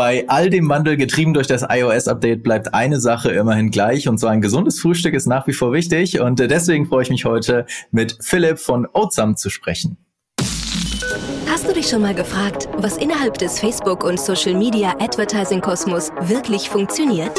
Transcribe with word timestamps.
Bei 0.00 0.24
all 0.28 0.48
dem 0.48 0.66
Wandel 0.70 0.96
getrieben 0.96 1.34
durch 1.34 1.46
das 1.46 1.62
iOS-Update 1.68 2.42
bleibt 2.42 2.72
eine 2.72 2.98
Sache 2.98 3.32
immerhin 3.32 3.70
gleich 3.70 4.08
und 4.08 4.16
zwar 4.16 4.30
ein 4.30 4.40
gesundes 4.40 4.80
Frühstück 4.80 5.12
ist 5.12 5.26
nach 5.26 5.46
wie 5.46 5.52
vor 5.52 5.74
wichtig 5.74 6.18
und 6.20 6.38
deswegen 6.38 6.86
freue 6.86 7.02
ich 7.02 7.10
mich 7.10 7.26
heute 7.26 7.66
mit 7.90 8.16
Philipp 8.22 8.58
von 8.58 8.88
Oatsam 8.94 9.36
zu 9.36 9.50
sprechen. 9.50 9.98
Hast 11.46 11.68
du 11.68 11.74
dich 11.74 11.86
schon 11.86 12.00
mal 12.00 12.14
gefragt, 12.14 12.66
was 12.78 12.96
innerhalb 12.96 13.36
des 13.36 13.60
Facebook- 13.60 14.02
und 14.02 14.18
Social-Media-Advertising-Kosmos 14.18 16.12
wirklich 16.22 16.70
funktioniert? 16.70 17.38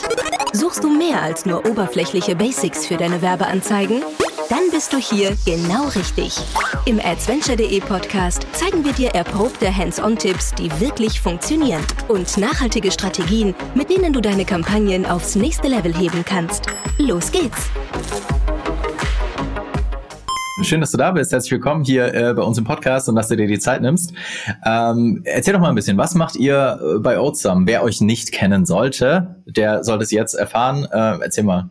Suchst 0.54 0.84
du 0.84 0.96
mehr 0.96 1.23
als 1.23 1.48
nur 1.48 1.66
oberflächliche 1.66 2.36
Basics 2.36 2.86
für 2.86 2.98
deine 2.98 3.23
Werbeanzeigen? 3.23 4.04
Dann 4.52 4.70
bist 4.70 4.91
du 4.91 4.97
hier 4.97 5.38
genau 5.45 5.88
richtig. 5.95 6.36
Im 6.83 7.00
adventure.de 7.00 7.79
Podcast 7.79 8.45
zeigen 8.51 8.83
wir 8.83 8.91
dir 8.91 9.11
erprobte 9.11 9.73
Hands-on-Tipps, 9.73 10.54
die 10.55 10.70
wirklich 10.81 11.21
funktionieren 11.21 11.81
und 12.09 12.36
nachhaltige 12.36 12.91
Strategien, 12.91 13.55
mit 13.75 13.89
denen 13.89 14.11
du 14.11 14.19
deine 14.19 14.43
Kampagnen 14.43 15.06
aufs 15.06 15.36
nächste 15.36 15.69
Level 15.69 15.95
heben 15.95 16.25
kannst. 16.25 16.65
Los 16.97 17.32
geht's! 17.32 17.69
Schön, 20.64 20.81
dass 20.81 20.92
du 20.92 20.97
da 20.97 21.11
bist. 21.11 21.31
Herzlich 21.31 21.54
willkommen 21.54 21.86
hier 21.86 22.14
äh, 22.14 22.33
bei 22.33 22.42
uns 22.42 22.57
im 22.57 22.65
Podcast 22.65 23.07
und 23.07 23.15
dass 23.15 23.29
du 23.29 23.37
dir 23.37 23.47
die 23.47 23.57
Zeit 23.57 23.81
nimmst. 23.81 24.14
Ähm, 24.65 25.21
erzähl 25.23 25.54
doch 25.54 25.61
mal 25.61 25.70
ein 25.70 25.75
bisschen, 25.75 25.97
was 25.97 26.14
macht 26.14 26.36
ihr 26.36 26.78
äh, 26.97 27.00
bei 27.00 27.21
Oatsum? 27.21 27.68
Wer 27.68 27.83
euch 27.83 28.01
nicht 28.01 28.33
kennen 28.33 28.65
sollte, 28.65 29.37
der 29.45 29.86
sollte 29.86 30.04
es 30.04 30.11
jetzt 30.11 30.33
erfahren. 30.33 30.83
Äh, 30.92 31.23
erzähl 31.23 31.45
mal. 31.45 31.70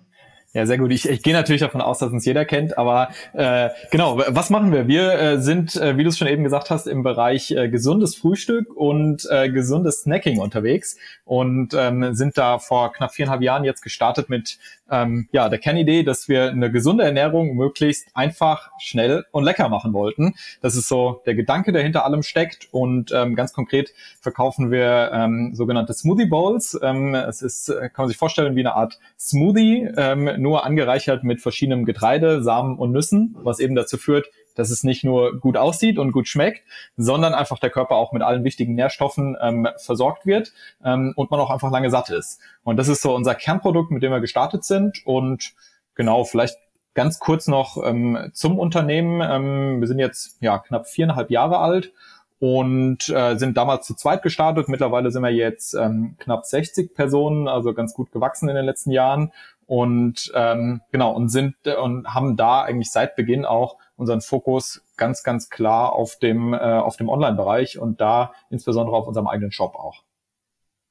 Ja, 0.53 0.67
sehr 0.67 0.79
gut. 0.79 0.91
Ich, 0.91 1.09
ich 1.09 1.23
gehe 1.23 1.33
natürlich 1.33 1.61
davon 1.61 1.81
aus, 1.81 2.01
dass 2.01 2.11
uns 2.11 2.25
jeder 2.25 2.45
kennt, 2.45 2.77
aber 2.77 3.11
äh, 3.35 3.69
genau, 3.93 4.21
was 4.27 4.51
machen 4.51 4.73
wir? 4.73 4.89
Wir 4.89 5.13
äh, 5.13 5.41
sind, 5.41 5.77
äh, 5.77 5.97
wie 5.97 6.03
du 6.03 6.09
es 6.09 6.19
schon 6.19 6.27
eben 6.27 6.43
gesagt 6.43 6.71
hast, 6.71 6.89
im 6.89 7.05
Bereich 7.05 7.53
äh, 7.53 7.69
gesundes 7.69 8.17
Frühstück 8.17 8.75
und 8.75 9.29
äh, 9.31 9.49
gesundes 9.49 10.03
Snacking 10.03 10.41
unterwegs 10.41 10.97
und 11.25 11.73
ähm, 11.75 12.15
sind 12.15 12.37
da 12.37 12.59
vor 12.59 12.93
knapp 12.93 13.15
viereinhalb 13.15 13.43
Jahren 13.43 13.63
jetzt 13.63 13.83
gestartet 13.83 14.29
mit 14.29 14.59
ähm, 14.91 15.29
ja, 15.33 15.49
der 15.49 15.59
Kernidee, 15.59 16.03
dass 16.03 16.29
wir 16.29 16.51
eine 16.51 16.71
gesunde 16.71 17.05
Ernährung 17.05 17.55
möglichst 17.57 18.09
einfach, 18.15 18.71
schnell 18.79 19.25
und 19.33 19.45
lecker 19.45 19.69
machen 19.69 19.93
wollten. 19.93 20.35
Das 20.61 20.77
ist 20.77 20.89
so 20.89 21.23
der 21.27 21.35
Gedanke, 21.35 21.73
der 21.73 21.83
hinter 21.83 22.05
allem 22.05 22.23
steckt. 22.23 22.69
Und 22.73 23.13
ähm, 23.13 23.35
ganz 23.37 23.53
konkret 23.53 23.93
verkaufen 24.21 24.71
wir 24.71 25.11
ähm, 25.13 25.55
sogenannte 25.55 25.93
Smoothie 25.93 26.27
Bowls. 26.27 26.79
Ähm, 26.83 27.15
es 27.15 27.43
ist, 27.43 27.69
äh, 27.69 27.89
kann 27.89 28.05
man 28.05 28.09
sich 28.09 28.17
vorstellen, 28.17 28.57
wie 28.57 28.61
eine 28.61 28.75
Art 28.75 28.99
Smoothie, 29.19 29.89
ähm, 29.97 30.31
nur 30.39 30.65
angereichert 30.65 31.25
mit 31.25 31.41
verschiedenem 31.41 31.85
Getreide, 31.85 32.43
Samen 32.43 32.79
und 32.79 32.93
Nüssen, 32.93 33.37
was 33.43 33.61
eben 33.61 33.75
dazu 33.75 33.97
führt, 33.97 34.27
dass 34.61 34.71
es 34.71 34.85
nicht 34.85 35.03
nur 35.03 35.41
gut 35.41 35.57
aussieht 35.57 35.99
und 35.99 36.13
gut 36.13 36.29
schmeckt, 36.29 36.63
sondern 36.97 37.35
einfach 37.35 37.59
der 37.59 37.71
Körper 37.71 37.97
auch 37.97 38.13
mit 38.13 38.23
allen 38.23 38.45
wichtigen 38.45 38.75
Nährstoffen 38.75 39.37
ähm, 39.41 39.67
versorgt 39.79 40.27
wird 40.27 40.53
ähm, 40.85 41.15
und 41.17 41.31
man 41.31 41.41
auch 41.41 41.51
einfach 41.51 41.71
lange 41.71 41.91
satt 41.91 42.11
ist. 42.11 42.41
Und 42.63 42.77
das 42.77 42.89
ist 42.89 43.01
so 43.03 43.15
unser 43.15 43.35
Kernprodukt, 43.35 43.91
mit 43.91 44.03
dem 44.03 44.13
wir 44.13 44.21
gestartet 44.21 44.65
sind. 44.65 45.05
Und 45.07 45.53
genau, 45.95 46.25
vielleicht 46.25 46.59
ganz 46.95 47.19
kurz 47.19 47.49
noch 47.49 47.83
ähm, 47.83 48.31
zum 48.35 48.59
Unternehmen. 48.59 49.23
Ähm, 49.23 49.81
wir 49.81 49.89
sind 49.89 49.99
jetzt 49.99 50.37
ja 50.41 50.59
knapp 50.59 50.87
viereinhalb 50.87 51.31
Jahre 51.31 51.59
alt 51.59 51.93
und 52.39 53.09
äh, 53.09 53.37
sind 53.37 53.57
damals 53.57 53.87
zu 53.87 53.95
zweit 53.95 54.23
gestartet. 54.23 54.69
Mittlerweile 54.69 55.11
sind 55.11 55.23
wir 55.23 55.31
jetzt 55.31 55.75
ähm, 55.75 56.17
knapp 56.19 56.45
60 56.45 56.95
Personen, 56.95 57.49
also 57.49 57.73
ganz 57.73 57.95
gut 57.95 58.13
gewachsen 58.13 58.49
in 58.49 58.57
den 58.57 58.65
letzten 58.65 58.91
Jahren 58.91 59.33
und 59.67 60.33
ähm, 60.35 60.81
genau 60.91 61.13
und 61.13 61.29
sind 61.29 61.55
äh, 61.65 61.77
und 61.77 62.13
haben 62.13 62.37
da 62.37 62.63
eigentlich 62.63 62.91
seit 62.91 63.15
Beginn 63.15 63.45
auch 63.45 63.77
unseren 64.01 64.21
Fokus 64.21 64.83
ganz 64.97 65.23
ganz 65.23 65.49
klar 65.51 65.93
auf 65.93 66.17
dem 66.17 66.55
äh, 66.55 66.57
auf 66.57 66.97
dem 66.97 67.09
Online-Bereich 67.09 67.79
und 67.79 68.01
da 68.01 68.33
insbesondere 68.51 68.97
auf 68.97 69.07
unserem 69.07 69.29
eigenen 69.29 69.53
Shop 69.53 69.75
auch. 69.75 70.03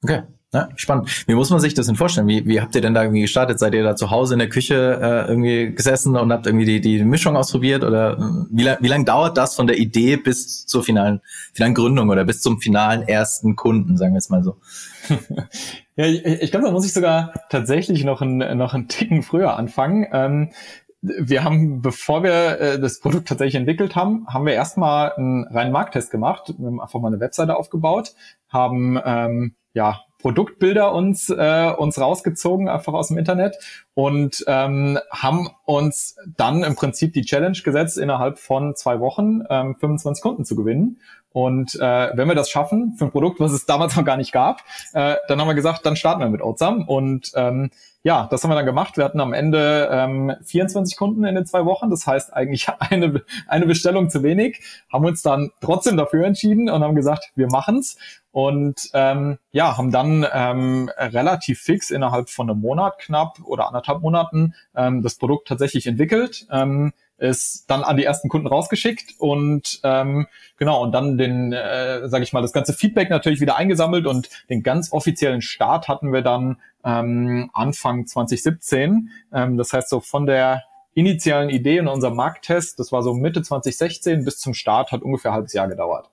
Okay, 0.02 0.22
ja, 0.52 0.68
spannend. 0.74 1.28
Wie 1.28 1.34
muss 1.34 1.50
man 1.50 1.60
sich 1.60 1.74
das 1.74 1.86
denn 1.86 1.94
vorstellen? 1.94 2.26
Wie, 2.26 2.44
wie 2.44 2.60
habt 2.60 2.74
ihr 2.74 2.80
denn 2.80 2.92
da 2.92 3.02
irgendwie 3.02 3.20
gestartet? 3.20 3.60
Seid 3.60 3.72
ihr 3.72 3.84
da 3.84 3.94
zu 3.94 4.10
Hause 4.10 4.32
in 4.32 4.40
der 4.40 4.48
Küche 4.48 4.98
äh, 5.00 5.28
irgendwie 5.28 5.72
gesessen 5.72 6.16
und 6.16 6.32
habt 6.32 6.46
irgendwie 6.46 6.64
die, 6.64 6.80
die 6.80 7.04
Mischung 7.04 7.36
ausprobiert? 7.36 7.84
Oder 7.84 8.18
äh, 8.18 8.22
wie, 8.50 8.64
lang, 8.64 8.78
wie 8.80 8.88
lange 8.88 9.04
dauert 9.04 9.36
das 9.36 9.54
von 9.54 9.68
der 9.68 9.78
Idee 9.78 10.16
bis 10.16 10.66
zur 10.66 10.82
finalen, 10.82 11.20
finalen 11.52 11.74
Gründung 11.74 12.08
oder 12.08 12.24
bis 12.24 12.40
zum 12.40 12.60
finalen 12.60 13.02
ersten 13.02 13.54
Kunden, 13.54 13.96
sagen 13.96 14.14
wir 14.14 14.18
es 14.18 14.28
mal 14.28 14.42
so? 14.42 14.56
ja, 15.96 16.06
ich, 16.06 16.24
ich 16.24 16.50
glaube, 16.50 16.66
da 16.66 16.72
muss 16.72 16.86
ich 16.86 16.94
sogar 16.94 17.32
tatsächlich 17.48 18.02
noch 18.02 18.20
ein, 18.20 18.38
noch 18.56 18.74
einen 18.74 18.88
Ticken 18.88 19.22
früher 19.22 19.56
anfangen. 19.56 20.06
Ähm, 20.12 20.50
wir 21.02 21.44
haben, 21.44 21.80
bevor 21.80 22.22
wir 22.22 22.60
äh, 22.60 22.80
das 22.80 23.00
Produkt 23.00 23.28
tatsächlich 23.28 23.54
entwickelt 23.54 23.96
haben, 23.96 24.26
haben 24.28 24.46
wir 24.46 24.52
erstmal 24.52 25.12
einen 25.12 25.46
reinen 25.48 25.72
Markttest 25.72 26.10
gemacht. 26.10 26.54
Wir 26.58 26.66
haben 26.66 26.80
einfach 26.80 27.00
mal 27.00 27.08
eine 27.08 27.20
Webseite 27.20 27.56
aufgebaut, 27.56 28.14
haben 28.48 29.00
ähm, 29.04 29.54
ja 29.72 30.00
Produktbilder 30.18 30.92
uns 30.92 31.30
äh, 31.30 31.72
uns 31.76 31.98
rausgezogen 31.98 32.68
einfach 32.68 32.92
aus 32.92 33.08
dem 33.08 33.16
Internet 33.16 33.56
und 33.94 34.44
ähm, 34.46 34.98
haben 35.10 35.48
uns 35.64 36.16
dann 36.36 36.62
im 36.62 36.76
Prinzip 36.76 37.14
die 37.14 37.22
Challenge 37.22 37.56
gesetzt 37.64 37.96
innerhalb 37.96 38.38
von 38.38 38.76
zwei 38.76 39.00
Wochen 39.00 39.40
ähm, 39.48 39.76
25 39.76 40.22
Kunden 40.22 40.44
zu 40.44 40.56
gewinnen 40.56 41.00
und 41.32 41.76
äh, 41.76 42.10
wenn 42.16 42.28
wir 42.28 42.34
das 42.34 42.50
schaffen 42.50 42.94
für 42.98 43.04
ein 43.04 43.10
Produkt, 43.12 43.38
was 43.38 43.52
es 43.52 43.64
damals 43.64 43.96
noch 43.96 44.04
gar 44.04 44.16
nicht 44.16 44.32
gab, 44.32 44.62
äh, 44.94 45.16
dann 45.28 45.40
haben 45.40 45.48
wir 45.48 45.54
gesagt, 45.54 45.86
dann 45.86 45.94
starten 45.94 46.20
wir 46.20 46.28
mit 46.28 46.42
Oatsam. 46.42 46.88
Und 46.88 47.30
ähm, 47.36 47.70
ja, 48.02 48.26
das 48.30 48.42
haben 48.42 48.50
wir 48.50 48.56
dann 48.56 48.66
gemacht. 48.66 48.96
Wir 48.96 49.04
hatten 49.04 49.20
am 49.20 49.32
Ende 49.32 49.88
ähm, 49.92 50.34
24 50.44 50.96
Kunden 50.96 51.24
in 51.24 51.36
den 51.36 51.46
zwei 51.46 51.64
Wochen. 51.66 51.88
Das 51.88 52.06
heißt 52.06 52.32
eigentlich 52.32 52.68
eine, 52.78 53.22
eine 53.46 53.66
Bestellung 53.66 54.10
zu 54.10 54.22
wenig. 54.24 54.60
Haben 54.92 55.04
uns 55.04 55.22
dann 55.22 55.50
trotzdem 55.60 55.96
dafür 55.96 56.26
entschieden 56.26 56.68
und 56.68 56.82
haben 56.82 56.96
gesagt, 56.96 57.30
wir 57.36 57.48
machen's. 57.48 57.96
Und 58.32 58.90
ähm, 58.94 59.38
ja, 59.52 59.76
haben 59.76 59.90
dann 59.90 60.26
ähm, 60.32 60.90
relativ 60.96 61.60
fix 61.60 61.90
innerhalb 61.90 62.28
von 62.28 62.48
einem 62.50 62.60
Monat 62.60 62.98
knapp 62.98 63.38
oder 63.44 63.68
anderthalb 63.68 64.02
Monaten 64.02 64.54
ähm, 64.74 65.02
das 65.02 65.16
Produkt 65.16 65.48
tatsächlich 65.48 65.86
entwickelt. 65.86 66.46
Ähm, 66.50 66.92
ist 67.20 67.64
dann 67.68 67.82
an 67.82 67.96
die 67.96 68.04
ersten 68.04 68.28
Kunden 68.28 68.46
rausgeschickt 68.46 69.14
und 69.18 69.80
ähm, 69.84 70.26
genau 70.56 70.82
und 70.82 70.92
dann 70.92 71.18
den, 71.18 71.52
äh, 71.52 72.08
sage 72.08 72.24
ich 72.24 72.32
mal, 72.32 72.42
das 72.42 72.52
ganze 72.52 72.72
Feedback 72.72 73.10
natürlich 73.10 73.40
wieder 73.40 73.56
eingesammelt 73.56 74.06
und 74.06 74.28
den 74.48 74.62
ganz 74.62 74.92
offiziellen 74.92 75.42
Start 75.42 75.88
hatten 75.88 76.12
wir 76.12 76.22
dann 76.22 76.56
ähm, 76.84 77.50
Anfang 77.52 78.06
2017. 78.06 79.10
Ähm, 79.32 79.56
das 79.56 79.72
heißt 79.72 79.88
so 79.88 80.00
von 80.00 80.26
der 80.26 80.64
initialen 80.94 81.50
Idee 81.50 81.80
und 81.80 81.88
unserem 81.88 82.16
Markttest, 82.16 82.78
das 82.78 82.90
war 82.90 83.02
so 83.02 83.14
Mitte 83.14 83.42
2016 83.42 84.24
bis 84.24 84.38
zum 84.38 84.54
Start 84.54 84.90
hat 84.90 85.02
ungefähr 85.02 85.30
ein 85.30 85.36
halbes 85.36 85.52
Jahr 85.52 85.68
gedauert. 85.68 86.10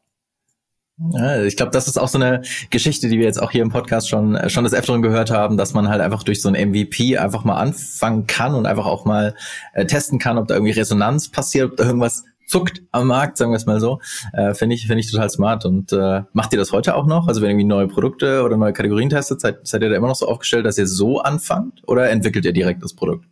Ja, 0.99 1.43
ich 1.43 1.55
glaube, 1.55 1.71
das 1.71 1.87
ist 1.87 1.97
auch 1.97 2.07
so 2.07 2.17
eine 2.17 2.41
Geschichte, 2.71 3.07
die 3.07 3.19
wir 3.19 3.25
jetzt 3.25 3.39
auch 3.41 3.51
hier 3.51 3.61
im 3.61 3.69
Podcast 3.69 4.09
schon 4.09 4.35
äh, 4.35 4.49
schon 4.49 4.63
des 4.63 4.73
Öfteren 4.73 5.03
gehört 5.03 5.29
haben, 5.29 5.55
dass 5.55 5.73
man 5.73 5.89
halt 5.89 6.01
einfach 6.01 6.23
durch 6.23 6.41
so 6.41 6.49
ein 6.49 6.69
MVP 6.69 7.17
einfach 7.19 7.43
mal 7.43 7.57
anfangen 7.57 8.25
kann 8.25 8.55
und 8.55 8.65
einfach 8.65 8.87
auch 8.87 9.05
mal 9.05 9.35
äh, 9.73 9.85
testen 9.85 10.17
kann, 10.17 10.39
ob 10.39 10.47
da 10.47 10.55
irgendwie 10.55 10.73
Resonanz 10.73 11.29
passiert, 11.29 11.71
ob 11.71 11.77
da 11.77 11.85
irgendwas 11.85 12.23
zuckt 12.47 12.81
am 12.91 13.07
Markt, 13.07 13.37
sagen 13.37 13.51
wir 13.51 13.57
es 13.57 13.67
mal 13.67 13.79
so. 13.79 13.99
Äh, 14.33 14.55
Finde 14.55 14.75
ich, 14.75 14.87
finde 14.87 15.01
ich 15.01 15.11
total 15.11 15.29
smart. 15.29 15.65
Und 15.65 15.91
äh, 15.91 16.23
macht 16.33 16.53
ihr 16.53 16.59
das 16.59 16.71
heute 16.71 16.95
auch 16.95 17.05
noch? 17.05 17.27
Also 17.27 17.41
wenn 17.41 17.51
irgendwie 17.51 17.65
neue 17.65 17.87
Produkte 17.87 18.41
oder 18.41 18.57
neue 18.57 18.73
Kategorien 18.73 19.09
testet, 19.09 19.39
seid, 19.41 19.67
seid 19.67 19.83
ihr 19.83 19.89
da 19.89 19.95
immer 19.95 20.07
noch 20.07 20.15
so 20.15 20.27
aufgestellt, 20.27 20.65
dass 20.65 20.79
ihr 20.79 20.87
so 20.87 21.19
anfangt 21.19 21.81
oder 21.85 22.09
entwickelt 22.09 22.45
ihr 22.45 22.53
direkt 22.53 22.81
das 22.81 22.95
Produkt? 22.95 23.25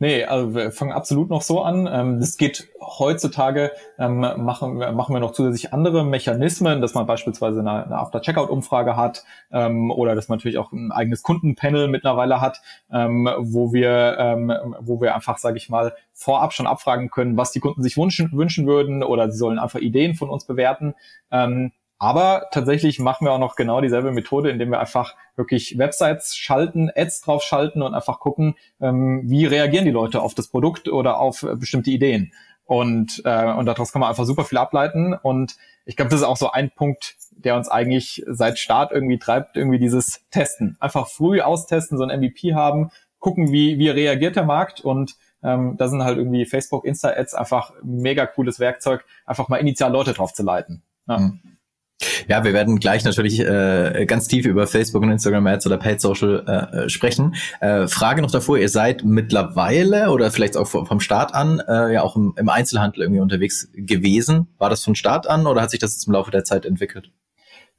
Nee, 0.00 0.24
also 0.24 0.54
wir 0.54 0.70
fangen 0.70 0.92
absolut 0.92 1.28
noch 1.28 1.42
so 1.42 1.62
an. 1.62 1.88
Ähm, 1.90 2.20
das 2.20 2.36
geht 2.36 2.68
heutzutage, 2.80 3.72
ähm, 3.98 4.20
machen, 4.20 4.78
machen 4.78 5.12
wir 5.12 5.18
noch 5.18 5.32
zusätzlich 5.32 5.72
andere 5.72 6.04
Mechanismen, 6.04 6.80
dass 6.80 6.94
man 6.94 7.06
beispielsweise 7.06 7.60
eine, 7.60 7.90
After-Checkout-Umfrage 7.90 8.96
hat 8.96 9.24
ähm, 9.50 9.90
oder 9.90 10.14
dass 10.14 10.28
man 10.28 10.38
natürlich 10.38 10.58
auch 10.58 10.70
ein 10.70 10.92
eigenes 10.92 11.22
Kundenpanel 11.22 11.88
mittlerweile 11.88 12.40
hat, 12.40 12.60
wo 12.88 13.72
wir, 13.72 14.76
wo 14.80 15.00
wir 15.00 15.14
einfach, 15.14 15.38
sage 15.38 15.56
ich 15.56 15.68
mal, 15.68 15.94
vorab 16.12 16.52
schon 16.52 16.66
abfragen 16.66 17.10
können, 17.10 17.36
was 17.36 17.52
die 17.52 17.60
Kunden 17.60 17.82
sich 17.82 17.96
wünschen, 17.96 18.30
wünschen 18.32 18.66
würden 18.66 19.02
oder 19.02 19.30
sie 19.30 19.38
sollen 19.38 19.58
einfach 19.58 19.80
Ideen 19.80 20.14
von 20.14 20.30
uns 20.30 20.44
bewerten. 20.44 20.94
Aber 21.98 22.46
tatsächlich 22.52 23.00
machen 23.00 23.24
wir 23.24 23.32
auch 23.32 23.40
noch 23.40 23.56
genau 23.56 23.80
dieselbe 23.80 24.12
Methode, 24.12 24.50
indem 24.50 24.70
wir 24.70 24.78
einfach 24.78 25.16
wirklich 25.34 25.78
Websites 25.78 26.36
schalten, 26.36 26.90
Ads 26.94 27.22
drauf 27.22 27.42
schalten 27.42 27.82
und 27.82 27.94
einfach 27.94 28.20
gucken, 28.20 28.54
ähm, 28.80 29.22
wie 29.24 29.46
reagieren 29.46 29.84
die 29.84 29.90
Leute 29.90 30.22
auf 30.22 30.34
das 30.34 30.48
Produkt 30.48 30.88
oder 30.88 31.18
auf 31.18 31.42
äh, 31.42 31.56
bestimmte 31.56 31.90
Ideen. 31.90 32.32
Und, 32.64 33.22
äh, 33.24 33.52
und 33.52 33.66
daraus 33.66 33.92
kann 33.92 34.00
man 34.00 34.10
einfach 34.10 34.26
super 34.26 34.44
viel 34.44 34.58
ableiten. 34.58 35.14
Und 35.14 35.56
ich 35.86 35.96
glaube, 35.96 36.10
das 36.10 36.20
ist 36.20 36.26
auch 36.26 36.36
so 36.36 36.52
ein 36.52 36.70
Punkt, 36.70 37.16
der 37.32 37.56
uns 37.56 37.68
eigentlich 37.68 38.22
seit 38.28 38.58
Start 38.58 38.92
irgendwie 38.92 39.18
treibt, 39.18 39.56
irgendwie 39.56 39.78
dieses 39.78 40.20
Testen. 40.30 40.76
Einfach 40.78 41.08
früh 41.08 41.40
austesten, 41.40 41.98
so 41.98 42.04
ein 42.04 42.20
MVP 42.20 42.54
haben, 42.54 42.90
gucken, 43.18 43.50
wie, 43.50 43.78
wie 43.78 43.88
reagiert 43.88 44.36
der 44.36 44.44
Markt 44.44 44.80
und 44.80 45.16
ähm, 45.42 45.76
da 45.76 45.88
sind 45.88 46.02
halt 46.02 46.18
irgendwie 46.18 46.44
Facebook, 46.44 46.84
Insta-Ads 46.84 47.34
einfach 47.34 47.72
mega 47.82 48.26
cooles 48.26 48.58
Werkzeug, 48.60 49.04
einfach 49.24 49.48
mal 49.48 49.58
initial 49.58 49.92
Leute 49.92 50.12
drauf 50.12 50.32
zu 50.32 50.42
leiten. 50.42 50.82
Ja. 51.06 51.18
Mhm. 51.18 51.40
Ja, 52.28 52.44
wir 52.44 52.52
werden 52.52 52.78
gleich 52.78 53.04
natürlich 53.04 53.40
äh, 53.40 54.04
ganz 54.06 54.28
tief 54.28 54.46
über 54.46 54.66
Facebook 54.66 55.02
und 55.02 55.10
Instagram 55.10 55.46
Ads 55.46 55.66
oder 55.66 55.78
Paid 55.78 56.00
Social 56.00 56.44
äh, 56.46 56.88
sprechen. 56.88 57.34
Äh, 57.60 57.88
Frage 57.88 58.22
noch 58.22 58.30
davor, 58.30 58.58
ihr 58.58 58.68
seid 58.68 59.04
mittlerweile 59.04 60.10
oder 60.10 60.30
vielleicht 60.30 60.56
auch 60.56 60.66
vom 60.66 61.00
Start 61.00 61.34
an 61.34 61.60
äh, 61.66 61.94
ja 61.94 62.02
auch 62.02 62.16
im, 62.16 62.34
im 62.36 62.48
Einzelhandel 62.48 63.02
irgendwie 63.02 63.20
unterwegs 63.20 63.70
gewesen. 63.74 64.48
War 64.58 64.70
das 64.70 64.84
von 64.84 64.94
Start 64.94 65.28
an 65.28 65.46
oder 65.46 65.62
hat 65.62 65.70
sich 65.70 65.80
das 65.80 66.06
im 66.06 66.12
Laufe 66.12 66.30
der 66.30 66.44
Zeit 66.44 66.66
entwickelt? 66.66 67.10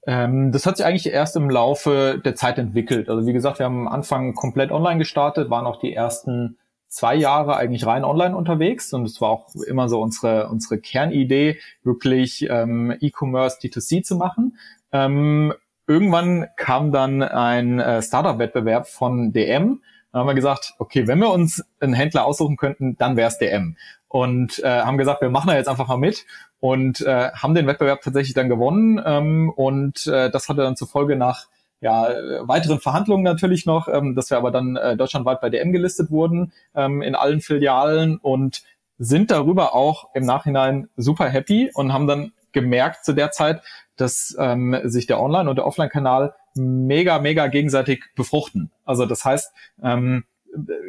Ähm, 0.06 0.52
das 0.52 0.66
hat 0.66 0.78
sich 0.78 0.86
eigentlich 0.86 1.14
erst 1.14 1.36
im 1.36 1.50
Laufe 1.50 2.22
der 2.24 2.36
Zeit 2.36 2.58
entwickelt. 2.58 3.10
Also 3.10 3.28
wie 3.28 3.34
gesagt, 3.34 3.60
wir 3.60 3.66
haben 3.66 3.88
am 3.88 3.94
Anfang 3.94 4.34
komplett 4.34 4.72
online 4.72 4.98
gestartet, 4.98 5.50
waren 5.50 5.66
auch 5.66 5.80
die 5.80 5.94
ersten 5.94 6.58
zwei 6.90 7.16
Jahre 7.16 7.56
eigentlich 7.56 7.86
rein 7.86 8.04
online 8.04 8.36
unterwegs 8.36 8.92
und 8.94 9.06
es 9.06 9.22
war 9.22 9.30
auch 9.30 9.56
immer 9.68 9.88
so 9.88 10.02
unsere 10.02 10.50
unsere 10.50 10.80
Kernidee, 10.80 11.60
wirklich 11.84 12.48
ähm, 12.50 12.96
E-Commerce 13.00 13.60
D2C 13.62 14.04
zu 14.04 14.18
machen. 14.18 14.58
Ähm, 14.92 15.54
irgendwann 15.88 16.48
kam 16.58 16.92
dann 16.92 17.22
ein 17.24 17.80
äh, 17.80 18.02
Startup-Wettbewerb 18.02 18.88
von 18.88 19.32
DM. 19.32 19.82
Da 20.12 20.20
haben 20.20 20.28
wir 20.28 20.34
gesagt, 20.34 20.74
okay, 20.80 21.08
wenn 21.08 21.20
wir 21.20 21.30
uns 21.30 21.64
einen 21.80 21.94
Händler 21.94 22.26
aussuchen 22.26 22.58
könnten, 22.58 22.98
dann 22.98 23.16
wäre 23.16 23.28
es 23.30 23.38
DM. 23.38 23.78
Und 24.08 24.58
äh, 24.64 24.82
haben 24.82 24.98
gesagt, 24.98 25.22
wir 25.22 25.30
machen 25.30 25.50
da 25.50 25.56
jetzt 25.56 25.68
einfach 25.68 25.88
mal 25.88 25.98
mit 25.98 26.26
und 26.60 27.02
äh, 27.02 27.30
haben 27.32 27.54
den 27.54 27.68
Wettbewerb 27.68 28.02
tatsächlich 28.02 28.34
dann 28.34 28.50
gewonnen. 28.50 29.00
Ähm, 29.06 29.52
und 29.56 30.08
äh, 30.08 30.32
das 30.32 30.50
hatte 30.50 30.62
dann 30.62 30.76
zur 30.76 30.88
Folge 30.88 31.16
nach 31.16 31.46
ja, 31.82 32.10
weiteren 32.42 32.80
Verhandlungen 32.80 33.24
natürlich 33.24 33.66
noch, 33.66 33.88
ähm, 33.88 34.16
dass 34.16 34.30
wir 34.30 34.38
aber 34.38 34.52
dann 34.52 34.76
äh, 34.76 34.98
deutschlandweit 34.98 35.42
bei 35.42 35.50
DM 35.50 35.72
gelistet 35.72 36.12
wurden 36.12 36.52
ähm, 36.76 37.02
in 37.02 37.16
allen 37.16 37.42
Filialen 37.42 38.18
und 38.18 38.64
sind 38.98 39.32
darüber 39.32 39.74
auch 39.74 40.10
im 40.14 40.26
Nachhinein 40.26 40.90
super 40.98 41.30
happy 41.30 41.72
und 41.74 41.94
haben 41.94 42.08
dann 42.08 42.34
gemerkt 42.52 43.06
zu 43.06 43.14
der 43.14 43.32
Zeit, 43.32 43.62
dass 43.96 44.36
ähm, 44.40 44.78
sich 44.84 45.08
der 45.08 45.22
Online- 45.22 45.50
und 45.50 45.56
der 45.56 45.66
Offline-Kanal 45.66 46.34
mega, 46.56 47.20
mega 47.20 47.48
gegenseitig 47.48 48.04
befruchten. 48.16 48.72
Also 48.86 49.06
das 49.06 49.24
heißt, 49.24 49.54
ähm, 49.82 50.26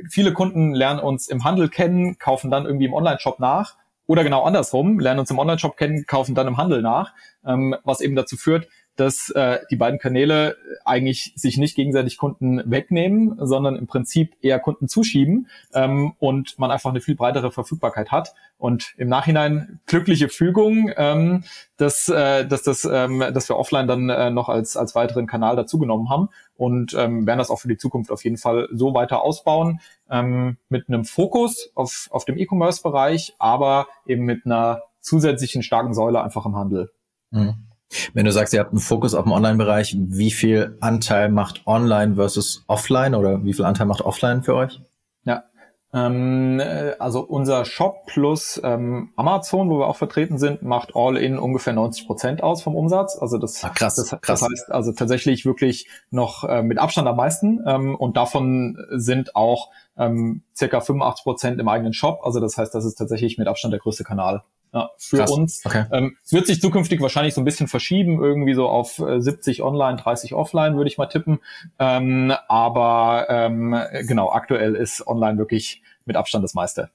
viele 0.08 0.32
Kunden 0.32 0.74
lernen 0.74 1.00
uns 1.00 1.28
im 1.28 1.44
Handel 1.44 1.68
kennen, 1.68 2.18
kaufen 2.18 2.50
dann 2.50 2.64
irgendwie 2.64 2.86
im 2.86 2.94
Online-Shop 2.94 3.38
nach 3.38 3.76
oder 4.06 4.24
genau 4.24 4.42
andersrum, 4.42 4.98
lernen 4.98 5.20
uns 5.20 5.30
im 5.30 5.38
Online-Shop 5.38 5.76
kennen, 5.76 6.04
kaufen 6.06 6.34
dann 6.34 6.48
im 6.48 6.56
Handel 6.56 6.82
nach, 6.82 7.12
ähm, 7.44 7.76
was 7.84 8.00
eben 8.00 8.16
dazu 8.16 8.36
führt, 8.36 8.68
dass 9.00 9.30
äh, 9.30 9.60
die 9.70 9.76
beiden 9.76 9.98
Kanäle 9.98 10.58
eigentlich 10.84 11.32
sich 11.34 11.56
nicht 11.56 11.74
gegenseitig 11.74 12.18
Kunden 12.18 12.60
wegnehmen, 12.70 13.34
sondern 13.38 13.76
im 13.76 13.86
Prinzip 13.86 14.36
eher 14.42 14.58
Kunden 14.58 14.88
zuschieben 14.88 15.48
ähm, 15.72 16.12
und 16.18 16.58
man 16.58 16.70
einfach 16.70 16.90
eine 16.90 17.00
viel 17.00 17.14
breitere 17.14 17.50
Verfügbarkeit 17.50 18.12
hat. 18.12 18.34
Und 18.58 18.92
im 18.98 19.08
Nachhinein 19.08 19.80
glückliche 19.86 20.28
Fügung, 20.28 20.92
ähm, 20.98 21.44
dass, 21.78 22.10
äh, 22.10 22.46
dass, 22.46 22.62
das, 22.62 22.84
ähm, 22.84 23.20
dass 23.20 23.48
wir 23.48 23.56
offline 23.56 23.88
dann 23.88 24.10
äh, 24.10 24.30
noch 24.30 24.50
als, 24.50 24.76
als 24.76 24.94
weiteren 24.94 25.26
Kanal 25.26 25.56
dazugenommen 25.56 26.10
haben 26.10 26.28
und 26.58 26.92
ähm, 26.92 27.26
werden 27.26 27.38
das 27.38 27.48
auch 27.48 27.58
für 27.58 27.68
die 27.68 27.78
Zukunft 27.78 28.10
auf 28.10 28.22
jeden 28.22 28.36
Fall 28.36 28.68
so 28.70 28.92
weiter 28.92 29.22
ausbauen, 29.22 29.80
ähm, 30.10 30.58
mit 30.68 30.88
einem 30.88 31.06
Fokus 31.06 31.70
auf, 31.74 32.08
auf 32.10 32.26
dem 32.26 32.36
E-Commerce-Bereich, 32.36 33.34
aber 33.38 33.86
eben 34.04 34.26
mit 34.26 34.44
einer 34.44 34.82
zusätzlichen 35.00 35.62
starken 35.62 35.94
Säule 35.94 36.22
einfach 36.22 36.44
im 36.44 36.54
Handel. 36.54 36.90
Mhm. 37.30 37.69
Wenn 38.14 38.24
du 38.24 38.32
sagst, 38.32 38.54
ihr 38.54 38.60
habt 38.60 38.70
einen 38.70 38.80
Fokus 38.80 39.14
auf 39.14 39.24
dem 39.24 39.32
Online-Bereich, 39.32 39.96
wie 39.98 40.30
viel 40.30 40.76
Anteil 40.80 41.28
macht 41.28 41.66
Online 41.66 42.14
versus 42.14 42.64
Offline 42.66 43.14
oder 43.14 43.44
wie 43.44 43.52
viel 43.52 43.64
Anteil 43.64 43.86
macht 43.86 44.02
Offline 44.02 44.42
für 44.42 44.54
euch? 44.54 44.80
Ja, 45.24 45.44
ähm, 45.92 46.60
äh, 46.60 46.92
also 47.00 47.20
unser 47.20 47.64
Shop 47.64 48.06
plus 48.06 48.60
ähm, 48.62 49.10
Amazon, 49.16 49.70
wo 49.70 49.80
wir 49.80 49.88
auch 49.88 49.96
vertreten 49.96 50.38
sind, 50.38 50.62
macht 50.62 50.94
all 50.94 51.16
in 51.16 51.36
ungefähr 51.36 51.72
90 51.72 52.06
Prozent 52.06 52.42
aus 52.44 52.62
vom 52.62 52.76
Umsatz. 52.76 53.18
Also 53.20 53.38
das, 53.38 53.62
Ach, 53.64 53.74
krass, 53.74 53.96
das, 53.96 54.10
krass. 54.10 54.40
das 54.40 54.42
heißt 54.42 54.70
also 54.70 54.92
tatsächlich 54.92 55.44
wirklich 55.44 55.88
noch 56.10 56.44
äh, 56.44 56.62
mit 56.62 56.78
Abstand 56.78 57.08
am 57.08 57.16
meisten. 57.16 57.60
Ähm, 57.66 57.96
und 57.96 58.16
davon 58.16 58.78
sind 58.90 59.34
auch 59.34 59.70
ähm, 59.96 60.42
circa 60.54 60.80
85 60.80 61.24
Prozent 61.24 61.60
im 61.60 61.68
eigenen 61.68 61.92
Shop. 61.92 62.20
Also 62.22 62.38
das 62.38 62.56
heißt, 62.56 62.72
das 62.72 62.84
ist 62.84 62.94
tatsächlich 62.94 63.36
mit 63.36 63.48
Abstand 63.48 63.72
der 63.72 63.80
größte 63.80 64.04
Kanal. 64.04 64.44
Ja, 64.72 64.90
für 64.98 65.18
Krass. 65.18 65.30
uns. 65.30 65.62
Okay. 65.64 65.84
Ähm, 65.90 66.16
es 66.24 66.32
wird 66.32 66.46
sich 66.46 66.60
zukünftig 66.60 67.00
wahrscheinlich 67.00 67.34
so 67.34 67.40
ein 67.40 67.44
bisschen 67.44 67.66
verschieben, 67.66 68.22
irgendwie 68.22 68.54
so 68.54 68.68
auf 68.68 68.98
äh, 69.00 69.20
70 69.20 69.62
online, 69.62 69.96
30 69.96 70.34
offline, 70.34 70.76
würde 70.76 70.88
ich 70.88 70.96
mal 70.96 71.06
tippen. 71.06 71.40
Ähm, 71.78 72.32
aber 72.48 73.26
ähm, 73.28 73.76
genau, 74.06 74.30
aktuell 74.30 74.76
ist 74.76 75.06
online 75.06 75.38
wirklich 75.38 75.82
mit 76.04 76.16
Abstand 76.16 76.44
das 76.44 76.54
meiste. 76.54 76.90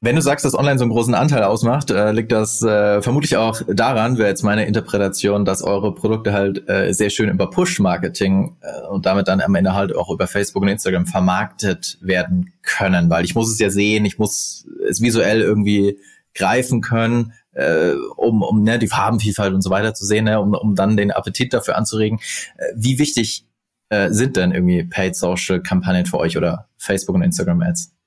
Wenn 0.00 0.14
du 0.14 0.22
sagst, 0.22 0.44
dass 0.44 0.54
online 0.54 0.78
so 0.78 0.84
einen 0.84 0.92
großen 0.92 1.14
Anteil 1.14 1.42
ausmacht, 1.42 1.90
äh, 1.90 2.12
liegt 2.12 2.30
das 2.30 2.62
äh, 2.62 3.02
vermutlich 3.02 3.36
auch 3.36 3.60
daran, 3.66 4.16
wäre 4.16 4.28
jetzt 4.28 4.44
meine 4.44 4.64
Interpretation, 4.64 5.44
dass 5.44 5.60
eure 5.60 5.92
Produkte 5.92 6.32
halt 6.32 6.68
äh, 6.68 6.92
sehr 6.92 7.10
schön 7.10 7.28
über 7.28 7.50
Push-Marketing 7.50 8.56
äh, 8.60 8.86
und 8.86 9.06
damit 9.06 9.26
dann 9.26 9.40
am 9.40 9.56
Ende 9.56 9.74
halt 9.74 9.96
auch 9.96 10.08
über 10.10 10.28
Facebook 10.28 10.62
und 10.62 10.68
Instagram 10.68 11.06
vermarktet 11.06 11.98
werden 12.00 12.52
können, 12.62 13.10
weil 13.10 13.24
ich 13.24 13.34
muss 13.34 13.50
es 13.50 13.58
ja 13.58 13.70
sehen, 13.70 14.04
ich 14.04 14.18
muss 14.18 14.68
es 14.88 15.00
visuell 15.00 15.40
irgendwie 15.40 15.98
greifen 16.32 16.80
können, 16.80 17.32
äh, 17.54 17.94
um, 18.16 18.42
um 18.42 18.62
ne, 18.62 18.78
die 18.78 18.86
Farbenvielfalt 18.86 19.52
und 19.52 19.62
so 19.62 19.70
weiter 19.70 19.94
zu 19.94 20.04
sehen, 20.04 20.26
ne, 20.26 20.40
um, 20.40 20.54
um 20.54 20.76
dann 20.76 20.96
den 20.96 21.10
Appetit 21.10 21.52
dafür 21.52 21.76
anzuregen. 21.76 22.20
Äh, 22.56 22.66
wie 22.76 23.00
wichtig 23.00 23.46
äh, 23.88 24.10
sind 24.10 24.36
denn 24.36 24.52
irgendwie 24.52 24.84
Paid 24.84 25.16
Social 25.16 25.60
Kampagnen 25.60 26.06
für 26.06 26.18
euch 26.18 26.36
oder 26.36 26.68
Facebook 26.76 27.16
und 27.16 27.22
Instagram 27.22 27.62
Ads? 27.62 27.90
Ja, 27.90 27.97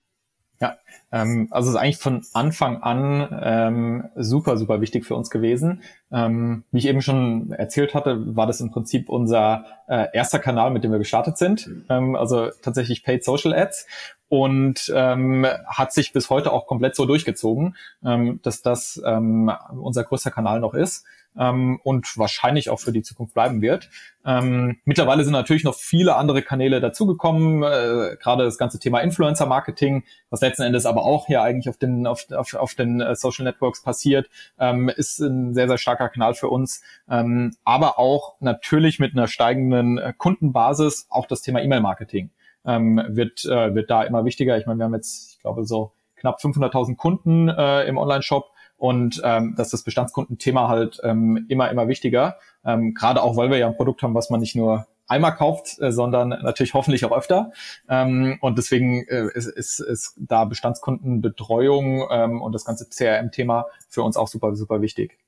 ähm, 1.12 1.48
also 1.52 1.69
es 1.69 1.75
ist 1.75 1.81
eigentlich 1.81 1.98
von 1.98 2.25
Anfang 2.34 2.81
an 2.81 3.40
ähm, 3.42 4.10
super, 4.16 4.58
super 4.58 4.81
wichtig 4.81 5.06
für 5.06 5.16
uns 5.16 5.30
gewesen. 5.30 5.81
Ähm, 6.12 6.63
wie 6.72 6.80
ich 6.80 6.88
eben 6.88 7.02
schon 7.02 7.52
erzählt 7.52 7.94
hatte, 7.94 8.36
war 8.36 8.48
das 8.48 8.62
im 8.62 8.72
Prinzip 8.72 9.10
unser 9.10 9.66
äh, 9.88 10.08
erster 10.13 10.40
Kanal, 10.40 10.72
mit 10.72 10.84
dem 10.84 10.92
wir 10.92 11.00
gestartet 11.00 11.38
sind. 11.38 11.69
Ähm, 11.90 12.16
also 12.16 12.50
tatsächlich 12.62 13.04
Paid 13.04 13.24
Social 13.24 13.54
Ads 13.54 13.88
und 14.31 14.89
ähm, 14.95 15.45
hat 15.68 15.92
sich 15.92 16.13
bis 16.13 16.30
heute 16.30 16.54
auch 16.54 16.66
komplett 16.66 16.95
so 16.95 17.06
durchgezogen, 17.06 17.75
ähm, 18.01 18.39
dass 18.44 18.62
das 18.62 19.01
ähm, 19.06 19.51
unser 19.78 20.06
größter 20.06 20.31
Kanal 20.31 20.62
noch 20.62 20.74
ist 20.74 21.04
ähm, 21.38 21.81
und 21.83 22.18
wahrscheinlich 22.18 22.69
auch 22.69 22.80
für 22.80 22.94
die 22.94 23.01
Zukunft 23.01 23.33
bleiben 23.33 23.62
wird. 23.62 23.89
Ähm, 24.25 24.78
mittlerweile 24.86 25.25
sind 25.25 25.33
natürlich 25.33 25.66
noch 25.66 25.75
viele 25.75 26.16
andere 26.16 26.44
Kanäle 26.44 26.80
dazugekommen, 26.80 27.62
äh, 27.63 28.16
gerade 28.22 28.45
das 28.45 28.57
ganze 28.57 28.80
Thema 28.80 29.01
Influencer-Marketing, 29.01 30.06
was 30.30 30.39
letzten 30.39 30.63
Endes 30.63 30.86
aber 30.86 31.04
auch 31.04 31.28
hier 31.28 31.42
eigentlich 31.42 31.68
auf 31.68 31.75
den 31.75 32.07
auf, 32.07 32.31
auf, 32.31 32.54
auf 32.54 32.74
den 32.74 33.01
äh, 33.01 33.18
Social 33.18 33.44
Networks 33.44 33.83
passiert, 33.83 34.30
ähm, 34.57 34.88
ist 34.88 35.19
ein 35.19 35.54
sehr 35.54 35.68
sehr 35.68 35.78
starker 35.78 36.07
Kanal 36.07 36.36
für 36.36 36.48
uns, 36.48 36.81
ähm, 37.10 37.54
aber 37.66 38.00
auch 38.00 38.36
natürlich 38.39 38.98
mit 38.98 39.12
einer 39.12 39.28
steigenden 39.28 39.98
äh, 39.98 40.13
Kundenbasis 40.18 41.07
auch 41.10 41.25
das 41.25 41.42
Thema 41.42 41.62
E-Mail-Marketing 41.62 42.30
ähm, 42.66 43.02
wird, 43.10 43.46
äh, 43.46 43.75
wird 43.75 43.90
da 43.90 44.04
immer 44.04 44.25
wichtiger. 44.25 44.58
Ich 44.58 44.66
meine, 44.66 44.80
wir 44.80 44.86
haben 44.86 44.94
jetzt, 44.94 45.34
ich 45.34 45.40
glaube, 45.40 45.66
so 45.66 45.92
knapp 46.16 46.40
500.000 46.40 46.96
Kunden 46.96 47.50
äh, 47.50 47.84
im 47.86 47.98
Online-Shop 47.98 48.52
und 48.78 49.22
ähm, 49.24 49.54
dass 49.56 49.69
das 49.69 49.84
Bestandskundenthema 49.84 50.68
halt 50.68 51.00
ähm, 51.04 51.46
immer, 51.50 51.69
immer 51.69 51.88
wichtiger. 51.88 52.38
Ähm, 52.66 52.94
Gerade 52.94 53.22
auch, 53.22 53.38
weil 53.38 53.50
wir 53.50 53.58
ja 53.58 53.68
ein 53.68 53.75
Produkt 53.75 54.02
haben, 54.04 54.16
was 54.16 54.30
man 54.30 54.40
nicht 54.40 54.56
nur 54.56 54.88
einmal 55.08 55.36
kauft, 55.36 55.80
äh, 55.81 55.92
sondern 55.92 56.30
natürlich 56.30 56.74
hoffentlich 56.74 57.06
auch 57.06 57.12
öfter. 57.12 57.52
Ähm, 57.90 58.38
und 58.42 58.57
deswegen 58.57 59.06
äh, 59.07 59.28
ist, 59.33 59.47
ist, 59.47 59.80
ist 59.81 60.16
da 60.18 60.45
Bestandskundenbetreuung 60.45 62.07
ähm, 62.09 62.42
und 62.42 62.54
das 62.54 62.66
ganze 62.66 62.90
CRM-Thema 62.90 63.68
für 63.90 64.04
uns 64.04 64.18
auch 64.18 64.28
super, 64.28 64.56
super 64.56 64.81
wichtig. 64.81 65.19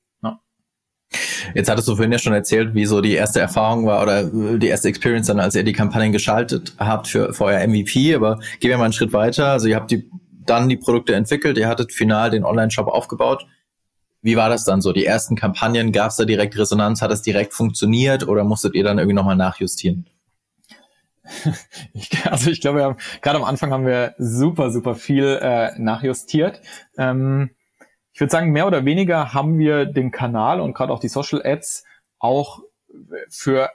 Jetzt 1.54 1.70
hattest 1.70 1.86
du 1.88 1.96
vorhin 1.96 2.12
ja 2.12 2.18
schon 2.18 2.32
erzählt, 2.32 2.74
wie 2.74 2.86
so 2.86 3.00
die 3.00 3.12
erste 3.12 3.40
Erfahrung 3.40 3.86
war 3.86 4.02
oder 4.02 4.24
die 4.24 4.66
erste 4.66 4.88
Experience 4.88 5.26
dann, 5.26 5.40
als 5.40 5.54
ihr 5.54 5.62
die 5.62 5.72
Kampagnen 5.72 6.12
geschaltet 6.12 6.74
habt 6.78 7.08
für, 7.08 7.32
für 7.32 7.44
euer 7.44 7.66
MVP. 7.66 8.14
Aber 8.14 8.40
gehen 8.60 8.70
wir 8.70 8.78
mal 8.78 8.84
einen 8.84 8.92
Schritt 8.92 9.12
weiter. 9.12 9.48
Also 9.48 9.68
ihr 9.68 9.76
habt 9.76 9.90
die, 9.90 10.10
dann 10.46 10.68
die 10.68 10.76
Produkte 10.76 11.14
entwickelt, 11.14 11.58
ihr 11.58 11.68
hattet 11.68 11.92
final 11.92 12.30
den 12.30 12.44
Online-Shop 12.44 12.88
aufgebaut. 12.88 13.46
Wie 14.22 14.36
war 14.36 14.48
das 14.48 14.64
dann 14.64 14.80
so? 14.80 14.92
Die 14.92 15.04
ersten 15.04 15.36
Kampagnen, 15.36 15.92
gab 15.92 16.10
es 16.10 16.16
da 16.16 16.24
direkt 16.24 16.56
Resonanz? 16.56 17.02
Hat 17.02 17.10
das 17.10 17.22
direkt 17.22 17.52
funktioniert 17.52 18.26
oder 18.26 18.42
musstet 18.42 18.74
ihr 18.74 18.82
dann 18.82 18.98
irgendwie 18.98 19.14
nochmal 19.14 19.36
nachjustieren? 19.36 20.06
also 22.30 22.50
ich 22.50 22.60
glaube, 22.60 22.96
gerade 23.22 23.38
am 23.38 23.44
Anfang 23.44 23.70
haben 23.70 23.86
wir 23.86 24.14
super, 24.18 24.70
super 24.70 24.94
viel 24.94 25.38
äh, 25.40 25.78
nachjustiert. 25.78 26.60
Ähm, 26.96 27.50
ich 28.14 28.20
würde 28.20 28.30
sagen, 28.30 28.52
mehr 28.52 28.66
oder 28.66 28.84
weniger 28.84 29.34
haben 29.34 29.58
wir 29.58 29.84
den 29.84 30.10
Kanal 30.10 30.60
und 30.60 30.72
gerade 30.72 30.92
auch 30.92 31.00
die 31.00 31.08
Social 31.08 31.42
Ads 31.44 31.84
auch 32.18 32.62
für 33.28 33.70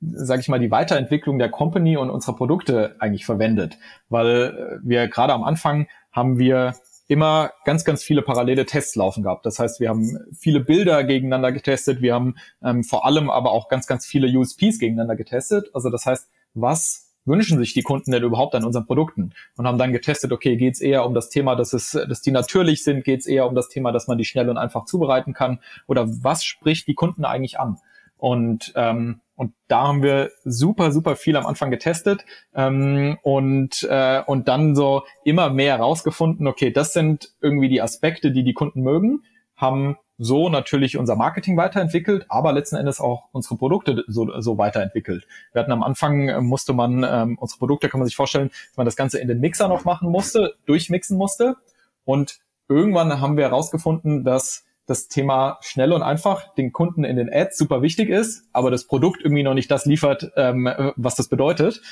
sage 0.00 0.40
ich 0.40 0.48
mal, 0.48 0.58
die 0.58 0.70
Weiterentwicklung 0.70 1.38
der 1.38 1.50
Company 1.50 1.96
und 1.96 2.10
unserer 2.10 2.34
Produkte 2.34 2.96
eigentlich 2.98 3.24
verwendet. 3.24 3.78
Weil 4.08 4.80
wir 4.82 5.06
gerade 5.06 5.32
am 5.32 5.44
Anfang 5.44 5.86
haben 6.10 6.38
wir 6.38 6.74
immer 7.06 7.52
ganz, 7.64 7.84
ganz 7.84 8.02
viele 8.02 8.22
parallele 8.22 8.66
Tests 8.66 8.96
laufen 8.96 9.22
gehabt. 9.22 9.44
Das 9.46 9.58
heißt, 9.58 9.80
wir 9.80 9.90
haben 9.90 10.18
viele 10.36 10.60
Bilder 10.60 11.04
gegeneinander 11.04 11.52
getestet, 11.52 12.00
wir 12.00 12.14
haben 12.14 12.36
ähm, 12.62 12.84
vor 12.84 13.04
allem 13.04 13.28
aber 13.30 13.52
auch 13.52 13.68
ganz, 13.68 13.86
ganz 13.86 14.06
viele 14.06 14.26
USPs 14.36 14.78
gegeneinander 14.78 15.16
getestet. 15.16 15.70
Also 15.74 15.90
das 15.90 16.06
heißt, 16.06 16.28
was 16.54 17.11
wünschen 17.24 17.58
sich 17.58 17.74
die 17.74 17.82
Kunden 17.82 18.12
denn 18.12 18.22
überhaupt 18.22 18.54
an 18.54 18.64
unseren 18.64 18.86
Produkten? 18.86 19.32
Und 19.56 19.66
haben 19.66 19.78
dann 19.78 19.92
getestet, 19.92 20.32
okay, 20.32 20.56
geht 20.56 20.74
es 20.74 20.80
eher 20.80 21.06
um 21.06 21.14
das 21.14 21.28
Thema, 21.28 21.56
dass 21.56 21.72
es, 21.72 21.92
dass 21.92 22.22
die 22.22 22.30
natürlich 22.30 22.84
sind, 22.84 23.04
geht 23.04 23.20
es 23.20 23.26
eher 23.26 23.46
um 23.46 23.54
das 23.54 23.68
Thema, 23.68 23.92
dass 23.92 24.08
man 24.08 24.18
die 24.18 24.24
schnell 24.24 24.48
und 24.48 24.58
einfach 24.58 24.84
zubereiten 24.84 25.32
kann? 25.32 25.60
Oder 25.86 26.08
was 26.08 26.44
spricht 26.44 26.86
die 26.88 26.94
Kunden 26.94 27.24
eigentlich 27.24 27.58
an? 27.58 27.78
Und 28.16 28.72
ähm, 28.76 29.20
und 29.42 29.54
da 29.66 29.88
haben 29.88 30.04
wir 30.04 30.30
super, 30.44 30.92
super 30.92 31.16
viel 31.16 31.36
am 31.36 31.46
Anfang 31.46 31.72
getestet 31.72 32.24
ähm, 32.54 33.18
und, 33.22 33.82
äh, 33.90 34.22
und 34.24 34.46
dann 34.46 34.76
so 34.76 35.02
immer 35.24 35.50
mehr 35.50 35.80
rausgefunden, 35.80 36.46
okay, 36.46 36.70
das 36.70 36.92
sind 36.92 37.32
irgendwie 37.40 37.68
die 37.68 37.82
Aspekte, 37.82 38.30
die 38.30 38.44
die 38.44 38.54
Kunden 38.54 38.82
mögen, 38.82 39.24
haben 39.56 39.96
so 40.22 40.48
natürlich 40.48 40.96
unser 40.96 41.16
Marketing 41.16 41.56
weiterentwickelt, 41.56 42.26
aber 42.28 42.52
letzten 42.52 42.76
Endes 42.76 43.00
auch 43.00 43.24
unsere 43.32 43.56
Produkte 43.56 44.04
so, 44.06 44.40
so 44.40 44.56
weiterentwickelt. 44.56 45.26
Wir 45.52 45.60
hatten 45.60 45.72
am 45.72 45.82
Anfang, 45.82 46.28
äh, 46.28 46.40
musste 46.40 46.72
man, 46.72 47.04
ähm, 47.08 47.38
unsere 47.40 47.58
Produkte 47.58 47.88
kann 47.88 47.98
man 47.98 48.06
sich 48.06 48.14
vorstellen, 48.14 48.48
dass 48.48 48.76
man 48.76 48.86
das 48.86 48.96
Ganze 48.96 49.18
in 49.18 49.26
den 49.26 49.40
Mixer 49.40 49.66
noch 49.66 49.84
machen 49.84 50.10
musste, 50.10 50.54
durchmixen 50.66 51.18
musste. 51.18 51.56
Und 52.04 52.38
irgendwann 52.68 53.20
haben 53.20 53.36
wir 53.36 53.44
herausgefunden, 53.44 54.22
dass 54.24 54.64
das 54.86 55.08
Thema 55.08 55.58
schnell 55.60 55.92
und 55.92 56.02
einfach 56.02 56.54
den 56.54 56.72
Kunden 56.72 57.04
in 57.04 57.16
den 57.16 57.32
Ads 57.32 57.58
super 57.58 57.82
wichtig 57.82 58.08
ist, 58.08 58.48
aber 58.52 58.70
das 58.70 58.86
Produkt 58.86 59.22
irgendwie 59.22 59.42
noch 59.42 59.54
nicht 59.54 59.70
das 59.70 59.86
liefert, 59.86 60.32
ähm, 60.36 60.68
was 60.96 61.14
das 61.14 61.28
bedeutet. 61.28 61.82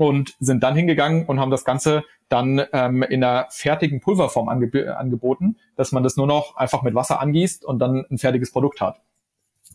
Und 0.00 0.34
sind 0.40 0.62
dann 0.62 0.74
hingegangen 0.74 1.26
und 1.26 1.40
haben 1.40 1.50
das 1.50 1.66
Ganze 1.66 2.04
dann 2.30 2.62
ähm, 2.72 3.02
in 3.02 3.22
einer 3.22 3.48
fertigen 3.50 4.00
Pulverform 4.00 4.48
ange 4.48 4.96
angeboten, 4.96 5.58
dass 5.76 5.92
man 5.92 6.02
das 6.02 6.16
nur 6.16 6.26
noch 6.26 6.56
einfach 6.56 6.80
mit 6.80 6.94
Wasser 6.94 7.20
angießt 7.20 7.66
und 7.66 7.80
dann 7.80 8.06
ein 8.10 8.16
fertiges 8.16 8.50
Produkt 8.50 8.80
hat. 8.80 9.02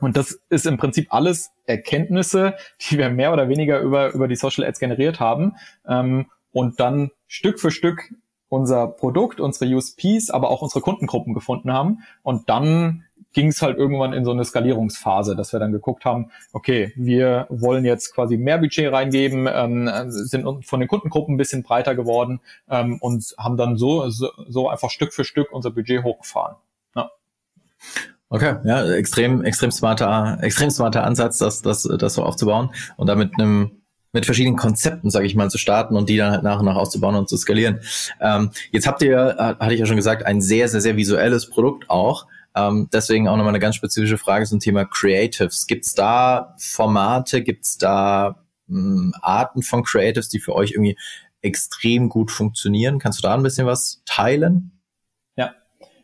Und 0.01 0.17
das 0.17 0.39
ist 0.49 0.65
im 0.65 0.77
Prinzip 0.77 1.13
alles 1.13 1.51
Erkenntnisse, 1.67 2.55
die 2.81 2.97
wir 2.97 3.11
mehr 3.11 3.33
oder 3.33 3.49
weniger 3.49 3.79
über, 3.81 4.13
über 4.13 4.27
die 4.27 4.35
Social 4.35 4.65
Ads 4.65 4.79
generiert 4.79 5.19
haben 5.19 5.57
ähm, 5.87 6.25
und 6.51 6.79
dann 6.79 7.11
Stück 7.27 7.59
für 7.59 7.69
Stück 7.69 8.11
unser 8.49 8.87
Produkt, 8.87 9.39
unsere 9.39 9.71
USPs, 9.75 10.31
aber 10.31 10.49
auch 10.49 10.63
unsere 10.63 10.81
Kundengruppen 10.81 11.35
gefunden 11.35 11.71
haben. 11.71 11.99
Und 12.23 12.49
dann 12.49 13.03
ging 13.35 13.49
es 13.49 13.61
halt 13.61 13.77
irgendwann 13.77 14.13
in 14.13 14.25
so 14.25 14.31
eine 14.31 14.43
Skalierungsphase, 14.43 15.35
dass 15.35 15.53
wir 15.53 15.59
dann 15.59 15.73
geguckt 15.73 16.05
haben, 16.05 16.31
okay, 16.53 16.93
wir 16.95 17.45
wollen 17.49 17.85
jetzt 17.85 18.15
quasi 18.15 18.37
mehr 18.37 18.57
Budget 18.57 18.91
reingeben, 18.91 19.47
ähm, 19.51 19.91
sind 20.07 20.45
von 20.65 20.79
den 20.79 20.87
Kundengruppen 20.87 21.35
ein 21.35 21.37
bisschen 21.37 21.61
breiter 21.61 21.95
geworden 21.95 22.39
ähm, 22.69 22.97
und 23.01 23.35
haben 23.37 23.57
dann 23.57 23.77
so, 23.77 24.09
so, 24.09 24.69
einfach 24.69 24.89
Stück 24.89 25.13
für 25.13 25.25
Stück 25.25 25.51
unser 25.51 25.69
Budget 25.69 26.03
hochgefahren. 26.03 26.55
Ja. 26.95 27.11
Okay, 28.29 28.55
ja, 28.63 28.89
extrem, 28.93 29.43
extrem 29.43 29.71
smarter, 29.71 30.39
extrem 30.41 30.71
smarter 30.71 31.03
Ansatz, 31.03 31.37
das, 31.37 31.61
das, 31.61 31.83
das 31.83 32.13
so 32.13 32.23
aufzubauen 32.23 32.71
und 32.95 33.07
damit 33.07 33.33
einem 33.37 33.81
mit 34.13 34.25
verschiedenen 34.25 34.55
Konzepten, 34.55 35.09
sage 35.09 35.25
ich 35.25 35.35
mal, 35.35 35.49
zu 35.49 35.57
starten 35.57 35.97
und 35.97 36.07
die 36.07 36.15
dann 36.15 36.31
halt 36.31 36.43
nach 36.43 36.59
und 36.59 36.65
nach 36.65 36.77
auszubauen 36.77 37.15
und 37.15 37.27
zu 37.27 37.35
skalieren. 37.35 37.81
Ähm, 38.21 38.51
jetzt 38.71 38.87
habt 38.87 39.01
ihr, 39.01 39.35
äh, 39.37 39.61
hatte 39.61 39.73
ich 39.73 39.79
ja 39.81 39.85
schon 39.85 39.97
gesagt, 39.97 40.25
ein 40.25 40.39
sehr, 40.39 40.69
sehr, 40.69 40.79
sehr 40.79 40.95
visuelles 40.95 41.49
Produkt 41.49 41.89
auch. 41.89 42.25
Ähm, 42.55 42.89
deswegen 42.91 43.27
auch 43.27 43.35
nochmal 43.35 43.49
eine 43.49 43.59
ganz 43.59 43.75
spezifische 43.75 44.17
Frage 44.17 44.45
zum 44.45 44.59
Thema 44.59 44.85
Creatives. 44.85 45.67
Gibt 45.67 45.85
es 45.85 45.93
da 45.93 46.55
Formate, 46.57 47.41
gibt 47.41 47.65
es 47.65 47.77
da 47.77 48.45
mh, 48.67 48.77
hm, 48.77 49.13
Arten 49.21 49.61
von 49.61 49.83
Creatives, 49.83 50.29
die 50.29 50.39
für 50.39 50.55
euch 50.55 50.71
irgendwie 50.71 50.97
extrem 51.41 52.09
gut 52.09 52.31
funktionieren? 52.31 52.99
Kannst 52.99 53.19
du 53.19 53.23
da 53.23 53.33
ein 53.33 53.43
bisschen 53.43 53.67
was 53.67 54.01
teilen? 54.05 54.81
Ja, 55.35 55.53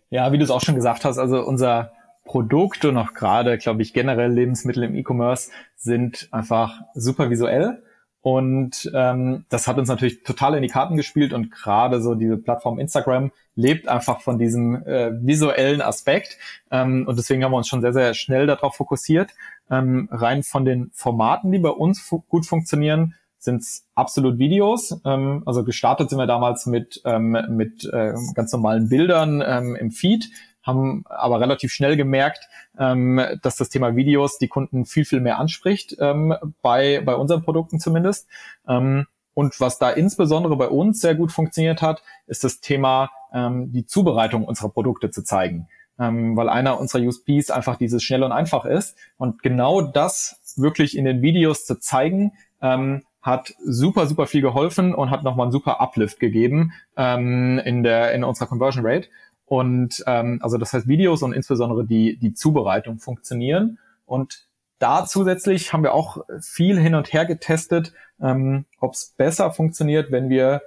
ja, 0.10 0.32
wie 0.32 0.38
du 0.38 0.44
es 0.44 0.52
auch 0.52 0.62
schon 0.62 0.76
gesagt 0.76 1.06
hast, 1.06 1.18
also 1.18 1.42
unser 1.42 1.94
Produkt 2.26 2.86
und 2.86 2.98
auch 2.98 3.14
gerade, 3.14 3.58
glaube 3.58 3.82
ich, 3.82 3.94
generell 3.94 4.32
Lebensmittel 4.32 4.84
im 4.84 4.96
E-Commerce 4.96 5.52
sind 5.76 6.28
einfach 6.32 6.82
super 6.94 7.30
visuell. 7.30 7.84
Und 8.22 8.92
ähm, 8.94 9.46
das 9.50 9.68
hat 9.68 9.78
uns 9.78 9.90
natürlich 9.90 10.24
total 10.24 10.56
in 10.56 10.62
die 10.62 10.68
Karten 10.68 10.96
gespielt 10.96 11.34
und 11.34 11.52
gerade 11.52 12.02
so 12.02 12.14
diese 12.14 12.38
Plattform 12.38 12.78
Instagram 12.78 13.32
lebt 13.56 13.88
einfach 13.88 14.22
von 14.22 14.38
diesem 14.38 14.76
äh, 14.86 15.12
visuellen 15.26 15.82
Aspekt. 15.82 16.38
Ähm, 16.70 17.06
und 17.08 17.18
deswegen 17.18 17.44
haben 17.44 17.52
wir 17.52 17.58
uns 17.58 17.68
schon 17.68 17.82
sehr, 17.82 17.94
sehr 17.94 18.14
schnell 18.14 18.46
darauf 18.46 18.76
fokussiert. 18.76 19.32
Ähm, 19.72 20.08
rein 20.12 20.44
von 20.44 20.66
den 20.66 20.92
Formaten, 20.94 21.52
die 21.52 21.60
bei 21.60 21.70
uns 21.70 22.00
fu 22.00 22.22
gut 22.28 22.46
funktionieren, 22.46 23.16
sind 23.40 23.64
es 23.64 23.88
absolut 23.96 24.38
Videos. 24.38 25.02
Ähm, 25.04 25.42
also 25.48 25.64
gestartet 25.64 26.12
sind 26.12 26.20
wir 26.20 26.28
damals 26.28 26.68
mit, 26.68 27.02
ähm, 27.06 27.38
mit 27.50 27.86
äh, 27.86 28.14
ganz 28.36 28.54
normalen 28.54 28.88
Bildern 28.88 29.44
ähm, 29.46 29.76
im 29.76 29.90
Feed 29.90 30.30
haben 30.64 31.04
aber 31.08 31.40
relativ 31.40 31.72
schnell 31.72 31.98
gemerkt, 31.98 32.48
ähm, 32.78 33.22
dass 33.42 33.56
das 33.56 33.70
Thema 33.70 33.96
Videos 33.96 34.38
die 34.38 34.48
Kunden 34.48 34.86
viel, 34.86 35.06
viel 35.06 35.22
mehr 35.22 35.40
anspricht, 35.40 35.96
ähm, 36.00 36.36
bei, 36.62 37.02
bei 37.06 37.16
unseren 37.16 37.44
Produkten 37.44 37.80
zumindest. 37.80 38.28
Ähm, 38.68 39.08
und 39.34 39.60
was 39.60 39.80
da 39.80 39.90
insbesondere 39.90 40.56
bei 40.58 40.68
uns 40.68 41.00
sehr 41.00 41.16
gut 41.16 41.32
funktioniert 41.32 41.82
hat, 41.82 42.04
ist 42.28 42.44
das 42.44 42.60
Thema, 42.60 43.12
ähm, 43.34 43.72
die 43.72 43.86
Zubereitung 43.86 44.44
unserer 44.44 44.70
Produkte 44.70 45.10
zu 45.10 45.24
zeigen. 45.24 45.68
Ähm, 46.00 46.36
weil 46.36 46.50
einer 46.50 46.80
unserer 46.80 47.04
USPs 47.04 47.52
einfach 47.52 47.76
dieses 47.78 48.04
schnell 48.04 48.24
und 48.24 48.32
einfach 48.32 48.66
ist. 48.66 48.98
Und 49.18 49.44
genau 49.44 49.82
das 49.82 50.40
wirklich 50.58 50.98
in 50.98 51.06
den 51.06 51.22
Videos 51.22 51.66
zu 51.66 51.80
zeigen, 51.80 52.34
ähm, 52.62 53.04
hat 53.22 53.54
super, 53.64 54.08
super 54.08 54.26
viel 54.26 54.42
geholfen 54.42 54.96
und 54.96 55.12
hat 55.12 55.24
nochmal 55.24 55.46
einen 55.46 55.52
super 55.52 55.80
Uplift 55.80 56.20
gegeben 56.20 56.74
ähm, 56.98 57.60
in, 57.64 57.84
der, 57.84 58.14
in 58.14 58.24
unserer 58.24 58.48
Conversion 58.48 58.86
Rate. 58.86 59.08
Und 59.52 60.02
ähm, 60.08 60.40
also 60.42 60.58
das 60.58 60.72
heißt, 60.72 60.88
Videos 60.88 61.24
und 61.24 61.34
insbesondere 61.34 61.86
die, 61.86 62.18
die 62.18 62.34
Zubereitung 62.34 63.00
funktionieren. 63.00 63.80
Und 64.06 64.48
da 64.80 65.06
zusätzlich 65.06 65.74
haben 65.74 65.84
wir 65.84 65.94
auch 65.94 66.24
viel 66.40 66.80
hin 66.80 66.96
und 66.96 67.12
her 67.12 67.26
getestet, 67.26 67.92
ähm, 68.22 68.64
ob 68.80 68.94
es 68.94 69.14
besser 69.18 69.52
funktioniert, 69.52 70.10
wenn 70.10 70.30
wir 70.30 70.62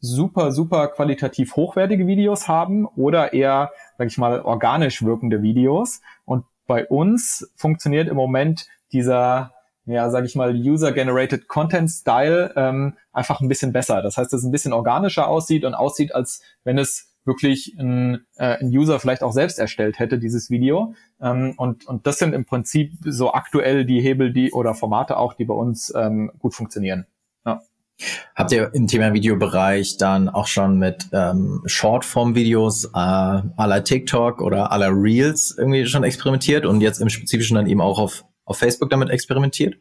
super, 0.00 0.50
super 0.50 0.88
qualitativ 0.88 1.54
hochwertige 1.54 2.08
Videos 2.08 2.48
haben 2.48 2.84
oder 2.84 3.32
eher, 3.32 3.70
sag 3.96 4.08
ich 4.08 4.18
mal, 4.18 4.40
organisch 4.40 5.04
wirkende 5.04 5.42
Videos. 5.42 6.00
Und 6.24 6.46
bei 6.66 6.84
uns 6.84 7.48
funktioniert 7.54 8.08
im 8.08 8.16
Moment 8.16 8.66
dieser, 8.90 9.54
ja, 9.84 10.10
sag 10.10 10.24
ich 10.24 10.34
mal, 10.34 10.52
User-Generated 10.52 11.46
Content 11.46 11.92
Style 11.92 12.52
ähm, 12.56 12.96
einfach 13.12 13.40
ein 13.40 13.46
bisschen 13.46 13.72
besser. 13.72 14.02
Das 14.02 14.16
heißt, 14.16 14.32
dass 14.32 14.40
es 14.40 14.46
ein 14.46 14.50
bisschen 14.50 14.72
organischer 14.72 15.28
aussieht 15.28 15.64
und 15.64 15.74
aussieht, 15.74 16.12
als 16.12 16.42
wenn 16.64 16.76
es 16.76 17.12
wirklich 17.26 17.74
ein, 17.78 18.26
äh, 18.36 18.58
ein 18.58 18.68
User 18.68 18.98
vielleicht 19.00 19.22
auch 19.22 19.32
selbst 19.32 19.58
erstellt 19.58 19.98
hätte, 19.98 20.18
dieses 20.18 20.50
Video. 20.50 20.94
Ähm, 21.20 21.54
und, 21.56 21.86
und 21.86 22.06
das 22.06 22.18
sind 22.18 22.32
im 22.34 22.44
Prinzip 22.44 22.92
so 23.04 23.32
aktuell 23.32 23.84
die 23.84 24.00
Hebel, 24.00 24.32
die 24.32 24.52
oder 24.52 24.74
Formate 24.74 25.16
auch, 25.16 25.34
die 25.34 25.44
bei 25.44 25.54
uns 25.54 25.92
ähm, 25.94 26.30
gut 26.38 26.54
funktionieren. 26.54 27.06
Ja. 27.44 27.62
Habt 28.34 28.52
ihr 28.52 28.70
im 28.74 28.86
Thema 28.86 29.12
Videobereich 29.12 29.96
dann 29.96 30.28
auch 30.28 30.46
schon 30.46 30.78
mit 30.78 31.08
ähm, 31.12 31.62
Shortform-Videos 31.66 32.86
äh, 32.86 32.88
la 32.94 33.80
TikTok 33.80 34.40
oder 34.40 34.68
la 34.76 34.88
Reels 34.88 35.54
irgendwie 35.56 35.86
schon 35.86 36.04
experimentiert 36.04 36.66
und 36.66 36.80
jetzt 36.80 37.00
im 37.00 37.08
Spezifischen 37.08 37.56
dann 37.56 37.66
eben 37.66 37.80
auch 37.80 37.98
auf, 37.98 38.24
auf 38.44 38.58
Facebook 38.58 38.90
damit 38.90 39.10
experimentiert? 39.10 39.76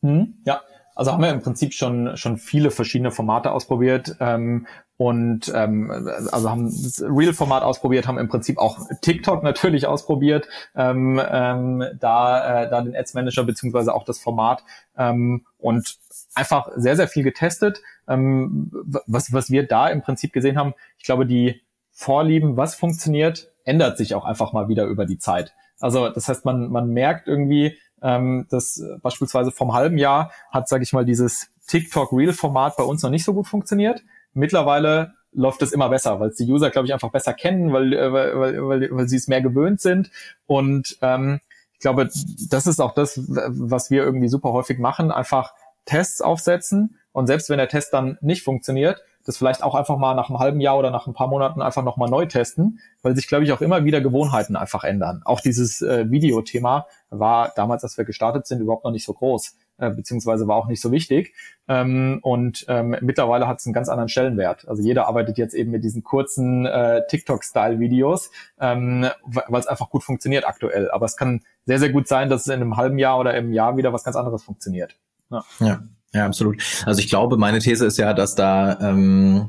Hm, 0.00 0.34
ja, 0.46 0.62
also 0.98 1.12
haben 1.12 1.22
wir 1.22 1.30
im 1.30 1.42
Prinzip 1.42 1.74
schon 1.74 2.16
schon 2.16 2.38
viele 2.38 2.72
verschiedene 2.72 3.12
Formate 3.12 3.52
ausprobiert 3.52 4.16
ähm, 4.18 4.66
und 4.96 5.50
ähm, 5.54 5.92
also 6.32 6.50
haben 6.50 6.64
das 6.64 7.00
Real-Format 7.00 7.62
ausprobiert, 7.62 8.08
haben 8.08 8.18
im 8.18 8.28
Prinzip 8.28 8.58
auch 8.58 8.80
TikTok 9.00 9.44
natürlich 9.44 9.86
ausprobiert, 9.86 10.48
ähm, 10.74 11.22
ähm, 11.24 11.84
da 12.00 12.64
äh, 12.64 12.68
da 12.68 12.82
den 12.82 12.96
Ads 12.96 13.14
Manager 13.14 13.44
beziehungsweise 13.44 13.94
auch 13.94 14.02
das 14.02 14.18
Format 14.18 14.64
ähm, 14.96 15.46
und 15.56 15.98
einfach 16.34 16.68
sehr 16.74 16.96
sehr 16.96 17.06
viel 17.06 17.22
getestet. 17.22 17.80
Ähm, 18.08 18.72
was 19.06 19.32
was 19.32 19.52
wir 19.52 19.68
da 19.68 19.86
im 19.90 20.02
Prinzip 20.02 20.32
gesehen 20.32 20.58
haben, 20.58 20.74
ich 20.96 21.04
glaube 21.04 21.26
die 21.26 21.62
Vorlieben, 21.92 22.56
was 22.56 22.74
funktioniert, 22.74 23.52
ändert 23.62 23.98
sich 23.98 24.16
auch 24.16 24.24
einfach 24.24 24.52
mal 24.52 24.66
wieder 24.66 24.86
über 24.86 25.06
die 25.06 25.18
Zeit. 25.18 25.54
Also 25.78 26.08
das 26.08 26.28
heißt, 26.28 26.44
man 26.44 26.72
man 26.72 26.88
merkt 26.88 27.28
irgendwie 27.28 27.78
ähm, 28.02 28.46
das 28.50 28.78
äh, 28.78 28.98
beispielsweise 29.00 29.50
vom 29.50 29.72
halben 29.72 29.98
Jahr 29.98 30.32
hat, 30.50 30.68
sage 30.68 30.82
ich 30.82 30.92
mal, 30.92 31.04
dieses 31.04 31.50
TikTok 31.66 32.12
Real 32.12 32.32
Format 32.32 32.76
bei 32.76 32.84
uns 32.84 33.02
noch 33.02 33.10
nicht 33.10 33.24
so 33.24 33.34
gut 33.34 33.46
funktioniert. 33.46 34.02
Mittlerweile 34.34 35.14
läuft 35.32 35.62
es 35.62 35.72
immer 35.72 35.88
besser, 35.88 36.20
weil 36.20 36.30
es 36.30 36.36
die 36.36 36.50
User, 36.50 36.70
glaube 36.70 36.86
ich, 36.86 36.94
einfach 36.94 37.10
besser 37.10 37.34
kennen, 37.34 37.72
weil, 37.72 37.92
äh, 37.92 38.12
weil, 38.12 38.68
weil, 38.68 38.88
weil 38.90 39.08
sie 39.08 39.16
es 39.16 39.28
mehr 39.28 39.42
gewöhnt 39.42 39.80
sind. 39.80 40.10
Und 40.46 40.98
ähm, 41.02 41.40
ich 41.74 41.80
glaube, 41.80 42.08
das 42.50 42.66
ist 42.66 42.80
auch 42.80 42.94
das, 42.94 43.20
was 43.24 43.90
wir 43.90 44.02
irgendwie 44.02 44.28
super 44.28 44.52
häufig 44.52 44.78
machen, 44.78 45.12
einfach 45.12 45.54
Tests 45.84 46.20
aufsetzen. 46.20 46.98
Und 47.12 47.26
selbst 47.28 47.50
wenn 47.50 47.58
der 47.58 47.68
Test 47.68 47.92
dann 47.92 48.18
nicht 48.20 48.42
funktioniert, 48.42 49.02
das 49.28 49.36
vielleicht 49.36 49.62
auch 49.62 49.74
einfach 49.74 49.98
mal 49.98 50.14
nach 50.14 50.30
einem 50.30 50.38
halben 50.38 50.58
Jahr 50.58 50.78
oder 50.78 50.90
nach 50.90 51.06
ein 51.06 51.12
paar 51.12 51.28
Monaten 51.28 51.60
einfach 51.60 51.84
nochmal 51.84 52.08
neu 52.08 52.24
testen, 52.24 52.80
weil 53.02 53.14
sich, 53.14 53.28
glaube 53.28 53.44
ich, 53.44 53.52
auch 53.52 53.60
immer 53.60 53.84
wieder 53.84 54.00
Gewohnheiten 54.00 54.56
einfach 54.56 54.84
ändern. 54.84 55.20
Auch 55.26 55.42
dieses 55.42 55.82
äh, 55.82 56.10
Videothema 56.10 56.86
war 57.10 57.52
damals, 57.54 57.84
als 57.84 57.98
wir 57.98 58.06
gestartet 58.06 58.46
sind, 58.46 58.62
überhaupt 58.62 58.84
noch 58.84 58.90
nicht 58.90 59.04
so 59.04 59.12
groß, 59.12 59.54
äh, 59.76 59.90
beziehungsweise 59.90 60.48
war 60.48 60.56
auch 60.56 60.66
nicht 60.66 60.80
so 60.80 60.92
wichtig. 60.92 61.34
Ähm, 61.68 62.20
und 62.22 62.64
ähm, 62.68 62.96
mittlerweile 63.02 63.46
hat 63.46 63.60
es 63.60 63.66
einen 63.66 63.74
ganz 63.74 63.90
anderen 63.90 64.08
Stellenwert. 64.08 64.66
Also 64.66 64.82
jeder 64.82 65.06
arbeitet 65.06 65.36
jetzt 65.36 65.52
eben 65.52 65.72
mit 65.72 65.84
diesen 65.84 66.02
kurzen 66.02 66.64
äh, 66.64 67.02
TikTok-Style-Videos, 67.08 68.30
ähm, 68.58 69.08
weil 69.26 69.60
es 69.60 69.66
einfach 69.66 69.90
gut 69.90 70.04
funktioniert 70.04 70.48
aktuell. 70.48 70.90
Aber 70.90 71.04
es 71.04 71.18
kann 71.18 71.42
sehr, 71.66 71.78
sehr 71.78 71.90
gut 71.90 72.08
sein, 72.08 72.30
dass 72.30 72.40
es 72.40 72.46
in 72.46 72.62
einem 72.62 72.78
halben 72.78 72.98
Jahr 72.98 73.18
oder 73.18 73.36
im 73.36 73.52
Jahr 73.52 73.76
wieder 73.76 73.92
was 73.92 74.04
ganz 74.04 74.16
anderes 74.16 74.42
funktioniert. 74.42 74.96
Ja. 75.28 75.44
ja. 75.60 75.82
Ja, 76.14 76.26
absolut. 76.26 76.62
Also 76.86 77.00
ich 77.00 77.08
glaube, 77.08 77.36
meine 77.36 77.58
These 77.58 77.86
ist 77.86 77.98
ja, 77.98 78.14
dass 78.14 78.34
da 78.34 78.78
ähm, 78.80 79.48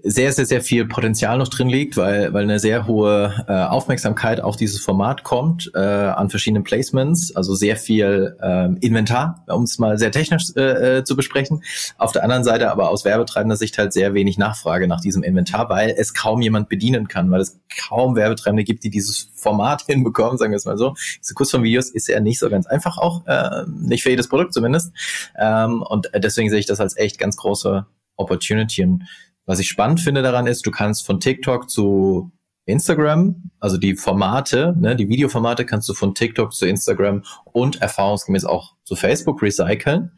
sehr, 0.00 0.32
sehr, 0.32 0.46
sehr 0.46 0.62
viel 0.62 0.86
Potenzial 0.86 1.38
noch 1.38 1.48
drin 1.48 1.68
liegt, 1.68 1.96
weil, 1.96 2.32
weil 2.32 2.44
eine 2.44 2.60
sehr 2.60 2.86
hohe 2.86 3.44
äh, 3.48 3.52
Aufmerksamkeit 3.52 4.40
auf 4.40 4.54
dieses 4.54 4.80
Format 4.80 5.24
kommt, 5.24 5.72
äh, 5.74 5.78
an 5.80 6.30
verschiedenen 6.30 6.62
Placements, 6.62 7.34
also 7.34 7.56
sehr 7.56 7.76
viel 7.76 8.36
äh, 8.40 8.66
Inventar, 8.78 9.44
um 9.48 9.64
es 9.64 9.80
mal 9.80 9.98
sehr 9.98 10.12
technisch 10.12 10.44
äh, 10.56 10.98
äh, 10.98 11.04
zu 11.04 11.16
besprechen. 11.16 11.64
Auf 11.96 12.12
der 12.12 12.22
anderen 12.22 12.44
Seite 12.44 12.70
aber 12.70 12.90
aus 12.90 13.04
werbetreibender 13.04 13.56
Sicht 13.56 13.76
halt 13.76 13.92
sehr 13.92 14.14
wenig 14.14 14.38
Nachfrage 14.38 14.86
nach 14.86 15.00
diesem 15.00 15.24
Inventar, 15.24 15.68
weil 15.68 15.90
es 15.90 16.14
kaum 16.14 16.42
jemand 16.42 16.68
bedienen 16.68 17.08
kann, 17.08 17.32
weil 17.32 17.40
es 17.40 17.58
kaum 17.88 18.14
Werbetreibende 18.14 18.62
gibt, 18.62 18.84
die 18.84 18.90
dieses 18.90 19.32
Format 19.34 19.82
hinbekommen, 19.86 20.38
sagen 20.38 20.52
wir 20.52 20.58
es 20.58 20.64
mal 20.64 20.78
so. 20.78 20.94
Diese 21.20 21.34
Kurzform-Videos 21.34 21.90
ist 21.90 22.06
ja 22.06 22.20
nicht 22.20 22.38
so 22.38 22.48
ganz 22.48 22.68
einfach 22.68 22.98
auch, 22.98 23.26
äh, 23.26 23.64
nicht 23.66 24.04
für 24.04 24.10
jedes 24.10 24.28
Produkt 24.28 24.54
zumindest. 24.54 24.92
Ähm, 25.36 25.82
und 25.82 26.08
deswegen 26.14 26.50
sehe 26.50 26.60
ich 26.60 26.66
das 26.66 26.78
als 26.78 26.96
echt 26.96 27.18
ganz 27.18 27.36
große 27.36 27.84
Opportunity. 28.16 28.84
Und 28.84 29.04
was 29.48 29.60
ich 29.60 29.68
spannend 29.68 30.00
finde 30.00 30.20
daran 30.20 30.46
ist, 30.46 30.66
du 30.66 30.70
kannst 30.70 31.06
von 31.06 31.20
TikTok 31.20 31.70
zu 31.70 32.30
Instagram, 32.66 33.50
also 33.60 33.78
die 33.78 33.96
Formate, 33.96 34.76
ne, 34.78 34.94
die 34.94 35.08
Videoformate 35.08 35.64
kannst 35.64 35.88
du 35.88 35.94
von 35.94 36.14
TikTok 36.14 36.52
zu 36.52 36.66
Instagram 36.66 37.24
und 37.44 37.80
erfahrungsgemäß 37.80 38.44
auch 38.44 38.74
zu 38.84 38.94
Facebook 38.94 39.42
recyceln. 39.42 40.12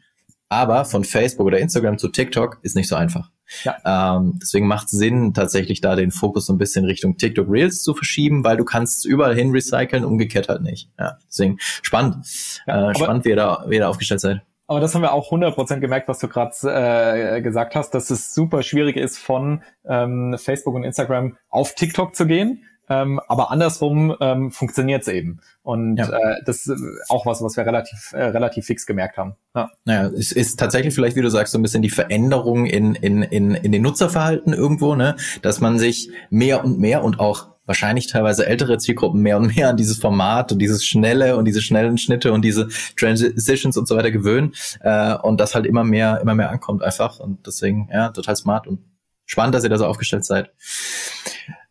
Aber 0.49 0.83
von 0.83 1.05
Facebook 1.05 1.47
oder 1.47 1.59
Instagram 1.59 1.97
zu 1.97 2.09
TikTok 2.09 2.59
ist 2.61 2.75
nicht 2.75 2.89
so 2.89 2.95
einfach. 2.97 3.31
Ja. 3.63 4.17
Ähm, 4.17 4.37
deswegen 4.41 4.67
macht 4.67 4.87
es 4.87 4.91
Sinn, 4.91 5.33
tatsächlich 5.33 5.79
da 5.79 5.95
den 5.95 6.11
Fokus 6.11 6.47
so 6.47 6.53
ein 6.53 6.57
bisschen 6.57 6.83
Richtung 6.83 7.15
TikTok 7.15 7.49
Reels 7.49 7.83
zu 7.83 7.93
verschieben, 7.93 8.43
weil 8.43 8.57
du 8.57 8.65
kannst 8.65 9.05
überall 9.05 9.33
hin 9.33 9.51
recyceln, 9.51 10.03
umgekehrt 10.03 10.49
halt 10.49 10.61
nicht. 10.61 10.89
Ja, 10.99 11.17
deswegen 11.25 11.55
spannend. 11.59 12.25
Ja, 12.67 12.91
äh, 12.91 12.95
spannend, 12.95 13.23
wie 13.23 13.29
ihr, 13.29 13.37
da, 13.37 13.63
wie 13.69 13.75
ihr 13.75 13.81
da 13.81 13.87
aufgestellt 13.87 14.19
seid. 14.19 14.41
Aber 14.71 14.79
das 14.79 14.95
haben 14.95 15.01
wir 15.01 15.11
auch 15.11 15.33
100% 15.33 15.81
gemerkt, 15.81 16.07
was 16.07 16.19
du 16.19 16.29
gerade 16.29 16.55
äh, 16.63 17.41
gesagt 17.41 17.75
hast, 17.75 17.93
dass 17.93 18.09
es 18.09 18.33
super 18.33 18.63
schwierig 18.63 18.95
ist, 18.95 19.17
von 19.17 19.63
ähm, 19.83 20.37
Facebook 20.37 20.75
und 20.75 20.85
Instagram 20.85 21.35
auf 21.49 21.75
TikTok 21.75 22.15
zu 22.15 22.25
gehen. 22.25 22.63
Ähm, 22.87 23.19
aber 23.27 23.51
andersrum 23.51 24.15
ähm, 24.21 24.49
funktioniert 24.49 25.01
es 25.01 25.09
eben. 25.09 25.41
Und 25.61 25.97
ja. 25.97 26.07
äh, 26.07 26.35
das 26.45 26.67
ist 26.67 26.81
auch 27.09 27.25
was, 27.25 27.41
was 27.41 27.57
wir 27.57 27.65
relativ, 27.65 28.13
äh, 28.13 28.23
relativ 28.23 28.65
fix 28.65 28.85
gemerkt 28.85 29.17
haben. 29.17 29.35
Ja. 29.53 29.69
Naja, 29.83 30.09
es 30.17 30.31
ist 30.31 30.57
tatsächlich 30.57 30.95
vielleicht, 30.95 31.17
wie 31.17 31.21
du 31.21 31.29
sagst, 31.29 31.51
so 31.51 31.59
ein 31.59 31.63
bisschen 31.63 31.81
die 31.81 31.89
Veränderung 31.89 32.65
in, 32.65 32.95
in, 32.95 33.23
in, 33.23 33.53
in 33.55 33.73
den 33.73 33.81
Nutzerverhalten 33.81 34.53
irgendwo, 34.53 34.95
ne? 34.95 35.17
Dass 35.41 35.59
man 35.59 35.79
sich 35.79 36.11
mehr 36.29 36.63
und 36.63 36.79
mehr 36.79 37.03
und 37.03 37.19
auch 37.19 37.50
wahrscheinlich 37.71 38.07
teilweise 38.07 38.45
ältere 38.45 38.77
Zielgruppen 38.79 39.21
mehr 39.21 39.37
und 39.37 39.55
mehr 39.55 39.69
an 39.69 39.77
dieses 39.77 39.97
Format 39.97 40.51
und 40.51 40.59
dieses 40.59 40.85
schnelle 40.85 41.37
und 41.37 41.45
diese 41.45 41.61
schnellen 41.61 41.97
Schnitte 41.97 42.33
und 42.33 42.43
diese 42.43 42.67
Transitions 42.97 43.77
und 43.77 43.87
so 43.87 43.95
weiter 43.95 44.11
gewöhnen 44.11 44.53
äh, 44.81 45.15
und 45.15 45.39
das 45.39 45.55
halt 45.55 45.65
immer 45.65 45.85
mehr, 45.85 46.19
immer 46.21 46.35
mehr 46.35 46.49
ankommt 46.49 46.83
einfach 46.83 47.21
und 47.21 47.47
deswegen, 47.47 47.87
ja, 47.89 48.09
total 48.09 48.35
smart 48.35 48.67
und 48.67 48.79
spannend, 49.25 49.55
dass 49.55 49.63
ihr 49.63 49.69
da 49.69 49.77
so 49.77 49.85
aufgestellt 49.85 50.25
seid. 50.25 50.51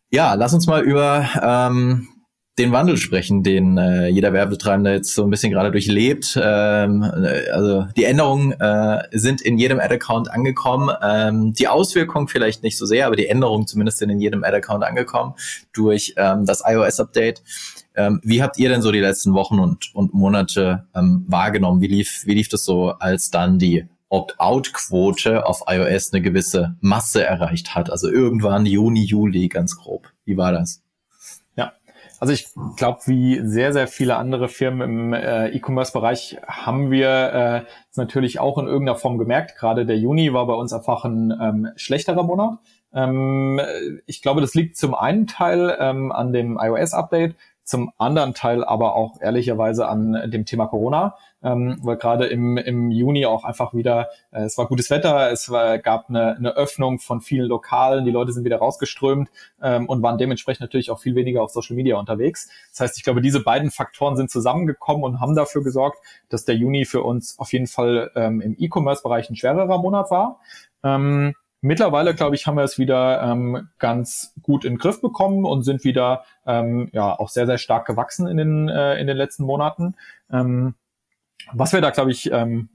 Ja, 0.09 0.33
lass 0.33 0.55
uns 0.55 0.67
mal 0.67 0.83
über 0.83 1.29
ähm, 1.43 2.09
den 2.61 2.73
Wandel 2.73 2.99
sprechen, 2.99 3.43
den 3.43 3.79
äh, 3.79 4.09
jeder 4.09 4.33
Werbetreibende 4.35 4.93
jetzt 4.93 5.15
so 5.15 5.25
ein 5.25 5.31
bisschen 5.31 5.51
gerade 5.51 5.71
durchlebt. 5.71 6.39
Ähm, 6.41 7.03
äh, 7.03 7.49
also 7.51 7.87
die 7.97 8.05
Änderungen 8.05 8.53
äh, 8.61 9.03
sind 9.13 9.41
in 9.41 9.57
jedem 9.57 9.81
Ad-Account 9.81 10.31
angekommen. 10.31 10.95
Ähm, 11.03 11.55
die 11.55 11.69
Auswirkungen 11.69 12.29
vielleicht 12.29 12.63
nicht 12.63 12.77
so 12.77 12.85
sehr, 12.85 13.07
aber 13.07 13.17
die 13.17 13.27
Änderungen 13.27 13.67
zumindest 13.67 13.99
sind 13.99 14.11
in 14.11 14.21
jedem 14.21 14.45
Ad-Account 14.45 14.85
angekommen 14.85 15.35
durch 15.73 16.15
ähm, 16.19 16.45
das 16.45 16.63
iOS-Update. 16.65 17.43
Ähm, 17.97 18.21
wie 18.23 18.43
habt 18.43 18.59
ihr 18.59 18.69
denn 18.69 18.83
so 18.83 18.93
die 18.93 19.01
letzten 19.01 19.33
Wochen 19.33 19.59
und, 19.59 19.95
und 19.95 20.13
Monate 20.13 20.87
ähm, 20.95 21.25
wahrgenommen? 21.29 21.81
Wie 21.81 21.89
lief, 21.89 22.27
wie 22.27 22.35
lief 22.35 22.49
das 22.49 22.65
so, 22.65 22.91
als 22.91 23.31
dann 23.31 23.59
die 23.59 23.87
Opt-out-Quote 24.11 25.47
auf 25.47 25.63
iOS 25.67 26.13
eine 26.13 26.21
gewisse 26.21 26.77
Masse 26.81 27.25
erreicht 27.25 27.75
hat? 27.75 27.91
Also 27.91 28.11
irgendwann 28.11 28.67
Juni, 28.67 29.05
Juli 29.05 29.49
ganz 29.49 29.77
grob. 29.77 30.13
Wie 30.27 30.37
war 30.37 30.53
das? 30.53 30.83
Also 32.21 32.35
ich 32.35 32.49
glaube, 32.77 33.01
wie 33.07 33.41
sehr, 33.43 33.73
sehr 33.73 33.89
viele 33.89 34.17
andere 34.17 34.49
Firmen 34.49 34.83
im 34.83 35.13
äh, 35.15 35.49
E-Commerce-Bereich 35.49 36.37
haben 36.47 36.91
wir 36.91 37.09
äh, 37.09 37.71
natürlich 37.97 38.39
auch 38.39 38.59
in 38.59 38.67
irgendeiner 38.67 38.99
Form 38.99 39.17
gemerkt. 39.17 39.57
Gerade 39.57 39.87
der 39.87 39.97
Juni 39.97 40.35
war 40.35 40.47
bei 40.47 40.53
uns 40.53 40.75
einfach 40.75 41.07
ein 41.07 41.33
ähm, 41.41 41.69
schlechterer 41.77 42.23
Monat. 42.23 42.59
Ähm, 42.93 43.59
ich 44.05 44.21
glaube, 44.21 44.43
das 44.43 44.55
liegt 44.55 44.77
zum 44.77 44.95
einen 44.95 45.29
Teil 45.29 45.75
ähm, 45.81 46.13
an 46.13 46.35
dem 46.35 46.59
iOS-Update, 46.61 47.37
zum 47.71 47.93
anderen 47.99 48.35
Teil 48.35 48.65
aber 48.65 48.95
auch 48.95 49.21
ehrlicherweise 49.21 49.89
an 49.89 50.31
dem 50.31 50.45
Thema 50.45 50.67
Corona 50.67 51.15
ähm, 51.43 51.79
weil 51.83 51.97
gerade 51.97 52.27
im, 52.27 52.57
im 52.57 52.91
Juni 52.91 53.27
auch 53.27 53.45
einfach 53.45 53.75
wieder, 53.75 54.09
äh, 54.31 54.43
es 54.43 54.59
war 54.59 54.67
gutes 54.67 54.91
Wetter, 54.91 55.31
es 55.31 55.51
war, 55.51 55.79
gab 55.79 56.09
eine, 56.09 56.37
eine 56.37 56.57
Öffnung 56.57 56.99
von 56.99 57.21
vielen 57.21 57.47
Lokalen, 57.47 58.05
die 58.05 58.11
Leute 58.11 58.33
sind 58.33 58.45
wieder 58.45 58.59
rausgeströmt 58.59 59.31
ähm, 59.63 59.87
und 59.89 60.03
waren 60.03 60.19
dementsprechend 60.19 60.61
natürlich 60.61 60.91
auch 60.91 61.01
viel 61.01 61.15
weniger 61.15 61.43
auf 61.43 61.51
Social 61.51 61.77
Media 61.77 61.97
unterwegs. 61.97 62.51
Das 62.71 62.81
heißt, 62.81 62.99
ich 62.99 63.05
glaube, 63.05 63.23
diese 63.23 63.43
beiden 63.43 63.71
Faktoren 63.71 64.17
sind 64.17 64.31
zusammengekommen 64.31 65.03
und 65.03 65.21
haben 65.21 65.35
dafür 65.35 65.63
gesorgt, 65.63 65.99
dass 66.29 66.45
der 66.45 66.57
Juni 66.57 66.85
für 66.85 67.03
uns 67.03 67.39
auf 67.39 67.53
jeden 67.53 67.67
Fall 67.67 68.11
ähm, 68.15 68.41
im 68.41 68.57
E-Commerce-Bereich 68.59 69.31
ein 69.31 69.37
schwererer 69.37 69.79
Monat 69.79 70.11
war. 70.11 70.41
Ähm, 70.83 71.35
Mittlerweile, 71.63 72.15
glaube 72.15 72.37
ich, 72.37 72.47
haben 72.47 72.57
wir 72.57 72.65
es 72.65 72.79
wieder 72.79 73.23
ähm, 73.23 73.69
ganz 73.79 74.35
gut 74.43 74.65
in 74.65 74.75
den 74.75 74.79
Griff 74.79 75.01
bekommen 75.01 75.45
und 75.45 75.63
sind 75.63 75.85
wieder 75.85 76.25
ähm, 76.47 76.89
ja 76.93 77.19
auch 77.19 77.29
sehr, 77.29 77.47
sehr 77.47 77.59
stark 77.59 77.87
gewachsen 77.87 78.27
in 78.27 78.39
den, 78.39 78.69
äh, 78.69 78.99
in 78.99 79.07
den 79.07 79.17
letzten 79.17 79.45
Monaten. 79.45 79.95
Ähm, 80.33 80.75
was 81.53 81.73
wir 81.73 81.81
da, 81.81 81.91
glaube 81.91 82.11
ich, 82.13 82.31
ähm, 82.33 82.69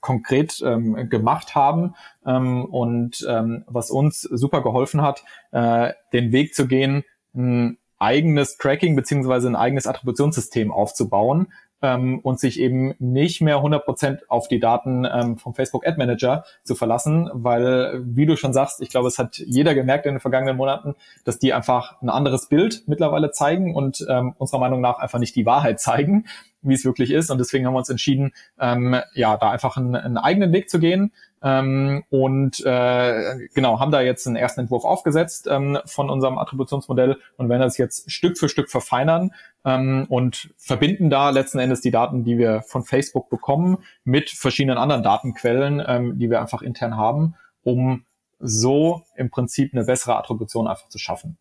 konkret 0.00 0.60
ähm, 0.64 1.08
gemacht 1.08 1.54
haben 1.54 1.94
ähm, 2.26 2.64
und 2.64 3.24
ähm, 3.28 3.64
was 3.66 3.90
uns 3.90 4.22
super 4.22 4.62
geholfen 4.62 5.02
hat, 5.02 5.24
äh, 5.52 5.92
den 6.12 6.32
Weg 6.32 6.54
zu 6.54 6.66
gehen, 6.66 7.04
ein 7.34 7.78
eigenes 7.98 8.56
Tracking 8.56 8.96
beziehungsweise 8.96 9.48
ein 9.48 9.56
eigenes 9.56 9.86
Attributionssystem 9.86 10.72
aufzubauen, 10.72 11.52
ähm, 11.82 12.20
und 12.20 12.40
sich 12.40 12.60
eben 12.60 12.94
nicht 12.98 13.40
mehr 13.40 13.58
100% 13.58 14.20
auf 14.28 14.48
die 14.48 14.60
Daten 14.60 15.04
ähm, 15.04 15.36
vom 15.36 15.54
Facebook 15.54 15.86
Ad 15.86 15.98
Manager 15.98 16.44
zu 16.62 16.74
verlassen, 16.74 17.30
weil, 17.32 18.02
wie 18.04 18.26
du 18.26 18.36
schon 18.36 18.52
sagst, 18.52 18.80
ich 18.80 18.88
glaube, 18.88 19.08
es 19.08 19.18
hat 19.18 19.36
jeder 19.38 19.74
gemerkt 19.74 20.06
in 20.06 20.14
den 20.14 20.20
vergangenen 20.20 20.56
Monaten, 20.56 20.94
dass 21.24 21.38
die 21.38 21.52
einfach 21.52 22.00
ein 22.00 22.08
anderes 22.08 22.48
Bild 22.48 22.84
mittlerweile 22.86 23.30
zeigen 23.30 23.74
und 23.74 24.04
ähm, 24.08 24.34
unserer 24.38 24.60
Meinung 24.60 24.80
nach 24.80 24.98
einfach 24.98 25.18
nicht 25.18 25.36
die 25.36 25.46
Wahrheit 25.46 25.80
zeigen, 25.84 26.24
wie 26.62 26.74
es 26.74 26.84
wirklich 26.84 27.10
ist. 27.10 27.30
Und 27.30 27.38
deswegen 27.38 27.66
haben 27.66 27.74
wir 27.74 27.78
uns 27.78 27.90
entschieden, 27.90 28.32
ähm, 28.58 28.96
ja, 29.14 29.36
da 29.36 29.50
einfach 29.50 29.76
einen, 29.76 29.94
einen 29.94 30.16
eigenen 30.16 30.52
Weg 30.52 30.70
zu 30.70 30.78
gehen, 30.78 31.12
ähm, 31.44 32.04
und 32.08 32.64
äh, 32.64 33.48
genau, 33.54 33.78
haben 33.78 33.92
da 33.92 34.00
jetzt 34.00 34.26
einen 34.26 34.36
ersten 34.36 34.60
Entwurf 34.60 34.84
aufgesetzt 34.84 35.46
ähm, 35.48 35.78
von 35.84 36.08
unserem 36.08 36.38
Attributionsmodell 36.38 37.18
und 37.36 37.50
werden 37.50 37.60
das 37.60 37.76
jetzt 37.76 38.10
Stück 38.10 38.38
für 38.38 38.48
Stück 38.48 38.70
verfeinern 38.70 39.32
ähm, 39.64 40.06
und 40.08 40.54
verbinden 40.56 41.10
da 41.10 41.28
letzten 41.28 41.58
Endes 41.58 41.82
die 41.82 41.90
Daten, 41.90 42.24
die 42.24 42.38
wir 42.38 42.62
von 42.62 42.82
Facebook 42.82 43.28
bekommen, 43.28 43.78
mit 44.04 44.30
verschiedenen 44.30 44.78
anderen 44.78 45.02
Datenquellen, 45.02 45.82
ähm, 45.86 46.18
die 46.18 46.30
wir 46.30 46.40
einfach 46.40 46.62
intern 46.62 46.96
haben, 46.96 47.34
um 47.62 48.06
so 48.38 49.02
im 49.14 49.30
Prinzip 49.30 49.74
eine 49.74 49.84
bessere 49.84 50.16
Attribution 50.16 50.66
einfach 50.66 50.88
zu 50.88 50.98
schaffen. 50.98 51.36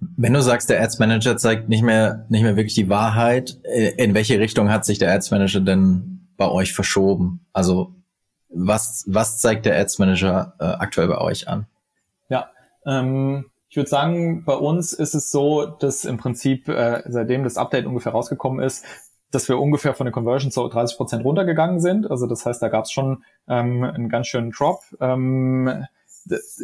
Wenn 0.00 0.32
du 0.32 0.40
sagst, 0.40 0.70
der 0.70 0.82
Ads 0.82 0.98
Manager 0.98 1.36
zeigt 1.36 1.68
nicht 1.68 1.82
mehr, 1.82 2.24
nicht 2.30 2.42
mehr 2.42 2.56
wirklich 2.56 2.74
die 2.74 2.88
Wahrheit, 2.88 3.58
äh, 3.64 3.90
in 4.02 4.14
welche 4.14 4.38
Richtung 4.40 4.70
hat 4.70 4.86
sich 4.86 4.98
der 4.98 5.12
Ads 5.12 5.30
Manager 5.30 5.60
denn 5.60 6.28
bei 6.38 6.48
euch 6.48 6.72
verschoben? 6.72 7.46
Also 7.52 7.94
was, 8.48 9.04
was 9.06 9.40
zeigt 9.40 9.66
der 9.66 9.78
Ads 9.78 9.98
Manager 9.98 10.54
äh, 10.58 10.64
aktuell 10.64 11.08
bei 11.08 11.18
euch 11.18 11.48
an? 11.48 11.66
Ja, 12.28 12.50
ähm, 12.84 13.46
ich 13.68 13.76
würde 13.76 13.90
sagen, 13.90 14.44
bei 14.44 14.54
uns 14.54 14.92
ist 14.92 15.14
es 15.14 15.30
so, 15.30 15.66
dass 15.66 16.04
im 16.04 16.16
Prinzip, 16.18 16.68
äh, 16.68 17.02
seitdem 17.06 17.44
das 17.44 17.56
Update 17.56 17.86
ungefähr 17.86 18.12
rausgekommen 18.12 18.64
ist, 18.64 18.84
dass 19.30 19.48
wir 19.48 19.58
ungefähr 19.58 19.94
von 19.94 20.06
der 20.06 20.12
Conversion 20.12 20.50
zu 20.50 20.66
30 20.66 20.96
Prozent 20.96 21.24
runtergegangen 21.24 21.80
sind. 21.80 22.10
Also 22.10 22.26
das 22.26 22.46
heißt, 22.46 22.62
da 22.62 22.68
gab 22.68 22.84
es 22.84 22.92
schon 22.92 23.24
ähm, 23.48 23.82
einen 23.84 24.08
ganz 24.08 24.28
schönen 24.28 24.50
Drop. 24.52 24.80
Ähm, 25.00 25.84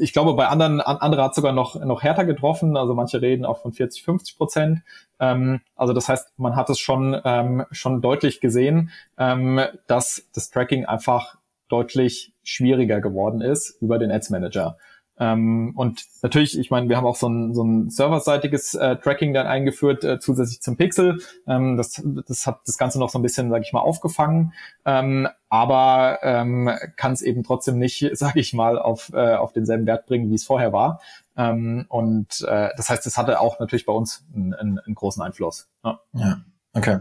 ich 0.01 0.13
glaube, 0.13 0.35
bei 0.35 0.49
anderen, 0.49 0.81
andere 0.81 1.23
hat 1.23 1.35
sogar 1.35 1.53
noch, 1.53 1.77
noch 1.77 2.03
härter 2.03 2.25
getroffen. 2.25 2.77
Also 2.77 2.95
manche 2.95 3.21
reden 3.21 3.45
auch 3.45 3.61
von 3.61 3.73
40, 3.73 4.03
50 4.03 4.37
Prozent. 4.37 4.83
Ähm, 5.21 5.61
also 5.77 5.93
das 5.93 6.09
heißt, 6.09 6.33
man 6.39 6.57
hat 6.57 6.71
es 6.71 6.79
schon, 6.79 7.21
ähm, 7.25 7.65
schon 7.71 8.01
deutlich 8.01 8.41
gesehen, 8.41 8.91
ähm, 9.19 9.61
dass 9.87 10.25
das 10.33 10.51
Tracking 10.51 10.87
einfach 10.87 11.37
deutlich 11.73 12.35
schwieriger 12.43 13.01
geworden 13.01 13.41
ist 13.41 13.81
über 13.81 13.99
den 13.99 14.11
Ads 14.11 14.31
Manager. 14.31 14.77
Ähm, 15.19 15.73
und 15.77 16.05
natürlich, 16.23 16.59
ich 16.59 16.71
meine, 16.71 16.89
wir 16.89 16.97
haben 16.97 17.07
auch 17.07 17.17
so 17.17 17.29
ein, 17.29 17.55
so 17.55 17.63
ein 17.63 17.91
serverseitiges 17.91 18.75
äh, 18.75 18.97
Tracking 18.97 19.35
dann 19.35 19.47
eingeführt, 19.47 20.05
äh, 20.05 20.19
zusätzlich 20.19 20.63
zum 20.63 20.77
Pixel. 20.77 21.21
Ähm, 21.47 21.77
das, 21.77 22.03
das 22.05 22.47
hat 22.47 22.61
das 22.67 22.79
Ganze 22.79 22.99
noch 22.99 23.11
so 23.11 23.19
ein 23.19 23.23
bisschen, 23.23 23.51
sage 23.51 23.63
ich 23.65 23.73
mal, 23.73 23.81
aufgefangen, 23.81 24.53
ähm, 24.85 25.29
aber 25.49 26.19
ähm, 26.23 26.71
kann 26.97 27.13
es 27.13 27.23
eben 27.23 27.45
trotzdem 27.45 27.79
nicht, 27.79 28.11
sage 28.17 28.41
ich 28.41 28.53
mal, 28.53 28.79
auf, 28.79 29.13
äh, 29.13 29.35
auf 29.35 29.53
denselben 29.53 29.87
Wert 29.87 30.07
bringen, 30.07 30.31
wie 30.31 30.35
es 30.35 30.45
vorher 30.45 30.73
war. 30.73 31.01
Ähm, 31.37 31.85
und 31.89 32.41
äh, 32.49 32.71
das 32.77 32.91
heißt, 32.91 33.07
es 33.07 33.17
hatte 33.17 33.41
auch 33.41 33.61
natürlich 33.61 33.87
bei 33.87 33.93
uns 33.93 34.25
einen, 34.35 34.55
einen, 34.55 34.79
einen 34.79 34.95
großen 34.95 35.23
Einfluss. 35.23 35.69
Ja. 35.85 36.01
ja, 36.15 36.41
okay. 36.73 37.01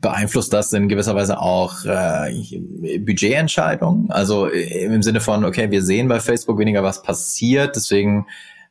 Beeinflusst 0.00 0.52
das 0.52 0.72
in 0.72 0.88
gewisser 0.88 1.14
Weise 1.14 1.40
auch 1.40 1.84
äh, 1.84 2.98
Budgetentscheidungen? 2.98 4.10
Also 4.10 4.46
im 4.46 5.02
Sinne 5.02 5.20
von, 5.20 5.44
okay, 5.44 5.70
wir 5.70 5.82
sehen 5.82 6.08
bei 6.08 6.20
Facebook 6.20 6.58
weniger, 6.58 6.82
was 6.82 7.02
passiert, 7.02 7.76
deswegen 7.76 8.26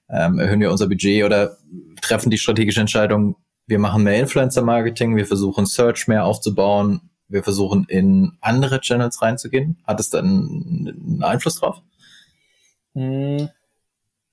ähm, 0.10 0.39
erhöhen 0.39 0.60
wir 0.60 0.72
unser 0.72 0.88
Budget 0.88 1.24
oder 1.24 1.58
treffen 2.02 2.30
die 2.30 2.38
strategische 2.38 2.82
Entscheidung, 2.82 3.36
wir 3.68 3.80
machen 3.80 4.04
mehr 4.04 4.20
Influencer-Marketing, 4.20 5.15
wir 5.15 5.28
versuchen 5.28 5.68
Search 5.68 6.08
mehr 6.08 6.26
aufzubauen, 6.26 7.02
wir 7.28 7.44
versuchen 7.44 7.86
in 7.88 8.34
andere 8.42 8.82
Channels 8.82 9.22
reinzugehen. 9.22 9.78
Hat 9.86 10.00
es 10.00 10.10
dann 10.10 10.26
einen 10.26 11.24
Einfluss 11.24 11.60
drauf? 11.60 11.82
Hm, 12.96 13.50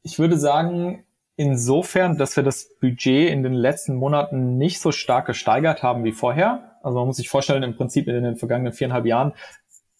ich 0.02 0.18
würde 0.18 0.38
sagen, 0.38 1.04
insofern, 1.36 2.16
dass 2.16 2.36
wir 2.36 2.42
das 2.42 2.68
Budget 2.80 3.30
in 3.30 3.42
den 3.42 3.52
letzten 3.52 3.94
Monaten 3.94 4.56
nicht 4.56 4.80
so 4.80 4.90
stark 4.92 5.26
gesteigert 5.26 5.82
haben 5.82 6.04
wie 6.04 6.12
vorher. 6.12 6.78
Also 6.82 6.98
man 6.98 7.08
muss 7.08 7.16
sich 7.16 7.28
vorstellen, 7.28 7.62
im 7.62 7.76
Prinzip 7.76 8.08
in 8.08 8.22
den 8.22 8.36
vergangenen 8.36 8.72
viereinhalb 8.72 9.06
Jahren 9.06 9.32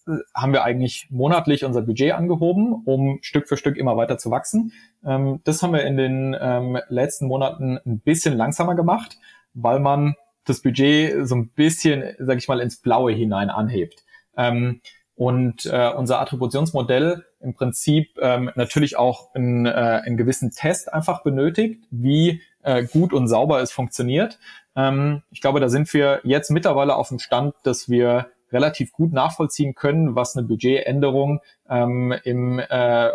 äh, 0.07 0.17
haben 0.33 0.53
wir 0.53 0.63
eigentlich 0.63 1.07
monatlich 1.09 1.63
unser 1.63 1.81
Budget 1.81 2.13
angehoben, 2.13 2.81
um 2.85 3.19
Stück 3.21 3.47
für 3.47 3.57
Stück 3.57 3.77
immer 3.77 3.97
weiter 3.97 4.17
zu 4.17 4.31
wachsen. 4.31 4.73
Ähm, 5.05 5.41
das 5.43 5.61
haben 5.61 5.73
wir 5.73 5.83
in 5.83 5.97
den 5.97 6.35
ähm, 6.39 6.79
letzten 6.89 7.27
Monaten 7.27 7.79
ein 7.85 7.99
bisschen 7.99 8.35
langsamer 8.35 8.75
gemacht, 8.75 9.17
weil 9.53 9.79
man 9.79 10.15
das 10.45 10.61
Budget 10.61 11.27
so 11.27 11.35
ein 11.35 11.49
bisschen, 11.49 12.15
sag 12.19 12.37
ich 12.37 12.47
mal, 12.47 12.61
ins 12.61 12.77
Blaue 12.81 13.11
hinein 13.11 13.49
anhebt. 13.49 14.03
Ähm, 14.37 14.81
und 15.17 15.65
äh, 15.65 15.91
unser 15.93 16.21
Attributionsmodell 16.21 17.25
im 17.39 17.55
Prinzip 17.55 18.17
ähm, 18.21 18.51
natürlich 18.55 18.97
auch 18.97 19.33
einen, 19.33 19.65
äh, 19.65 19.69
einen 19.69 20.15
gewissen 20.15 20.51
Test 20.51 20.93
einfach 20.93 21.23
benötigt, 21.23 21.83
wie 21.89 22.43
äh, 22.61 22.83
gut 22.83 23.13
und 23.13 23.27
sauber 23.27 23.59
es 23.61 23.71
funktioniert. 23.71 24.37
Ähm, 24.75 25.23
ich 25.31 25.41
glaube, 25.41 25.59
da 25.59 25.69
sind 25.69 25.91
wir 25.91 26.21
jetzt 26.23 26.51
mittlerweile 26.51 26.95
auf 26.95 27.09
dem 27.09 27.17
Stand, 27.17 27.55
dass 27.63 27.89
wir 27.89 28.27
relativ 28.51 28.91
gut 28.91 29.11
nachvollziehen 29.11 29.73
können, 29.73 30.15
was 30.15 30.37
eine 30.37 30.47
Budgetänderung 30.47 31.41
ähm, 31.67 32.13
im, 32.23 32.59
äh, 32.59 33.09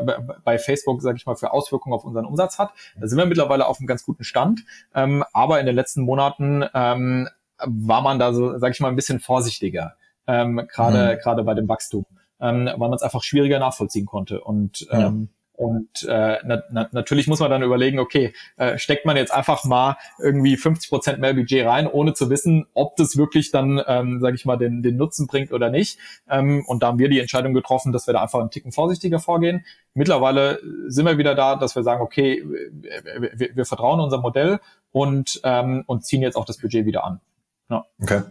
bei 0.44 0.58
Facebook, 0.58 1.02
sage 1.02 1.16
ich 1.16 1.24
mal, 1.24 1.36
für 1.36 1.52
Auswirkungen 1.52 1.94
auf 1.94 2.04
unseren 2.04 2.26
Umsatz 2.26 2.58
hat. 2.58 2.72
Da 3.00 3.06
sind 3.06 3.16
wir 3.16 3.26
mittlerweile 3.26 3.66
auf 3.66 3.78
einem 3.78 3.86
ganz 3.86 4.04
guten 4.04 4.24
Stand. 4.24 4.64
Ähm, 4.92 5.24
aber 5.32 5.60
in 5.60 5.66
den 5.66 5.76
letzten 5.76 6.02
Monaten 6.02 6.64
ähm, 6.74 7.28
war 7.64 8.02
man 8.02 8.18
da 8.18 8.34
so, 8.34 8.58
sage 8.58 8.72
ich 8.72 8.80
mal, 8.80 8.88
ein 8.88 8.96
bisschen 8.96 9.20
vorsichtiger, 9.20 9.94
ähm, 10.32 10.66
gerade 10.68 11.14
mhm. 11.14 11.18
gerade 11.20 11.44
bei 11.44 11.54
dem 11.54 11.68
Wachstum, 11.68 12.06
ähm, 12.40 12.66
weil 12.66 12.88
man 12.88 12.94
es 12.94 13.02
einfach 13.02 13.22
schwieriger 13.22 13.58
nachvollziehen 13.58 14.06
konnte. 14.06 14.40
Und 14.40 14.86
ähm, 14.90 15.28
ja. 15.28 15.38
Und 15.54 16.02
äh, 16.08 16.38
na, 16.44 16.62
na, 16.70 16.88
natürlich 16.92 17.28
muss 17.28 17.38
man 17.38 17.50
dann 17.50 17.62
überlegen, 17.62 18.00
okay, 18.00 18.32
äh, 18.56 18.78
steckt 18.78 19.04
man 19.04 19.16
jetzt 19.16 19.32
einfach 19.32 19.64
mal 19.64 19.96
irgendwie 20.18 20.56
50 20.56 20.90
Prozent 20.90 21.18
mehr 21.20 21.34
Budget 21.34 21.66
rein, 21.66 21.86
ohne 21.86 22.14
zu 22.14 22.30
wissen, 22.30 22.66
ob 22.74 22.96
das 22.96 23.16
wirklich 23.16 23.50
dann, 23.52 23.80
ähm, 23.86 24.20
sage 24.20 24.34
ich 24.34 24.44
mal, 24.44 24.56
den, 24.56 24.82
den 24.82 24.96
Nutzen 24.96 25.26
bringt 25.26 25.52
oder 25.52 25.70
nicht. 25.70 25.98
Ähm, 26.28 26.64
und 26.66 26.82
da 26.82 26.88
haben 26.88 26.98
wir 26.98 27.08
die 27.08 27.20
Entscheidung 27.20 27.52
getroffen, 27.52 27.92
dass 27.92 28.06
wir 28.06 28.14
da 28.14 28.22
einfach 28.22 28.40
einen 28.40 28.50
Ticken 28.50 28.72
vorsichtiger 28.72 29.20
vorgehen. 29.20 29.64
Mittlerweile 29.94 30.58
sind 30.88 31.04
wir 31.04 31.18
wieder 31.18 31.34
da, 31.34 31.54
dass 31.54 31.76
wir 31.76 31.82
sagen, 31.82 32.00
okay, 32.00 32.42
wir, 32.44 33.30
wir, 33.34 33.54
wir 33.54 33.64
vertrauen 33.64 34.00
unserem 34.00 34.22
Modell 34.22 34.58
und, 34.90 35.40
ähm, 35.44 35.84
und 35.86 36.04
ziehen 36.04 36.22
jetzt 36.22 36.36
auch 36.36 36.46
das 36.46 36.58
Budget 36.58 36.86
wieder 36.86 37.04
an. 37.04 37.20
Ja. 37.68 37.84
Okay. 38.02 38.22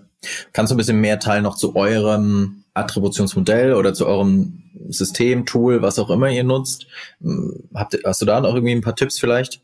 Kannst 0.54 0.72
du 0.72 0.76
ein 0.76 0.78
bisschen 0.78 1.02
mehr 1.02 1.20
teilen 1.20 1.44
noch 1.44 1.56
zu 1.56 1.76
eurem 1.76 2.64
Attributionsmodell 2.74 3.74
oder 3.74 3.94
zu 3.94 4.08
eurem 4.08 4.64
System, 4.90 5.46
Tool, 5.46 5.82
was 5.82 6.00
auch 6.00 6.10
immer 6.10 6.30
ihr 6.30 6.44
nutzt? 6.44 6.88
Hm, 7.22 7.70
habt, 7.74 7.98
hast 8.06 8.22
du 8.22 8.26
da 8.26 8.40
noch 8.40 8.54
irgendwie 8.54 8.76
ein 8.76 8.82
paar 8.82 8.96
Tipps 8.96 9.20
vielleicht? 9.20 9.62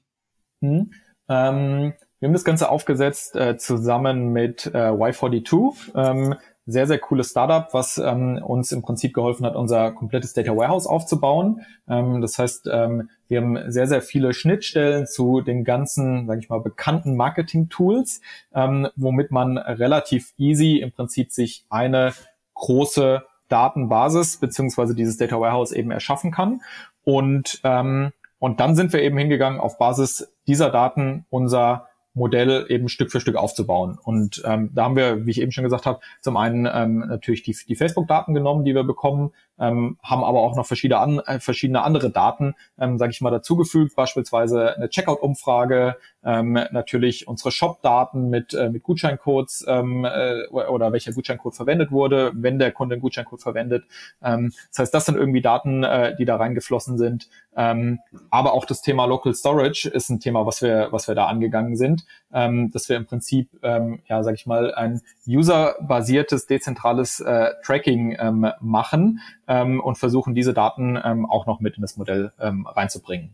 Hm. 0.62 0.92
Ähm, 1.30 1.94
wir 2.20 2.28
haben 2.28 2.34
das 2.34 2.46
Ganze 2.46 2.70
aufgesetzt 2.70 3.36
äh, 3.36 3.58
zusammen 3.58 4.34
mit 4.34 4.66
äh, 4.68 4.90
Y42. 4.90 5.92
Ähm, 5.96 6.36
sehr, 6.68 6.86
sehr 6.86 7.00
cooles 7.00 7.32
Startup, 7.32 7.74
was 7.74 7.98
ähm, 7.98 8.42
uns 8.44 8.74
im 8.74 8.82
Prinzip 8.82 9.14
geholfen 9.14 9.46
hat, 9.46 9.56
unser 9.56 9.92
komplettes 9.94 10.34
Data 10.34 10.56
Warehouse 10.56 10.86
aufzubauen. 10.86 11.62
Ähm, 11.88 12.22
das 12.22 12.38
heißt, 12.38 12.68
ähm, 12.72 13.10
wir 13.30 13.42
haben 13.42 13.72
sehr, 13.72 13.88
sehr 13.88 14.02
viele 14.02 14.34
Schnittstellen 14.34 15.08
zu 15.08 15.42
den 15.42 15.64
ganzen, 15.64 16.28
sage 16.28 16.42
ich 16.42 16.50
mal, 16.50 16.60
bekannten 16.60 17.16
Marketing-Tools, 17.16 18.22
ähm, 18.54 18.90
womit 18.98 19.32
man 19.32 19.58
relativ 19.58 20.34
easy 20.38 20.78
im 20.80 20.92
Prinzip 20.92 21.32
sich 21.32 21.66
eine 21.70 22.14
große 22.56 23.24
Datenbasis 23.48 24.38
beziehungsweise 24.38 24.94
dieses 24.94 25.18
Data 25.18 25.40
Warehouse 25.40 25.72
eben 25.72 25.92
erschaffen 25.92 26.32
kann. 26.32 26.62
Und, 27.06 27.62
ähm, 27.64 28.12
und 28.40 28.60
dann 28.60 28.76
sind 28.76 28.92
wir 28.92 29.02
eben 29.02 29.18
hingegangen, 29.18 29.62
auf 29.62 29.78
Basis 29.78 30.34
dieser 30.48 30.70
Daten 30.70 31.26
unser 31.30 31.87
Modell 32.18 32.66
eben 32.70 32.90
Stück 32.90 33.12
für 33.12 33.20
Stück 33.20 33.36
aufzubauen. 33.36 33.98
Und 34.04 34.42
ähm, 34.46 34.72
da 34.74 34.84
haben 34.84 34.96
wir, 34.96 35.26
wie 35.26 35.32
ich 35.32 35.42
eben 35.42 35.52
schon 35.52 35.64
gesagt 35.64 35.86
habe, 35.86 36.00
zum 36.22 36.36
einen 36.36 36.68
ähm, 36.72 37.00
natürlich 37.08 37.44
die, 37.44 37.56
die 37.68 37.76
Facebook-Daten 37.76 38.34
genommen, 38.34 38.66
die 38.66 38.76
wir 38.76 38.84
bekommen, 38.84 39.32
ähm, 39.60 39.98
haben 40.04 40.24
aber 40.24 40.42
auch 40.42 40.56
noch 40.56 40.66
verschiedene, 40.66 41.00
an, 41.00 41.20
äh, 41.20 41.40
verschiedene 41.40 41.84
andere 41.84 42.10
Daten, 42.10 42.56
ähm, 42.80 42.98
sage 42.98 43.12
ich 43.12 43.22
mal, 43.22 43.32
dazugefügt, 43.32 43.96
beispielsweise 43.96 44.76
eine 44.76 44.90
Checkout-Umfrage, 44.90 45.96
ähm, 46.28 46.60
natürlich 46.72 47.28
unsere 47.28 47.52
Shop-Daten 47.52 48.30
mit, 48.30 48.54
äh, 48.54 48.70
mit 48.70 48.84
Gutscheincodes 48.84 49.66
ähm, 49.68 50.06
äh, 50.06 50.46
oder 50.50 50.92
welcher 50.92 51.14
Gutscheincode 51.14 51.56
verwendet 51.56 51.90
wurde, 51.92 52.32
wenn 52.36 52.60
der 52.60 52.74
Kunde 52.74 52.96
einen 52.96 53.02
Gutscheincode 53.02 53.42
verwendet. 53.42 53.86
Ähm, 54.22 54.52
das 54.70 54.80
heißt, 54.80 54.94
das 54.94 55.06
sind 55.06 55.16
irgendwie 55.16 55.42
Daten, 55.42 55.84
äh, 55.84 56.16
die 56.18 56.26
da 56.26 56.36
reingeflossen 56.36 56.98
sind. 56.98 57.30
Ähm, 57.56 58.00
aber 58.30 58.54
auch 58.54 58.66
das 58.66 58.82
Thema 58.82 59.06
Local 59.06 59.34
Storage 59.34 59.90
ist 59.90 60.10
ein 60.10 60.20
Thema, 60.20 60.46
was 60.46 60.62
wir, 60.62 60.90
was 60.92 61.08
wir 61.08 61.16
da 61.16 61.28
angegangen 61.28 61.78
sind, 61.78 62.06
ähm, 62.34 62.72
dass 62.72 62.90
wir 62.90 62.98
im 62.98 63.06
Prinzip, 63.06 63.50
ähm, 63.64 64.02
ja, 64.08 64.22
sage 64.22 64.36
ich 64.36 64.46
mal, 64.46 64.76
ein 64.76 65.02
userbasiertes, 65.26 66.46
dezentrales 66.46 67.22
äh, 67.22 67.52
Tracking 67.64 68.18
ähm, 68.20 68.52
machen 68.60 69.22
ähm, 69.48 69.80
und 69.80 69.98
versuchen, 69.98 70.36
diese 70.36 70.54
Daten 70.54 71.00
ähm, 71.02 71.26
auch 71.26 71.46
noch 71.46 71.62
mit 71.62 71.78
in 71.78 71.82
das 71.82 71.96
Modell 71.96 72.34
ähm, 72.38 72.68
reinzubringen. 72.68 73.34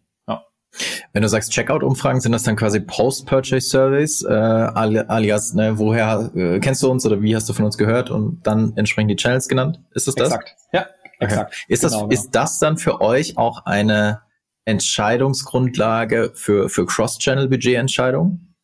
Wenn 1.11 1.21
du 1.21 1.29
sagst 1.29 1.51
Checkout-Umfragen, 1.51 2.19
sind 2.21 2.31
das 2.31 2.43
dann 2.43 2.55
quasi 2.55 2.79
Post-Purchase-Surveys, 2.79 4.23
äh, 4.23 4.33
alias, 4.33 5.53
ne, 5.53 5.77
woher 5.77 6.31
äh, 6.35 6.59
kennst 6.59 6.81
du 6.81 6.89
uns 6.89 7.05
oder 7.05 7.21
wie 7.21 7.35
hast 7.35 7.47
du 7.47 7.53
von 7.53 7.65
uns 7.65 7.77
gehört 7.77 8.09
und 8.09 8.41
dann 8.43 8.73
entsprechend 8.75 9.11
die 9.11 9.15
Channels 9.15 9.47
genannt? 9.47 9.79
Ist 9.93 10.07
das 10.07 10.15
das? 10.15 10.29
Exakt, 10.29 10.55
ja, 10.71 10.87
exakt. 11.19 11.53
Okay. 11.53 11.73
Ist, 11.73 11.83
das, 11.83 11.91
genau, 11.91 12.07
genau. 12.07 12.13
ist 12.13 12.31
das 12.31 12.59
dann 12.59 12.77
für 12.77 13.01
euch 13.01 13.37
auch 13.37 13.65
eine 13.65 14.21
Entscheidungsgrundlage 14.65 16.31
für, 16.33 16.69
für 16.69 16.85
Cross-Channel-Budget-Entscheidungen? 16.85 18.55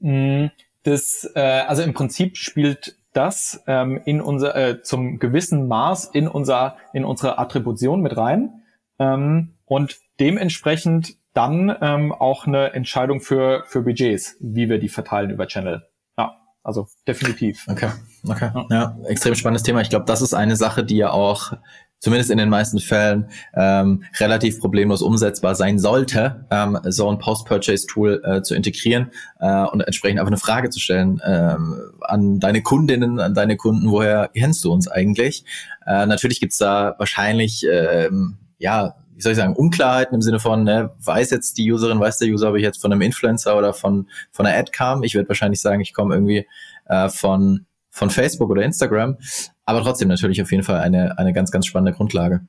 Mm, 0.00 0.46
das, 0.82 1.30
äh, 1.34 1.40
also 1.40 1.82
im 1.82 1.92
Prinzip 1.92 2.36
spielt 2.36 2.96
das 3.12 3.62
ähm, 3.66 4.00
in 4.04 4.20
unser 4.20 4.56
äh, 4.56 4.82
zum 4.82 5.18
gewissen 5.18 5.66
Maß 5.68 6.06
in 6.06 6.28
unser 6.28 6.76
in 6.92 7.04
unsere 7.04 7.38
Attribution 7.38 8.00
mit 8.02 8.16
rein 8.16 8.62
ähm, 8.98 9.54
und 9.66 9.98
dementsprechend 10.20 11.16
dann 11.34 11.74
ähm, 11.80 12.12
auch 12.12 12.46
eine 12.46 12.72
Entscheidung 12.72 13.20
für 13.20 13.64
für 13.66 13.82
Budgets, 13.82 14.36
wie 14.40 14.68
wir 14.68 14.78
die 14.78 14.88
verteilen 14.88 15.30
über 15.30 15.46
Channel. 15.46 15.82
Ja, 16.18 16.36
also 16.62 16.88
definitiv. 17.06 17.66
Okay, 17.68 17.90
okay, 18.28 18.50
ja, 18.54 18.66
ja 18.70 18.98
extrem 19.06 19.34
spannendes 19.34 19.62
Thema. 19.62 19.80
Ich 19.80 19.90
glaube, 19.90 20.06
das 20.06 20.22
ist 20.22 20.34
eine 20.34 20.56
Sache, 20.56 20.84
die 20.84 20.96
ja 20.96 21.10
auch 21.10 21.52
zumindest 22.00 22.30
in 22.30 22.38
den 22.38 22.48
meisten 22.48 22.80
Fällen 22.80 23.30
ähm, 23.54 24.04
relativ 24.18 24.58
problemlos 24.58 25.02
umsetzbar 25.02 25.54
sein 25.54 25.78
sollte, 25.78 26.46
ähm, 26.50 26.78
so 26.84 27.08
ein 27.08 27.18
Post-Purchase-Tool 27.18 28.22
äh, 28.24 28.42
zu 28.42 28.54
integrieren 28.54 29.10
äh, 29.38 29.64
und 29.64 29.82
entsprechend 29.82 30.18
einfach 30.18 30.30
eine 30.30 30.38
Frage 30.38 30.70
zu 30.70 30.80
stellen 30.80 31.20
ähm, 31.24 31.76
an 32.00 32.40
deine 32.40 32.62
Kundinnen, 32.62 33.20
an 33.20 33.34
deine 33.34 33.56
Kunden, 33.56 33.90
woher 33.90 34.30
kennst 34.34 34.64
du 34.64 34.72
uns 34.72 34.88
eigentlich? 34.88 35.44
Äh, 35.86 36.06
natürlich 36.06 36.40
gibt's 36.40 36.58
da 36.58 36.94
wahrscheinlich 36.98 37.66
ähm, 37.70 38.38
ja 38.58 38.94
wie 39.20 39.22
soll 39.22 39.32
ich 39.32 39.38
sagen, 39.38 39.54
Unklarheiten 39.54 40.14
im 40.14 40.22
Sinne 40.22 40.40
von, 40.40 40.64
ne, 40.64 40.94
weiß 41.04 41.28
jetzt 41.28 41.58
die 41.58 41.70
Userin, 41.70 42.00
weiß 42.00 42.16
der 42.16 42.28
User, 42.28 42.48
ob 42.48 42.56
ich 42.56 42.62
jetzt 42.62 42.80
von 42.80 42.90
einem 42.90 43.02
Influencer 43.02 43.58
oder 43.58 43.74
von, 43.74 44.08
von 44.32 44.46
einer 44.46 44.56
Ad 44.58 44.72
kam. 44.72 45.02
Ich 45.02 45.14
werde 45.14 45.28
wahrscheinlich 45.28 45.60
sagen, 45.60 45.82
ich 45.82 45.92
komme 45.92 46.14
irgendwie 46.14 46.46
äh, 46.86 47.10
von, 47.10 47.66
von 47.90 48.08
Facebook 48.08 48.48
oder 48.48 48.62
Instagram. 48.62 49.18
Aber 49.66 49.82
trotzdem 49.82 50.08
natürlich 50.08 50.40
auf 50.40 50.50
jeden 50.50 50.62
Fall 50.62 50.80
eine, 50.80 51.18
eine 51.18 51.34
ganz, 51.34 51.50
ganz 51.50 51.66
spannende 51.66 51.92
Grundlage. 51.92 52.46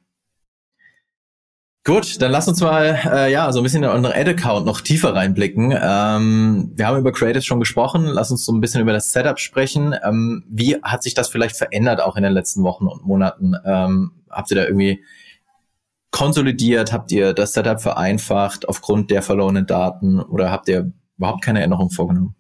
Gut, 1.84 2.21
dann 2.21 2.31
lass 2.31 2.47
uns 2.47 2.62
mal 2.62 2.97
äh, 3.12 3.29
ja 3.29 3.51
so 3.51 3.60
ein 3.60 3.63
bisschen 3.63 3.84
in 3.84 3.89
unseren 3.89 4.13
Ad-Account 4.13 4.65
noch 4.65 4.79
tiefer 4.79 5.13
reinblicken. 5.13 5.71
Ähm, 5.77 6.71
wir 6.73 6.88
haben 6.88 6.99
über 6.99 7.12
Creatives 7.12 7.43
schon 7.43 7.60
gesprochen. 7.60 8.05
Lass 8.05 8.31
uns 8.31 8.45
so 8.45 8.53
ein 8.53 8.62
bisschen 8.62 8.79
über 8.79 8.93
das 8.93 9.12
Setup 9.12 9.39
sprechen. 9.41 9.93
Ähm, 10.05 10.45
wie 10.47 10.77
hat 10.81 11.03
sich 11.03 11.15
das 11.15 11.27
vielleicht 11.27 11.57
verändert 11.57 11.99
auch 11.99 12.15
in 12.15 12.23
den 12.23 12.31
letzten 12.31 12.63
Wochen 12.63 12.88
und 12.88 13.03
Monaten? 13.03 13.55
Ähm, 13.65 14.13
habt 14.29 14.49
ihr 14.51 14.55
da 14.55 14.63
irgendwie 14.63 15.03
konsolidiert? 16.12 16.93
Habt 16.93 17.12
ihr 17.12 17.34
das 17.34 17.54
Setup 17.54 17.82
vereinfacht 17.82 18.67
aufgrund 18.67 19.12
der 19.12 19.21
verlorenen 19.21 19.65
Daten 19.65 20.19
oder 20.19 20.52
habt 20.52 20.67
ihr 20.69 20.91
überhaupt 21.17 21.43
keine 21.43 21.62
Änderungen 21.62 21.89
vorgenommen? 21.89 22.36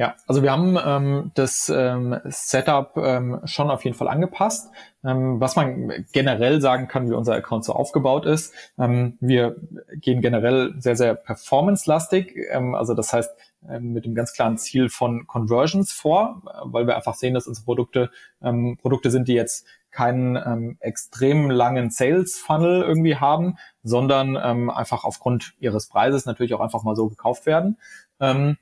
Ja, 0.00 0.14
also 0.28 0.44
wir 0.44 0.52
haben 0.52 0.78
ähm, 0.84 1.32
das 1.34 1.68
ähm, 1.74 2.20
Setup 2.26 2.96
ähm, 2.98 3.40
schon 3.46 3.68
auf 3.68 3.84
jeden 3.84 3.96
Fall 3.96 4.06
angepasst. 4.06 4.70
Ähm, 5.04 5.40
was 5.40 5.56
man 5.56 6.06
generell 6.12 6.60
sagen 6.60 6.86
kann, 6.86 7.10
wie 7.10 7.14
unser 7.14 7.34
Account 7.34 7.64
so 7.64 7.72
aufgebaut 7.72 8.24
ist, 8.24 8.54
ähm, 8.78 9.18
wir 9.20 9.56
gehen 9.96 10.20
generell 10.20 10.72
sehr, 10.78 10.94
sehr 10.94 11.16
performance-lastig. 11.16 12.32
Ähm, 12.48 12.76
also 12.76 12.94
das 12.94 13.12
heißt, 13.12 13.30
ähm, 13.68 13.92
mit 13.92 14.04
dem 14.04 14.14
ganz 14.14 14.32
klaren 14.34 14.56
Ziel 14.56 14.88
von 14.88 15.26
Conversions 15.26 15.90
vor, 15.90 16.42
weil 16.62 16.86
wir 16.86 16.94
einfach 16.94 17.14
sehen, 17.14 17.34
dass 17.34 17.48
unsere 17.48 17.64
Produkte 17.64 18.10
ähm, 18.40 18.78
Produkte 18.80 19.10
sind, 19.10 19.26
die 19.26 19.34
jetzt 19.34 19.66
keinen 19.90 20.36
ähm, 20.36 20.76
extrem 20.80 21.50
langen 21.50 21.90
Sales 21.90 22.38
Funnel 22.38 22.82
irgendwie 22.82 23.16
haben, 23.16 23.56
sondern 23.82 24.38
ähm, 24.42 24.70
einfach 24.70 25.04
aufgrund 25.04 25.54
ihres 25.58 25.88
Preises 25.88 26.26
natürlich 26.26 26.54
auch 26.54 26.60
einfach 26.60 26.82
mal 26.82 26.96
so 26.96 27.08
gekauft 27.08 27.46
werden. 27.46 27.78
Ähm, 28.20 28.56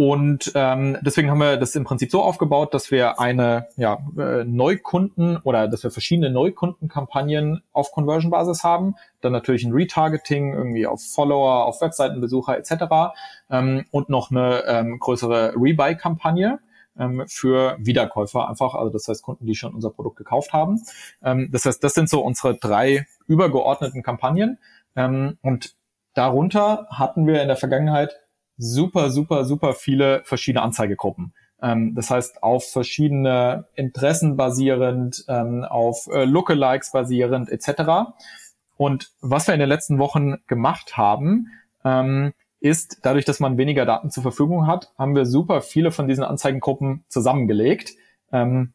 und 0.00 0.52
ähm, 0.54 0.96
deswegen 1.02 1.30
haben 1.30 1.40
wir 1.40 1.58
das 1.58 1.74
im 1.74 1.84
Prinzip 1.84 2.10
so 2.10 2.22
aufgebaut, 2.22 2.72
dass 2.72 2.90
wir 2.90 3.20
eine 3.20 3.66
ja, 3.76 3.98
äh, 4.16 4.44
Neukunden 4.44 5.36
oder 5.36 5.68
dass 5.68 5.82
wir 5.82 5.90
verschiedene 5.90 6.30
Neukundenkampagnen 6.30 7.62
auf 7.72 7.92
Conversion-Basis 7.92 8.64
haben. 8.64 8.94
Dann 9.20 9.32
natürlich 9.32 9.62
ein 9.62 9.74
Retargeting 9.74 10.54
irgendwie 10.54 10.86
auf 10.86 11.02
Follower, 11.02 11.66
auf 11.66 11.82
Webseitenbesucher 11.82 12.56
etc. 12.56 13.12
Ähm, 13.50 13.84
und 13.90 14.08
noch 14.08 14.30
eine 14.30 14.64
ähm, 14.66 14.98
größere 14.98 15.52
Rebuy-Kampagne 15.54 16.60
ähm, 17.00 17.24
für 17.26 17.76
Wiederkäufer 17.80 18.48
einfach, 18.48 18.74
also 18.74 18.90
das 18.92 19.08
heißt 19.08 19.22
Kunden, 19.22 19.46
die 19.46 19.54
schon 19.54 19.74
unser 19.74 19.90
Produkt 19.90 20.16
gekauft 20.16 20.52
haben. 20.52 20.80
Ähm, 21.22 21.48
das 21.50 21.64
heißt, 21.64 21.82
das 21.82 21.94
sind 21.94 22.08
so 22.08 22.20
unsere 22.20 22.54
drei 22.54 23.06
übergeordneten 23.26 24.02
Kampagnen. 24.02 24.58
Ähm, 24.94 25.38
und 25.42 25.74
darunter 26.14 26.86
hatten 26.90 27.26
wir 27.26 27.42
in 27.42 27.48
der 27.48 27.56
Vergangenheit 27.56 28.20
super, 28.56 29.10
super, 29.10 29.44
super 29.44 29.72
viele 29.72 30.22
verschiedene 30.24 30.62
Anzeigegruppen. 30.62 31.32
Ähm, 31.62 31.94
das 31.94 32.10
heißt, 32.10 32.42
auf 32.42 32.64
verschiedene 32.70 33.66
Interessen 33.74 34.36
basierend, 34.36 35.24
ähm, 35.28 35.64
auf 35.64 36.06
äh, 36.12 36.24
Lookalikes 36.24 36.92
basierend 36.92 37.50
etc. 37.50 38.12
Und 38.76 39.10
was 39.20 39.46
wir 39.46 39.54
in 39.54 39.60
den 39.60 39.68
letzten 39.68 39.98
Wochen 39.98 40.36
gemacht 40.46 40.96
haben, 40.96 41.48
ähm, 41.84 42.32
ist, 42.60 42.98
dadurch, 43.02 43.24
dass 43.24 43.40
man 43.40 43.58
weniger 43.58 43.86
Daten 43.86 44.10
zur 44.10 44.22
Verfügung 44.22 44.66
hat, 44.66 44.92
haben 44.98 45.14
wir 45.14 45.26
super 45.26 45.62
viele 45.62 45.90
von 45.90 46.06
diesen 46.06 46.24
Anzeigengruppen 46.24 47.04
zusammengelegt, 47.08 47.92
ähm, 48.32 48.74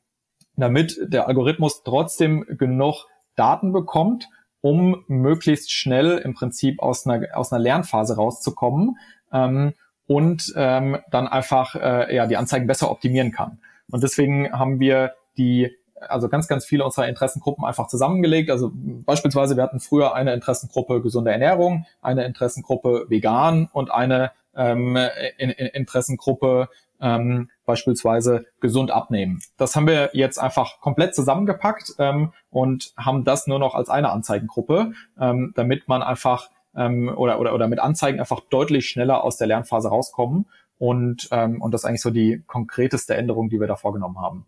damit 0.56 0.98
der 1.02 1.28
Algorithmus 1.28 1.84
trotzdem 1.84 2.46
genug 2.58 3.06
Daten 3.36 3.72
bekommt, 3.72 4.30
um 4.62 5.04
möglichst 5.08 5.72
schnell 5.72 6.18
im 6.18 6.34
Prinzip 6.34 6.82
aus 6.82 7.06
einer, 7.06 7.28
aus 7.38 7.54
einer 7.54 7.62
Lernphase 7.62 8.16
rauszukommen 8.16 8.98
ähm, 9.32 9.74
und 10.08 10.54
ähm, 10.56 10.98
dann 11.12 11.28
einfach 11.28 11.76
äh, 11.76 12.16
ja 12.16 12.26
die 12.26 12.38
Anzeigen 12.38 12.66
besser 12.66 12.90
optimieren 12.90 13.32
kann. 13.32 13.60
Und 13.92 14.02
deswegen 14.04 14.52
haben 14.52 14.80
wir 14.80 15.14
die 15.38 15.76
also 16.00 16.30
ganz, 16.30 16.48
ganz 16.48 16.66
viele 16.66 16.84
unserer 16.84 17.08
Interessengruppen 17.08 17.66
einfach 17.66 17.88
zusammengelegt. 17.88 18.50
Also 18.50 18.72
beispielsweise, 18.74 19.56
wir 19.56 19.64
hatten 19.64 19.80
früher 19.80 20.14
eine 20.14 20.34
Interessengruppe 20.34 21.02
gesunde 21.02 21.32
Ernährung, 21.32 21.86
eine 22.02 22.26
Interessengruppe 22.26 23.06
vegan 23.10 23.70
und 23.72 23.92
eine 23.92 24.32
ähm, 24.56 24.98
in, 25.38 25.50
in 25.50 25.68
Interessengruppe 25.68 26.70
ähm, 27.02 27.50
beispielsweise 27.66 28.46
gesund 28.62 28.92
abnehmen. 28.92 29.42
Das 29.58 29.76
haben 29.76 29.88
wir 29.88 30.12
jetzt 30.14 30.38
einfach 30.38 30.80
komplett 30.80 31.14
zusammengepackt 31.16 31.96
ähm, 32.00 32.32
und 32.50 32.94
haben 32.98 33.24
das 33.24 33.48
nur 33.48 33.60
noch 33.60 33.76
als 33.76 33.90
eine 33.90 34.12
Anzeigengruppe, 34.12 34.94
ähm, 35.20 35.54
damit 35.56 35.88
man 35.88 36.04
einfach 36.04 36.50
ähm, 36.76 37.10
oder, 37.16 37.40
oder, 37.40 37.54
oder 37.54 37.68
mit 37.68 37.80
Anzeigen 37.80 38.20
einfach 38.20 38.42
deutlich 38.50 38.88
schneller 38.88 39.24
aus 39.24 39.38
der 39.38 39.48
Lernphase 39.48 39.90
rauskommen. 39.90 40.46
Und, 40.78 41.30
ähm, 41.32 41.62
und 41.62 41.74
das 41.74 41.82
ist 41.82 41.86
eigentlich 41.86 42.02
so 42.02 42.12
die 42.12 42.44
konkreteste 42.48 43.16
Änderung, 43.16 43.50
die 43.50 43.60
wir 43.60 43.68
da 43.68 43.76
vorgenommen 43.76 44.20
haben. 44.20 44.46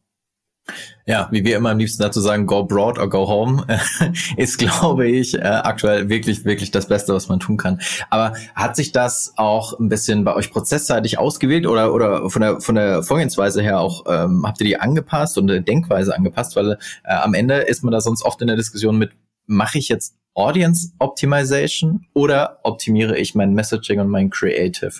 Ja, 1.05 1.29
wie 1.31 1.45
wir 1.45 1.55
immer 1.55 1.69
am 1.69 1.77
liebsten 1.77 2.03
dazu 2.03 2.19
sagen, 2.19 2.45
go 2.45 2.65
broad 2.65 2.99
or 2.99 3.09
go 3.09 3.27
home, 3.27 3.65
ist, 4.37 4.57
glaube 4.57 5.07
ich, 5.07 5.35
äh, 5.35 5.39
aktuell 5.39 6.09
wirklich, 6.09 6.43
wirklich 6.43 6.71
das 6.71 6.87
Beste, 6.87 7.13
was 7.13 7.29
man 7.29 7.39
tun 7.39 7.55
kann. 7.55 7.79
Aber 8.09 8.33
hat 8.55 8.75
sich 8.75 8.91
das 8.91 9.33
auch 9.37 9.79
ein 9.79 9.87
bisschen 9.87 10.25
bei 10.25 10.35
euch 10.35 10.51
prozessseitig 10.51 11.17
ausgewählt 11.17 11.65
oder, 11.65 11.93
oder 11.93 12.29
von 12.29 12.41
der, 12.41 12.59
von 12.59 12.75
der 12.75 13.03
Vorgehensweise 13.03 13.61
her 13.61 13.79
auch, 13.79 14.03
ähm, 14.07 14.45
habt 14.45 14.59
ihr 14.59 14.65
die 14.65 14.79
angepasst 14.79 15.37
und 15.37 15.47
Denkweise 15.47 16.13
angepasst? 16.13 16.57
Weil 16.57 16.77
äh, 17.05 17.13
am 17.13 17.33
Ende 17.33 17.55
ist 17.55 17.83
man 17.83 17.93
da 17.93 18.01
sonst 18.01 18.23
oft 18.23 18.41
in 18.41 18.47
der 18.47 18.57
Diskussion 18.57 18.97
mit, 18.97 19.11
mache 19.45 19.77
ich 19.77 19.87
jetzt 19.87 20.17
Audience 20.33 20.91
Optimization 20.99 22.05
oder 22.13 22.59
optimiere 22.63 23.17
ich 23.17 23.33
mein 23.33 23.53
Messaging 23.53 24.01
und 24.01 24.09
mein 24.09 24.29
Creative? 24.29 24.91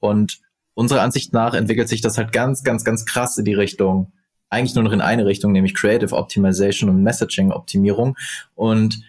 Und 0.00 0.40
unserer 0.74 1.02
Ansicht 1.02 1.32
nach 1.32 1.54
entwickelt 1.54 1.88
sich 1.88 2.00
das 2.00 2.16
halt 2.16 2.32
ganz, 2.32 2.64
ganz, 2.64 2.84
ganz 2.84 3.04
krass 3.04 3.36
in 3.38 3.44
die 3.44 3.54
Richtung, 3.54 4.12
eigentlich 4.52 4.74
nur 4.74 4.84
noch 4.84 4.92
in 4.92 5.00
eine 5.00 5.26
Richtung, 5.26 5.52
nämlich 5.52 5.74
Creative 5.74 6.14
Optimization 6.14 6.90
und 6.90 7.02
Messaging 7.02 7.52
Optimierung. 7.52 8.16
Und 8.54 9.02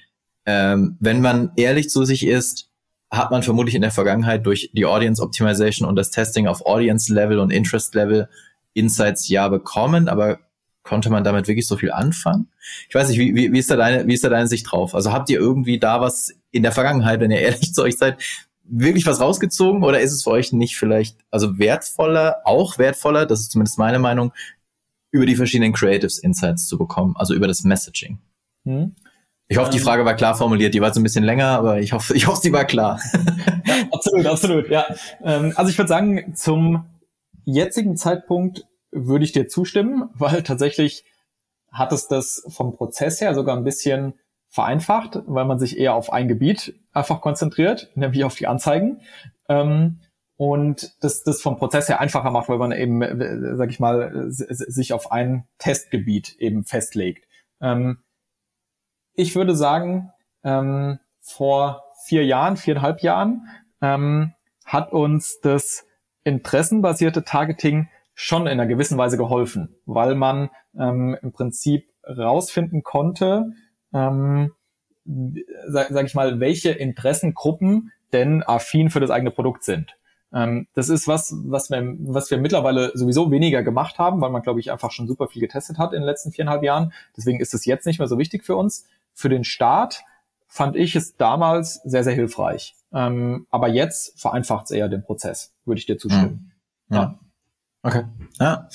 ähm, 0.46 0.98
wenn 1.00 1.22
man 1.22 1.52
ehrlich 1.56 1.90
zu 1.90 2.06
sich 2.06 2.26
ist, 2.26 2.70
hat 3.12 3.30
man 3.30 3.44
vermutlich 3.44 3.76
in 3.76 3.82
der 3.82 3.92
Vergangenheit 3.92 4.46
durch 4.46 4.72
die 4.74 4.86
Audience 4.86 5.22
Optimization 5.22 5.88
und 5.88 5.96
das 5.96 6.10
Testing 6.10 6.48
auf 6.48 6.66
Audience 6.66 7.14
Level 7.14 7.40
und 7.40 7.52
Interest 7.52 7.94
Level 7.94 8.28
Insights 8.74 9.30
ja 9.30 9.48
bekommen, 9.50 10.10
aber 10.10 10.40
konnte 10.82 11.10
man 11.10 11.24
damit 11.24 11.48
wirklich 11.48 11.68
so 11.68 11.78
viel 11.78 11.92
anfangen? 11.92 12.50
Ich 12.90 12.96
weiß 12.96 13.10
nicht, 13.10 13.20
wie, 13.20 13.36
wie, 13.36 13.54
wie, 13.54 13.60
ist 13.60 13.70
da 13.70 13.76
deine, 13.76 14.08
wie 14.08 14.14
ist 14.14 14.24
da 14.24 14.30
deine 14.30 14.48
Sicht 14.48 14.72
drauf? 14.72 14.96
Also 14.96 15.14
habt 15.14 15.30
ihr 15.30 15.40
irgendwie 15.40 15.80
da 15.80 16.02
was 16.02 16.34
in 16.52 16.64
der 16.64 16.72
Vergangenheit, 16.72 17.20
wenn 17.20 17.32
ihr 17.32 17.40
ehrlich 17.40 17.74
zu 17.74 17.84
euch 17.84 17.98
seid, 17.98 18.18
wirklich 18.64 19.06
was 19.06 19.20
rausgezogen 19.20 19.84
oder 19.84 20.00
ist 20.00 20.14
es 20.14 20.24
für 20.24 20.32
euch 20.32 20.54
nicht 20.54 20.78
vielleicht, 20.78 21.18
also 21.32 21.60
wertvoller, 21.60 22.38
auch 22.46 22.78
wertvoller, 22.78 23.26
das 23.26 23.42
ist 23.42 23.52
zumindest 23.52 23.78
meine 23.78 24.00
Meinung, 24.00 24.32
über 25.14 25.26
die 25.26 25.36
verschiedenen 25.36 25.72
Creatives 25.72 26.18
Insights 26.18 26.68
zu 26.68 26.78
bekommen, 26.78 27.16
also 27.16 27.34
über 27.34 27.48
das 27.48 27.64
Messaging? 27.64 28.20
Hm. 28.66 28.96
Ich 29.48 29.58
hoffe, 29.58 29.70
die 29.70 29.78
ähm. 29.78 29.84
Frage 29.84 30.04
war 30.04 30.16
klar 30.16 30.36
formuliert. 30.36 30.74
Die 30.74 30.82
war 30.82 30.94
so 30.94 31.00
ein 31.00 31.04
bisschen 31.04 31.24
länger, 31.24 31.50
aber 31.50 31.80
ich 31.80 31.94
hoffe, 31.94 32.16
ich 32.16 32.28
hoffe, 32.28 32.42
sie 32.42 32.52
war 32.52 32.66
klar. 32.66 33.00
ja, 33.66 33.76
absolut, 33.92 34.26
absolut. 34.26 34.70
Ja, 34.70 34.86
ähm, 35.24 35.54
also 35.56 35.70
ich 35.70 35.78
würde 35.78 35.90
sagen, 35.90 36.36
zum 36.36 36.86
jetzigen 37.46 37.96
Zeitpunkt 37.96 38.66
würde 38.92 39.24
ich 39.24 39.32
dir 39.32 39.48
zustimmen, 39.48 40.10
weil 40.16 40.44
tatsächlich 40.44 41.06
hat 41.72 41.92
es 41.92 42.08
das 42.08 42.44
vom 42.50 42.76
Prozess 42.76 43.22
her 43.22 43.36
sogar 43.36 43.56
ein 43.56 43.64
bisschen 43.64 44.16
vereinfacht, 44.50 45.20
weil 45.28 45.46
man 45.46 45.60
sich 45.60 45.78
eher 45.78 45.94
auf 45.94 46.12
ein 46.12 46.28
Gebiet 46.28 46.74
einfach 46.92 47.22
konzentriert, 47.22 47.92
nämlich 47.96 48.24
auf 48.24 48.36
die 48.36 48.48
Anzeigen. 48.48 49.02
Ähm, 49.50 50.00
und 50.36 50.96
das, 51.02 51.24
das 51.24 51.42
vom 51.42 51.58
Prozess 51.58 51.90
her 51.90 52.00
einfacher 52.00 52.32
macht, 52.32 52.50
weil 52.50 52.58
man 52.58 52.72
eben, 52.72 53.02
sag 53.56 53.70
ich 53.70 53.80
mal, 53.80 54.26
sich 54.30 54.94
auf 54.94 55.12
ein 55.12 55.48
Testgebiet 55.58 56.36
eben 56.40 56.64
festlegt. 56.64 57.28
Ähm, 57.62 58.00
ich 59.14 59.36
würde 59.36 59.56
sagen, 59.56 60.12
ähm, 60.44 61.00
vor 61.22 61.84
vier 62.06 62.26
Jahren, 62.26 62.58
viereinhalb 62.58 63.02
Jahren, 63.02 63.48
ähm, 63.82 64.34
hat 64.66 64.92
uns 64.92 65.40
das 65.42 65.86
interessenbasierte 66.24 67.24
Targeting 67.24 67.90
schon 68.16 68.44
in 68.44 68.48
einer 68.48 68.66
gewissen 68.66 68.98
Weise 68.98 69.18
geholfen, 69.18 69.76
weil 69.86 70.16
man 70.16 70.50
ähm, 70.78 71.18
im 71.22 71.32
Prinzip 71.32 71.90
rausfinden 72.06 72.84
konnte, 72.84 73.54
ähm, 73.94 74.52
sag, 75.68 75.90
sag 75.90 76.06
ich 76.06 76.16
mal, 76.16 76.40
welche 76.40 76.72
Interessengruppen 76.72 77.92
denn 78.14 78.44
affin 78.44 78.90
für 78.90 79.00
das 79.00 79.10
eigene 79.10 79.32
Produkt 79.32 79.64
sind. 79.64 79.96
Ähm, 80.34 80.68
das 80.74 80.90
ist 80.90 81.08
was, 81.08 81.36
was 81.46 81.70
wir, 81.70 81.96
was 82.00 82.32
wir 82.32 82.38
mittlerweile 82.38 82.92
sowieso 82.96 83.30
weniger 83.32 83.62
gemacht 83.64 84.00
haben, 84.00 84.20
weil 84.22 84.32
man, 84.32 84.42
glaube 84.42 84.60
ich, 84.60 84.72
einfach 84.72 84.92
schon 84.92 85.08
super 85.08 85.28
viel 85.28 85.42
getestet 85.42 85.78
hat 85.78 85.94
in 85.94 86.02
den 86.02 86.08
letzten 86.08 86.32
viereinhalb 86.32 86.64
Jahren. 86.64 86.94
Deswegen 87.16 87.40
ist 87.40 87.54
es 87.54 87.66
jetzt 87.66 87.86
nicht 87.86 88.00
mehr 88.00 88.08
so 88.08 88.18
wichtig 88.18 88.44
für 88.44 88.56
uns. 88.56 88.86
Für 89.14 89.30
den 89.30 89.44
Start 89.44 90.02
fand 90.48 90.76
ich 90.76 90.96
es 90.96 91.18
damals 91.18 91.82
sehr, 91.84 92.04
sehr 92.04 92.14
hilfreich. 92.14 92.76
Ähm, 92.94 93.48
aber 93.50 93.68
jetzt 93.70 94.20
vereinfacht 94.20 94.66
es 94.66 94.72
eher 94.72 94.88
den 94.88 95.04
Prozess, 95.04 95.52
würde 95.66 95.80
ich 95.80 95.86
dir 95.86 95.98
zustimmen. 95.98 96.52
Ja. 96.90 96.96
ja. 96.98 97.20
Okay. 97.86 98.04
Ja. 98.40 98.70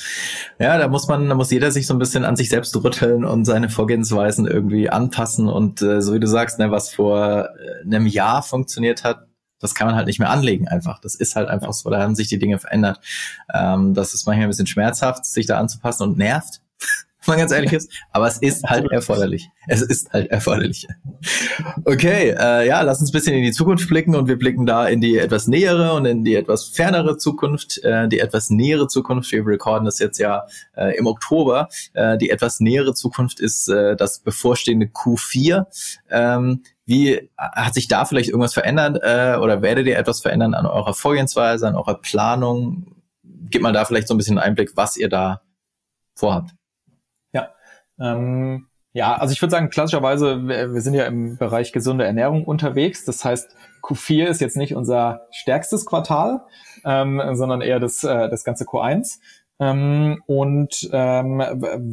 Ja, 0.59 0.77
da 0.77 0.87
muss 0.87 1.09
man, 1.09 1.29
da 1.29 1.35
muss 1.35 1.51
jeder 1.51 1.71
sich 1.71 1.87
so 1.87 1.95
ein 1.95 1.99
bisschen 1.99 2.27
an 2.27 2.37
sich 2.37 2.51
selbst 2.51 2.77
rütteln 2.77 3.25
und 3.25 3.47
seine 3.47 3.71
Vorgehensweisen 3.71 4.47
irgendwie 4.47 4.91
anpassen. 4.91 5.49
Und 5.49 5.81
äh, 5.81 6.03
so 6.03 6.13
wie 6.13 6.21
du 6.21 6.27
sagst, 6.27 6.59
ne, 6.59 6.71
was 6.71 6.93
vor 6.93 7.49
äh, 7.59 7.85
einem 7.87 8.07
Jahr 8.07 8.43
funktioniert 8.43 9.05
hat, 9.05 9.28
das 9.61 9.75
kann 9.75 9.87
man 9.87 9.97
halt 9.97 10.07
nicht 10.07 10.19
mehr 10.19 10.31
anlegen 10.31 10.69
einfach. 10.69 11.01
Das 11.01 11.15
ist 11.15 11.37
halt 11.37 11.49
einfach 11.49 11.73
so, 11.73 11.91
da 11.91 12.01
haben 12.01 12.15
sich 12.15 12.29
die 12.29 12.39
Dinge 12.39 12.59
verändert. 12.59 13.01
Ähm, 13.53 13.95
das 13.95 14.15
ist 14.15 14.27
manchmal 14.27 14.47
ein 14.47 14.51
bisschen 14.51 14.67
schmerzhaft, 14.67 15.25
sich 15.25 15.47
da 15.47 15.59
anzupassen 15.59 16.05
und 16.05 16.19
nervt 16.19 16.61
man 17.27 17.39
ganz 17.39 17.53
ehrlich 17.53 17.73
ist. 17.73 17.93
Aber 18.11 18.27
es 18.27 18.39
ist 18.39 18.65
halt 18.65 18.91
erforderlich. 18.91 19.49
Es 19.67 19.83
ist 19.83 20.13
halt 20.13 20.31
erforderlich. 20.31 20.87
Okay, 21.85 22.35
äh, 22.39 22.67
ja, 22.67 22.81
lass 22.83 23.01
uns 23.01 23.11
ein 23.11 23.13
bisschen 23.13 23.35
in 23.35 23.43
die 23.43 23.53
Zukunft 23.53 23.89
blicken 23.89 24.15
und 24.15 24.29
wir 24.29 24.39
blicken 24.39 24.67
da 24.67 24.87
in 24.87 25.01
die 25.01 25.19
etwas 25.19 25.47
nähere 25.47 25.93
und 25.93 26.07
in 26.07 26.25
die 26.25 26.35
etwas 26.35 26.69
fernere 26.69 27.19
Zukunft. 27.19 27.83
Äh, 27.85 28.09
die 28.09 28.21
etwas 28.21 28.51
nähere 28.51 28.89
Zukunft, 28.89 29.31
wir 29.31 29.47
recorden 29.47 29.85
das 29.85 29.99
jetzt 29.99 30.19
ja 30.19 30.47
äh, 30.77 30.97
im 30.97 31.07
Oktober. 31.07 31.69
Äh, 31.93 32.19
die 32.19 32.31
etwas 32.31 32.61
nähere 32.61 32.95
Zukunft 32.95 33.41
ist 33.41 33.69
äh, 33.69 33.95
das 33.97 34.21
bevorstehende 34.21 34.87
Q4. 34.87 35.67
Ähm, 36.11 36.63
wie 36.89 37.31
hat 37.37 37.75
sich 37.75 37.87
da 37.87 38.07
vielleicht 38.07 38.31
irgendwas 38.31 38.55
verändert 38.55 38.99
äh, 39.03 39.37
oder 39.39 39.61
werdet 39.61 39.87
ihr 39.87 39.99
etwas 39.99 40.23
verändern 40.23 40.55
an 40.55 40.65
eurer 40.65 40.95
Vorgehensweise, 40.95 41.69
an 41.69 41.77
eurer 41.77 42.01
Planung? 42.01 42.97
Gib 43.23 43.61
mal 43.61 43.75
da 43.75 43.85
vielleicht 43.85 44.09
so 44.09 44.15
ein 44.15 44.17
bisschen 44.17 44.39
Einblick, 44.39 44.73
was 44.75 44.97
ihr 44.97 45.11
da 45.11 45.43
vorhabt. 46.15 46.53
Ähm, 48.01 48.69
Ja, 48.95 49.17
also 49.17 49.33
ich 49.33 49.43
würde 49.43 49.51
sagen, 49.51 49.69
klassischerweise, 49.69 50.49
wir 50.49 50.81
sind 50.81 50.95
ja 50.95 51.05
im 51.05 51.37
Bereich 51.37 51.73
gesunde 51.73 52.07
Ernährung 52.07 52.45
unterwegs. 52.45 53.05
Das 53.05 53.23
heißt, 53.23 53.55
Q4 53.83 54.25
ist 54.25 54.41
jetzt 54.41 54.57
nicht 54.57 54.75
unser 54.75 55.27
stärkstes 55.31 55.85
Quartal, 55.85 56.41
ähm, 56.87 57.21
sondern 57.35 57.61
eher 57.61 57.81
das, 57.81 58.03
äh, 58.03 58.31
das 58.31 58.45
ganze 58.45 58.65
Q1. 58.65 59.19
Ähm, 59.61 60.23
und 60.27 60.89
ähm, 60.93 61.39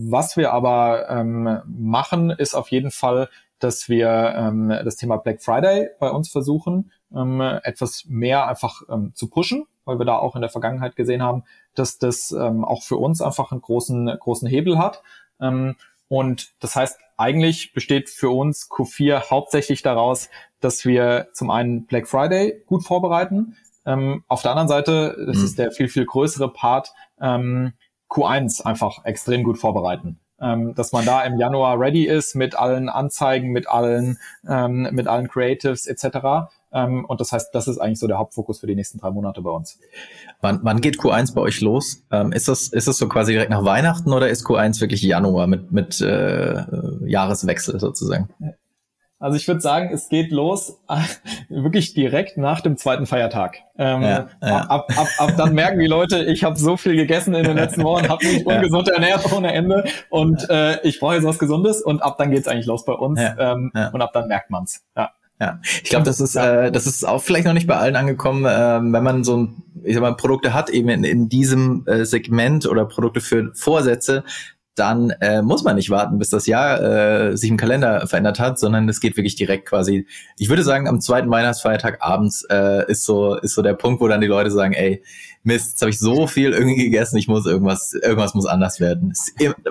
was 0.10 0.38
wir 0.38 0.54
aber 0.54 1.10
ähm, 1.10 1.62
machen, 1.66 2.30
ist 2.30 2.56
auf 2.56 2.70
jeden 2.70 2.92
Fall, 2.92 3.28
dass 3.66 3.90
wir 3.90 4.36
ähm, 4.38 4.70
das 4.70 4.96
Thema 4.96 5.18
Black 5.18 5.42
Friday 5.42 5.90
bei 6.00 6.12
uns 6.12 6.30
versuchen, 6.30 6.92
ähm, 7.14 7.42
etwas 7.42 8.06
mehr 8.08 8.48
einfach 8.48 8.84
ähm, 8.90 9.12
zu 9.16 9.28
pushen, 9.28 9.66
weil 9.86 9.98
wir 9.98 10.06
da 10.06 10.20
auch 10.20 10.36
in 10.36 10.42
der 10.42 10.52
Vergangenheit 10.52 10.96
gesehen 10.96 11.24
haben, 11.24 11.44
dass 11.74 11.98
das 11.98 12.32
ähm, 12.32 12.64
auch 12.64 12.84
für 12.84 12.98
uns 12.98 13.24
einfach 13.24 13.52
einen 13.52 13.62
großen, 13.62 14.06
großen 14.20 14.48
Hebel 14.48 14.78
hat. 14.78 15.02
Ähm, 15.42 15.78
und 16.08 16.54
das 16.60 16.76
heißt, 16.76 17.00
eigentlich 17.18 17.74
besteht 17.74 18.12
für 18.12 18.30
uns 18.30 18.70
Q4 18.70 19.32
hauptsächlich 19.32 19.82
daraus, 19.82 20.30
dass 20.60 20.86
wir 20.86 21.30
zum 21.34 21.50
einen 21.50 21.88
Black 21.88 22.08
Friday 22.08 22.62
gut 22.68 22.86
vorbereiten. 22.86 23.58
Ähm, 23.88 24.24
auf 24.28 24.44
der 24.44 24.52
anderen 24.52 24.68
Seite, 24.68 25.16
das 25.26 25.38
mhm. 25.38 25.44
ist 25.44 25.58
der 25.58 25.72
viel, 25.72 25.88
viel 25.88 26.06
größere 26.06 26.54
Part, 26.54 26.94
ähm, 27.20 27.74
Q1 28.12 28.64
einfach 28.64 29.06
extrem 29.06 29.44
gut 29.44 29.58
vorbereiten. 29.58 30.20
Ähm, 30.42 30.76
dass 30.76 30.92
man 30.92 31.06
da 31.06 31.24
im 31.24 31.38
Januar 31.38 31.80
ready 31.80 32.06
ist 32.06 32.36
mit 32.36 32.56
allen 32.56 32.90
Anzeigen, 32.90 33.52
mit 33.52 33.70
allen, 33.70 34.18
ähm, 34.48 34.90
mit 34.92 35.08
allen 35.08 35.30
Creatives 35.30 35.86
etc. 35.86 36.50
Ähm, 36.74 37.06
und 37.06 37.22
das 37.22 37.32
heißt, 37.32 37.56
das 37.56 37.70
ist 37.70 37.78
eigentlich 37.78 38.00
so 38.00 38.08
der 38.08 38.18
Hauptfokus 38.18 38.60
für 38.60 38.68
die 38.68 38.76
nächsten 38.76 39.00
drei 39.00 39.12
Monate 39.12 39.42
bei 39.42 39.50
uns. 39.50 39.80
Wann, 40.42 40.60
wann 40.64 40.82
geht 40.82 40.98
Q1 40.98 41.34
bei 41.34 41.42
euch 41.42 41.62
los? 41.62 42.04
Ähm, 42.12 42.34
ist 42.34 42.50
das 42.50 42.68
ist 42.68 42.88
das 42.88 42.98
so 42.98 43.08
quasi 43.08 43.32
direkt 43.32 43.50
nach 43.50 43.64
Weihnachten 43.64 44.12
oder 44.12 44.28
ist 44.30 44.46
Q1 44.46 44.82
wirklich 44.82 45.02
Januar 45.02 45.48
mit 45.48 45.72
mit 45.72 46.02
äh, 46.02 46.64
Jahreswechsel 47.06 47.80
sozusagen? 47.80 48.30
Also 49.26 49.38
ich 49.38 49.48
würde 49.48 49.60
sagen, 49.60 49.90
es 49.92 50.08
geht 50.08 50.32
los 50.32 50.80
wirklich 51.50 51.96
direkt 51.96 52.38
nach 52.38 52.62
dem 52.62 52.78
zweiten 52.78 53.08
Feiertag. 53.08 53.58
Ähm, 53.76 54.04
ja, 54.04 54.28
ja. 54.40 54.58
Ab, 54.68 54.88
ab, 54.96 55.08
ab 55.18 55.34
dann 55.36 55.56
merken 55.56 55.80
die 55.80 55.88
Leute, 55.88 56.24
ich 56.26 56.44
habe 56.44 56.60
so 56.60 56.78
viel 56.78 56.96
gegessen 56.96 57.34
in 57.34 57.44
den 57.44 57.58
letzten 57.58 57.84
Wochen, 57.84 58.08
habe 58.08 58.24
mich 58.24 58.46
ungesund 58.46 58.88
ernährt 58.88 59.26
ohne 59.34 59.52
Ende 59.52 59.84
und 60.12 60.48
äh, 60.52 60.80
ich 60.88 61.00
brauche 61.00 61.16
jetzt 61.16 61.24
was 61.24 61.40
Gesundes 61.40 61.82
und 61.82 62.04
ab 62.04 62.20
dann 62.20 62.30
geht's 62.30 62.48
eigentlich 62.48 62.68
los 62.68 62.86
bei 62.86 62.94
uns 62.94 63.20
ja, 63.20 63.54
ähm, 63.54 63.72
und 63.94 64.00
ab 64.00 64.12
dann 64.14 64.28
merkt 64.28 64.52
man's. 64.52 64.84
Ja. 64.96 65.10
Ja, 65.42 65.60
ich 65.64 65.90
glaube, 65.90 66.06
das 66.06 66.22
ist 66.22 66.38
äh, 66.38 66.72
das 66.72 66.86
ist 66.86 67.04
auch 67.06 67.22
vielleicht 67.22 67.46
noch 67.46 67.52
nicht 67.52 67.68
bei 67.68 67.76
allen 67.76 67.98
angekommen, 67.98 68.46
äh, 68.46 68.94
wenn 68.94 69.04
man 69.04 69.26
so 69.26 69.36
ein, 69.36 69.64
ich 69.84 69.94
sag 69.94 70.02
mal, 70.02 70.16
Produkte 70.16 70.54
hat 70.54 70.70
eben 70.70 70.88
in, 70.88 71.04
in 71.04 71.28
diesem 71.28 71.86
äh, 71.88 72.06
Segment 72.06 72.66
oder 72.68 72.86
Produkte 72.86 73.20
für 73.20 73.52
Vorsätze, 73.54 74.24
dann 74.76 75.12
äh, 75.22 75.42
muss 75.42 75.64
man 75.64 75.76
nicht 75.78 75.90
warten, 75.90 76.20
bis 76.20 76.30
das 76.30 76.48
Jahr 76.48 76.82
äh, 76.82 77.38
sich 77.38 77.50
im 77.50 77.58
Kalender 77.58 78.08
verändert 78.08 78.40
hat, 78.40 78.60
sondern 78.60 78.88
es 78.90 79.00
geht 79.00 79.18
wirklich 79.18 79.36
direkt 79.36 79.68
quasi. 79.68 80.06
Ich 80.38 80.50
würde 80.50 80.64
sagen, 80.64 80.88
am 80.88 81.02
zweiten 81.02 81.30
Weihnachtsfeiertag 81.30 81.98
abends 82.02 82.46
äh, 82.50 82.90
ist 82.92 83.06
so 83.06 83.36
ist 83.36 83.56
so 83.56 83.62
der 83.62 83.74
Punkt, 83.74 84.02
wo 84.02 84.08
dann 84.08 84.22
die 84.22 84.28
Leute 84.28 84.52
sagen, 84.52 84.74
ey, 84.74 85.02
Mist, 85.46 85.72
jetzt 85.72 85.82
habe 85.82 85.90
ich 85.92 86.00
so 86.00 86.28
viel 86.28 86.52
irgendwie 86.52 86.84
gegessen, 86.84 87.18
ich 87.18 87.28
muss 87.28 87.46
irgendwas, 87.46 87.94
irgendwas 87.94 88.34
muss 88.34 88.46
anders 88.46 88.80
werden. 88.80 89.14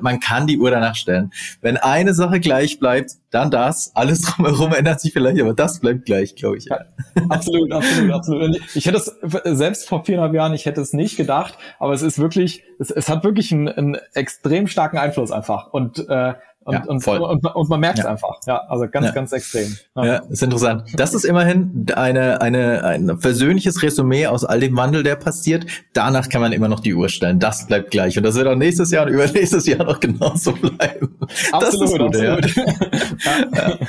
Man 0.00 0.20
kann 0.20 0.46
die 0.46 0.58
Uhr 0.58 0.70
danach 0.70 0.94
stellen. 0.94 1.32
Wenn 1.60 1.76
eine 1.76 2.14
Sache 2.14 2.40
gleich 2.40 2.78
bleibt, 2.78 3.12
dann 3.30 3.50
das. 3.50 3.90
Alles 3.94 4.22
drumherum 4.22 4.72
ändert 4.72 5.00
sich 5.00 5.12
vielleicht, 5.12 5.40
aber 5.40 5.54
das 5.54 5.80
bleibt 5.80 6.06
gleich, 6.06 6.36
glaube 6.36 6.58
ich. 6.58 6.66
Ja. 6.66 6.80
Absolut, 7.28 7.72
absolut, 7.72 8.12
absolut. 8.12 8.60
Ich 8.74 8.86
hätte 8.86 8.98
es 8.98 9.12
selbst 9.44 9.88
vor 9.88 10.04
viereinhalb 10.04 10.34
Jahren, 10.34 10.54
ich 10.54 10.66
hätte 10.66 10.80
es 10.80 10.92
nicht 10.92 11.16
gedacht, 11.16 11.58
aber 11.78 11.92
es 11.92 12.02
ist 12.02 12.18
wirklich, 12.18 12.62
es, 12.78 12.90
es 12.90 13.08
hat 13.08 13.24
wirklich 13.24 13.52
einen, 13.52 13.68
einen 13.68 13.98
extrem 14.14 14.66
starken 14.66 14.98
Einfluss 14.98 15.32
einfach. 15.32 15.72
Und 15.72 16.08
äh, 16.08 16.34
und, 16.64 16.74
ja, 16.74 16.84
und, 16.86 17.06
und, 17.06 17.44
und, 17.44 17.68
man 17.68 17.80
merkt 17.80 17.98
es 17.98 18.04
ja. 18.04 18.10
einfach. 18.10 18.40
Ja, 18.46 18.56
also 18.68 18.88
ganz, 18.88 19.06
ja. 19.06 19.12
ganz 19.12 19.32
extrem. 19.32 19.76
Ja. 19.96 20.16
ist 20.30 20.42
interessant. 20.42 20.84
Das 20.94 21.12
ist 21.12 21.24
immerhin 21.24 21.86
eine, 21.94 22.40
eine, 22.40 22.82
ein 22.84 23.18
persönliches 23.18 23.82
Resümee 23.82 24.26
aus 24.26 24.46
all 24.46 24.60
dem 24.60 24.74
Wandel, 24.74 25.02
der 25.02 25.16
passiert. 25.16 25.66
Danach 25.92 26.30
kann 26.30 26.40
man 26.40 26.52
immer 26.52 26.68
noch 26.68 26.80
die 26.80 26.94
Uhr 26.94 27.10
stellen. 27.10 27.38
Das 27.38 27.66
bleibt 27.66 27.90
gleich. 27.90 28.16
Und 28.16 28.24
das 28.24 28.34
wird 28.36 28.46
auch 28.46 28.54
nächstes 28.54 28.90
Jahr 28.90 29.04
und 29.04 29.12
übernächstes 29.12 29.66
Jahr 29.66 29.84
noch 29.84 30.00
genauso 30.00 30.52
bleiben. 30.52 31.18
Absolut, 31.52 32.12
gut, 32.12 32.16
absolut. 32.16 32.54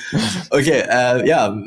Okay, 0.50 0.84
äh, 0.90 1.28
ja, 1.28 1.58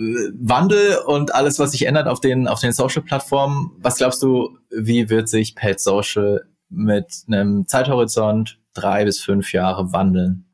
Wandel 0.40 0.99
und 1.07 1.35
alles, 1.35 1.59
was 1.59 1.73
sich 1.73 1.87
ändert 1.87 2.07
auf 2.07 2.21
den, 2.21 2.49
auf 2.49 2.61
den 2.61 2.73
Social-Plattformen. 2.73 3.71
Was 3.79 3.97
glaubst 3.97 4.23
du, 4.23 4.59
wie 4.71 5.09
wird 5.09 5.29
sich 5.29 5.55
Pet 5.55 5.81
Social 5.81 6.44
mit 6.68 7.07
einem 7.29 7.66
Zeithorizont 7.66 8.59
drei 8.75 9.05
bis 9.05 9.21
fünf 9.21 9.53
Jahre 9.53 9.92
wandeln? 9.92 10.47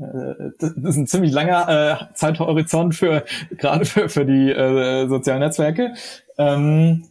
Äh, 0.00 0.50
das 0.58 0.72
ist 0.72 0.96
ein 0.96 1.06
ziemlich 1.06 1.32
langer 1.32 2.10
äh, 2.10 2.14
Zeithorizont 2.14 2.94
für 2.94 3.24
gerade 3.50 3.84
für, 3.84 4.08
für 4.08 4.24
die 4.24 4.50
äh, 4.50 5.06
sozialen 5.08 5.40
Netzwerke. 5.40 5.94
Ähm, 6.38 7.08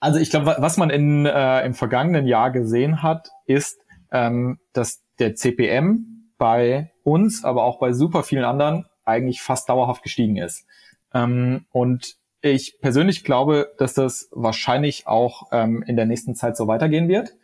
also 0.00 0.18
ich 0.18 0.30
glaube, 0.30 0.56
was 0.58 0.76
man 0.76 0.90
in, 0.90 1.26
äh, 1.26 1.64
im 1.64 1.74
vergangenen 1.74 2.26
Jahr 2.26 2.50
gesehen 2.50 3.02
hat, 3.02 3.30
ist, 3.46 3.78
ähm, 4.12 4.58
dass 4.72 5.02
der 5.18 5.34
CPM 5.34 6.32
bei 6.38 6.92
uns, 7.02 7.44
aber 7.44 7.64
auch 7.64 7.78
bei 7.78 7.92
super 7.92 8.22
vielen 8.22 8.44
anderen 8.44 8.86
eigentlich 9.04 9.42
fast 9.42 9.68
dauerhaft 9.68 10.02
gestiegen 10.02 10.36
ist. 10.36 10.66
Ähm, 11.12 11.66
und 11.70 12.16
ich 12.40 12.78
persönlich 12.80 13.24
glaube, 13.24 13.72
dass 13.78 13.94
das 13.94 14.28
wahrscheinlich 14.30 15.06
auch 15.06 15.48
ähm, 15.50 15.82
in 15.86 15.96
der 15.96 16.06
nächsten 16.06 16.34
Zeit 16.36 16.56
so 16.56 16.68
weitergehen 16.68 17.08
wird. 17.08 17.34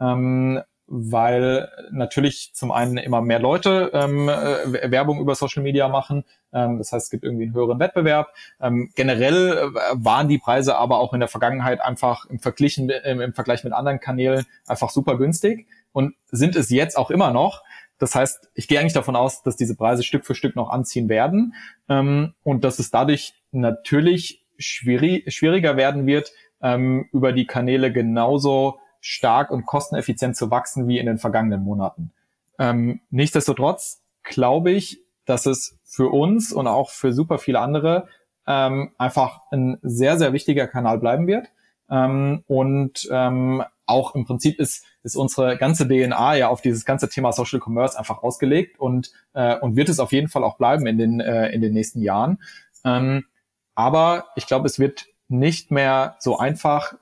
Ähm, 0.00 0.60
weil 0.86 1.70
natürlich 1.90 2.52
zum 2.54 2.70
einen 2.70 2.98
immer 2.98 3.22
mehr 3.22 3.38
Leute 3.38 3.90
ähm, 3.94 4.28
äh, 4.28 4.90
Werbung 4.90 5.20
über 5.20 5.34
Social 5.34 5.62
Media 5.62 5.88
machen. 5.88 6.24
Ähm, 6.52 6.78
das 6.78 6.92
heißt, 6.92 7.06
es 7.06 7.10
gibt 7.10 7.24
irgendwie 7.24 7.44
einen 7.44 7.54
höheren 7.54 7.78
Wettbewerb. 7.78 8.28
Ähm, 8.60 8.90
generell 8.94 9.56
äh, 9.56 9.70
waren 9.94 10.28
die 10.28 10.38
Preise 10.38 10.76
aber 10.76 10.98
auch 10.98 11.14
in 11.14 11.20
der 11.20 11.28
Vergangenheit 11.28 11.80
einfach 11.80 12.26
im, 12.26 12.38
Verglichen, 12.38 12.90
im, 12.90 13.20
im 13.20 13.32
Vergleich 13.32 13.64
mit 13.64 13.72
anderen 13.72 14.00
Kanälen 14.00 14.44
einfach 14.66 14.90
super 14.90 15.16
günstig 15.16 15.66
und 15.92 16.14
sind 16.30 16.54
es 16.56 16.68
jetzt 16.70 16.98
auch 16.98 17.10
immer 17.10 17.30
noch. 17.30 17.62
Das 17.98 18.14
heißt, 18.14 18.50
ich 18.54 18.68
gehe 18.68 18.78
eigentlich 18.78 18.92
davon 18.92 19.16
aus, 19.16 19.42
dass 19.42 19.56
diese 19.56 19.76
Preise 19.76 20.02
Stück 20.02 20.26
für 20.26 20.34
Stück 20.34 20.56
noch 20.56 20.68
anziehen 20.68 21.08
werden 21.08 21.54
ähm, 21.88 22.34
und 22.42 22.64
dass 22.64 22.78
es 22.78 22.90
dadurch 22.90 23.34
natürlich 23.52 24.44
schwierig, 24.58 25.32
schwieriger 25.32 25.76
werden 25.76 26.06
wird, 26.06 26.32
ähm, 26.60 27.08
über 27.12 27.32
die 27.32 27.46
Kanäle 27.46 27.92
genauso 27.92 28.78
stark 29.04 29.50
und 29.50 29.66
kosteneffizient 29.66 30.34
zu 30.34 30.50
wachsen 30.50 30.88
wie 30.88 30.98
in 30.98 31.04
den 31.04 31.18
vergangenen 31.18 31.62
Monaten. 31.62 32.10
Ähm, 32.58 33.00
nichtsdestotrotz 33.10 34.00
glaube 34.22 34.70
ich, 34.70 35.02
dass 35.26 35.44
es 35.44 35.78
für 35.84 36.08
uns 36.08 36.54
und 36.54 36.66
auch 36.66 36.88
für 36.88 37.12
super 37.12 37.38
viele 37.38 37.60
andere 37.60 38.08
ähm, 38.46 38.92
einfach 38.96 39.42
ein 39.52 39.78
sehr, 39.82 40.16
sehr 40.16 40.32
wichtiger 40.32 40.66
Kanal 40.66 40.98
bleiben 40.98 41.26
wird. 41.26 41.48
Ähm, 41.90 42.44
und 42.46 43.06
ähm, 43.10 43.62
auch 43.84 44.14
im 44.14 44.24
Prinzip 44.24 44.58
ist, 44.58 44.86
ist 45.02 45.16
unsere 45.16 45.58
ganze 45.58 45.86
DNA 45.86 46.36
ja 46.36 46.48
auf 46.48 46.62
dieses 46.62 46.86
ganze 46.86 47.10
Thema 47.10 47.32
Social 47.32 47.60
Commerce 47.62 47.98
einfach 47.98 48.22
ausgelegt 48.22 48.80
und, 48.80 49.12
äh, 49.34 49.58
und 49.58 49.76
wird 49.76 49.90
es 49.90 50.00
auf 50.00 50.12
jeden 50.12 50.28
Fall 50.28 50.44
auch 50.44 50.56
bleiben 50.56 50.86
in 50.86 50.96
den, 50.96 51.20
äh, 51.20 51.50
in 51.50 51.60
den 51.60 51.74
nächsten 51.74 52.00
Jahren. 52.00 52.42
Ähm, 52.86 53.26
aber 53.74 54.28
ich 54.34 54.46
glaube, 54.46 54.66
es 54.66 54.78
wird 54.78 55.04
nicht 55.28 55.70
mehr 55.70 56.16
so 56.20 56.38
einfach 56.38 56.94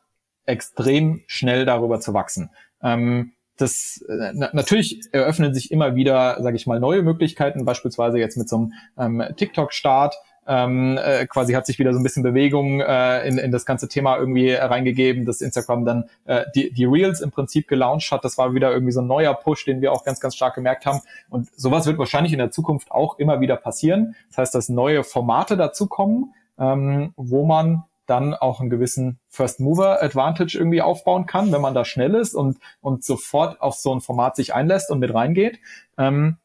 extrem 0.47 1.23
schnell 1.27 1.65
darüber 1.65 2.01
zu 2.01 2.15
wachsen. 2.15 2.51
Ähm, 2.83 3.33
das 3.57 4.05
äh, 4.09 4.33
na, 4.35 4.51
natürlich 4.53 5.01
eröffnen 5.13 5.55
sich 5.55 5.71
immer 5.71 5.95
wieder, 5.95 6.43
sage 6.43 6.57
ich 6.57 6.67
mal, 6.67 6.81
neue 6.81 7.03
Möglichkeiten, 7.03 7.65
beispielsweise 7.65 8.19
jetzt 8.19 8.37
mit 8.37 8.49
so 8.49 8.57
einem 8.97 9.21
ähm, 9.21 9.37
TikTok-Start. 9.37 10.15
Ähm, 10.45 10.99
äh, 11.01 11.25
quasi 11.27 11.53
hat 11.53 11.67
sich 11.67 11.79
wieder 11.79 11.93
so 11.93 12.01
ein 12.01 12.03
bisschen 12.03 12.25
Bewegung 12.25 12.81
äh, 12.81 13.27
in, 13.29 13.39
in 13.39 13.53
das 13.53 13.65
ganze 13.65 13.87
Thema 13.87 14.17
irgendwie 14.19 14.53
reingegeben, 14.53 15.25
dass 15.25 15.41
Instagram 15.41 15.85
dann 15.85 16.05
äh, 16.25 16.47
die, 16.57 16.73
die 16.73 16.85
Reels 16.85 17.21
im 17.21 17.31
Prinzip 17.31 17.69
gelauncht 17.69 18.11
hat. 18.11 18.25
Das 18.25 18.39
war 18.39 18.53
wieder 18.53 18.73
irgendwie 18.73 18.91
so 18.91 19.03
ein 19.03 19.07
neuer 19.07 19.35
Push, 19.35 19.67
den 19.67 19.81
wir 19.81 19.93
auch 19.93 20.03
ganz, 20.05 20.19
ganz 20.19 20.35
stark 20.35 20.57
gemerkt 20.57 20.85
haben. 20.85 21.01
Und 21.29 21.49
sowas 21.55 21.87
wird 21.87 21.99
wahrscheinlich 21.99 22.33
in 22.33 22.41
der 22.41 22.51
Zukunft 22.51 22.91
auch 22.91 23.21
immer 23.21 23.41
wieder 23.41 23.55
passieren. 23.55 24.17
Das 24.31 24.39
heißt, 24.39 24.55
dass 24.57 24.69
neue 24.69 25.05
Formate 25.05 25.57
dazukommen, 25.57 26.35
ähm, 26.59 27.13
wo 27.17 27.47
man 27.47 27.85
dann 28.13 28.35
auch 28.35 28.61
einen 28.61 28.69
gewissen 28.69 29.19
First 29.31 29.59
Mover 29.59 30.03
Advantage 30.03 30.59
irgendwie 30.59 30.83
aufbauen 30.83 31.25
kann, 31.25 31.51
wenn 31.51 31.63
man 31.63 31.73
da 31.73 31.87
schnell 31.87 32.15
ist 32.15 32.35
und, 32.35 32.59
und 32.83 33.05
sofort 33.05 33.63
auf 33.63 33.77
so 33.77 33.95
ein 33.95 34.03
Format 34.03 34.37
sich 34.37 34.55
einlässt 34.55 34.91
und 34.91 34.99
mit 34.99 35.15
reingeht. 35.15 35.59
Ähm, 35.97 36.37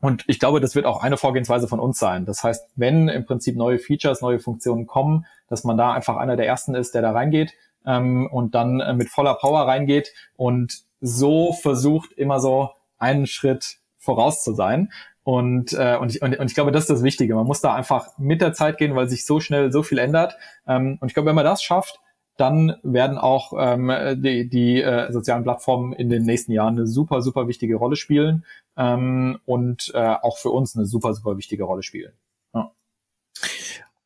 und 0.00 0.22
ich 0.28 0.38
glaube, 0.38 0.60
das 0.60 0.76
wird 0.76 0.86
auch 0.86 1.02
eine 1.02 1.16
Vorgehensweise 1.16 1.66
von 1.66 1.80
uns 1.80 1.98
sein. 1.98 2.26
Das 2.26 2.44
heißt, 2.44 2.64
wenn 2.76 3.08
im 3.08 3.26
Prinzip 3.26 3.56
neue 3.56 3.80
Features, 3.80 4.22
neue 4.22 4.38
Funktionen 4.38 4.86
kommen, 4.86 5.26
dass 5.48 5.64
man 5.64 5.76
da 5.76 5.92
einfach 5.92 6.16
einer 6.16 6.36
der 6.36 6.46
ersten 6.46 6.76
ist, 6.76 6.94
der 6.94 7.02
da 7.02 7.10
reingeht 7.10 7.54
ähm, 7.84 8.28
und 8.30 8.54
dann 8.54 8.78
äh, 8.78 8.94
mit 8.94 9.10
voller 9.10 9.34
Power 9.34 9.66
reingeht 9.66 10.14
und 10.36 10.84
so 11.00 11.52
versucht, 11.52 12.12
immer 12.12 12.38
so 12.38 12.70
einen 12.98 13.26
Schritt 13.26 13.78
voraus 13.98 14.44
zu 14.44 14.54
sein. 14.54 14.92
Und, 15.30 15.74
äh, 15.74 15.96
und, 15.96 16.12
ich, 16.12 16.22
und, 16.22 16.36
und 16.36 16.46
ich 16.48 16.54
glaube, 16.56 16.72
das 16.72 16.82
ist 16.82 16.90
das 16.90 17.04
Wichtige. 17.04 17.36
Man 17.36 17.46
muss 17.46 17.60
da 17.60 17.72
einfach 17.72 18.18
mit 18.18 18.40
der 18.40 18.52
Zeit 18.52 18.78
gehen, 18.78 18.96
weil 18.96 19.08
sich 19.08 19.24
so 19.24 19.38
schnell 19.38 19.70
so 19.70 19.84
viel 19.84 19.98
ändert. 19.98 20.34
Ähm, 20.66 20.98
und 21.00 21.06
ich 21.06 21.14
glaube, 21.14 21.28
wenn 21.28 21.36
man 21.36 21.44
das 21.44 21.62
schafft, 21.62 22.00
dann 22.36 22.74
werden 22.82 23.16
auch 23.16 23.52
ähm, 23.56 23.92
die, 24.20 24.48
die 24.48 24.82
äh, 24.82 25.12
sozialen 25.12 25.44
Plattformen 25.44 25.92
in 25.92 26.08
den 26.08 26.24
nächsten 26.24 26.50
Jahren 26.50 26.74
eine 26.74 26.88
super, 26.88 27.22
super 27.22 27.46
wichtige 27.46 27.76
Rolle 27.76 27.94
spielen 27.94 28.44
ähm, 28.76 29.38
und 29.46 29.92
äh, 29.94 30.16
auch 30.20 30.36
für 30.36 30.50
uns 30.50 30.74
eine 30.74 30.84
super, 30.84 31.14
super 31.14 31.36
wichtige 31.36 31.62
Rolle 31.62 31.84
spielen. 31.84 32.12
Ja. 32.52 32.72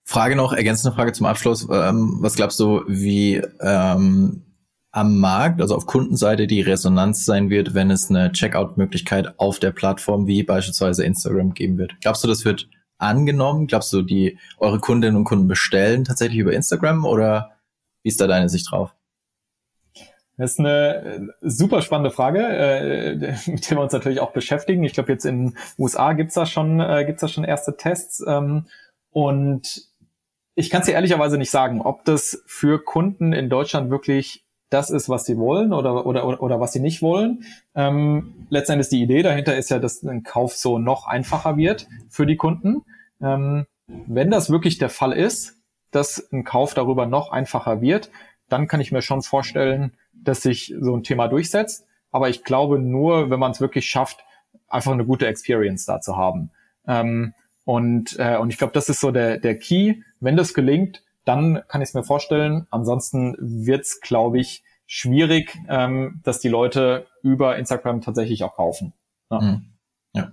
Frage 0.04 0.36
noch, 0.36 0.52
ergänzende 0.52 0.94
Frage 0.94 1.12
zum 1.12 1.24
Abschluss. 1.24 1.66
Ähm, 1.70 2.18
was 2.20 2.34
glaubst 2.34 2.60
du, 2.60 2.82
wie 2.86 3.36
ähm, 3.62 4.42
am 4.94 5.18
Markt, 5.18 5.60
also 5.60 5.74
auf 5.74 5.86
Kundenseite, 5.86 6.46
die 6.46 6.60
Resonanz 6.60 7.24
sein 7.24 7.50
wird, 7.50 7.74
wenn 7.74 7.90
es 7.90 8.10
eine 8.10 8.30
Checkout-Möglichkeit 8.30 9.40
auf 9.40 9.58
der 9.58 9.72
Plattform 9.72 10.28
wie 10.28 10.44
beispielsweise 10.44 11.04
Instagram 11.04 11.52
geben 11.52 11.78
wird? 11.78 12.00
Glaubst 12.00 12.22
du, 12.22 12.28
das 12.28 12.44
wird 12.44 12.68
angenommen? 12.98 13.66
Glaubst 13.66 13.92
du, 13.92 14.02
die 14.02 14.38
eure 14.58 14.78
Kundinnen 14.78 15.16
und 15.16 15.24
Kunden 15.24 15.48
bestellen 15.48 16.04
tatsächlich 16.04 16.38
über 16.38 16.52
Instagram 16.52 17.04
oder 17.04 17.56
wie 18.04 18.08
ist 18.08 18.20
da 18.20 18.28
deine 18.28 18.48
Sicht 18.48 18.70
drauf? 18.70 18.94
Das 20.36 20.52
ist 20.52 20.60
eine 20.60 21.02
äh, 21.02 21.20
super 21.40 21.82
spannende 21.82 22.12
Frage, 22.12 22.46
äh, 22.46 23.16
mit 23.50 23.68
der 23.68 23.76
wir 23.76 23.82
uns 23.82 23.92
natürlich 23.92 24.20
auch 24.20 24.32
beschäftigen. 24.32 24.84
Ich 24.84 24.92
glaube, 24.92 25.10
jetzt 25.10 25.24
in 25.24 25.46
den 25.46 25.58
USA 25.76 26.12
gibt's 26.12 26.34
da 26.34 26.46
schon, 26.46 26.78
äh, 26.78 27.04
gibt's 27.04 27.20
da 27.20 27.26
schon 27.26 27.42
erste 27.42 27.76
Tests. 27.76 28.22
Ähm, 28.24 28.66
und 29.10 29.88
ich 30.54 30.70
kann 30.70 30.82
es 30.82 30.86
dir 30.86 30.92
ehrlicherweise 30.92 31.36
nicht 31.36 31.50
sagen, 31.50 31.80
ob 31.80 32.04
das 32.04 32.44
für 32.46 32.78
Kunden 32.78 33.32
in 33.32 33.50
Deutschland 33.50 33.90
wirklich 33.90 34.43
das 34.74 34.90
ist, 34.90 35.08
was 35.08 35.24
sie 35.24 35.38
wollen 35.38 35.72
oder, 35.72 36.04
oder, 36.04 36.42
oder 36.42 36.60
was 36.60 36.72
sie 36.72 36.80
nicht 36.80 37.00
wollen. 37.00 37.44
Ähm, 37.74 38.46
letztendlich 38.50 38.88
die 38.88 39.02
Idee 39.02 39.22
dahinter 39.22 39.56
ist 39.56 39.70
ja, 39.70 39.78
dass 39.78 40.02
ein 40.02 40.24
Kauf 40.24 40.56
so 40.56 40.78
noch 40.78 41.06
einfacher 41.06 41.56
wird 41.56 41.86
für 42.08 42.26
die 42.26 42.36
Kunden. 42.36 42.82
Ähm, 43.22 43.66
wenn 43.86 44.30
das 44.30 44.50
wirklich 44.50 44.78
der 44.78 44.88
Fall 44.88 45.12
ist, 45.12 45.56
dass 45.92 46.28
ein 46.32 46.42
Kauf 46.42 46.74
darüber 46.74 47.06
noch 47.06 47.30
einfacher 47.30 47.80
wird, 47.80 48.10
dann 48.48 48.66
kann 48.66 48.80
ich 48.80 48.90
mir 48.90 49.00
schon 49.00 49.22
vorstellen, 49.22 49.92
dass 50.12 50.42
sich 50.42 50.74
so 50.80 50.96
ein 50.96 51.04
Thema 51.04 51.28
durchsetzt. 51.28 51.86
Aber 52.10 52.28
ich 52.28 52.42
glaube 52.42 52.80
nur, 52.80 53.30
wenn 53.30 53.38
man 53.38 53.52
es 53.52 53.60
wirklich 53.60 53.86
schafft, 53.88 54.24
einfach 54.68 54.92
eine 54.92 55.04
gute 55.04 55.28
Experience 55.28 55.86
da 55.86 56.00
zu 56.00 56.16
haben. 56.16 56.50
Ähm, 56.88 57.32
und, 57.64 58.18
äh, 58.18 58.38
und 58.38 58.50
ich 58.50 58.58
glaube, 58.58 58.72
das 58.72 58.88
ist 58.88 59.00
so 59.00 59.12
der, 59.12 59.38
der 59.38 59.56
Key. 59.56 60.02
Wenn 60.18 60.36
das 60.36 60.52
gelingt, 60.52 61.04
dann 61.24 61.62
kann 61.68 61.80
ich 61.80 61.90
es 61.90 61.94
mir 61.94 62.02
vorstellen. 62.02 62.66
Ansonsten 62.70 63.36
wird 63.38 63.82
es, 63.82 64.00
glaube 64.00 64.40
ich, 64.40 64.63
schwierig, 64.86 65.56
ähm, 65.68 66.20
dass 66.24 66.40
die 66.40 66.48
Leute 66.48 67.06
über 67.22 67.56
Instagram 67.56 68.00
tatsächlich 68.00 68.44
auch 68.44 68.54
kaufen. 68.54 68.92
Ja. 69.30 69.40
Mhm. 69.40 69.66
ja. 70.12 70.32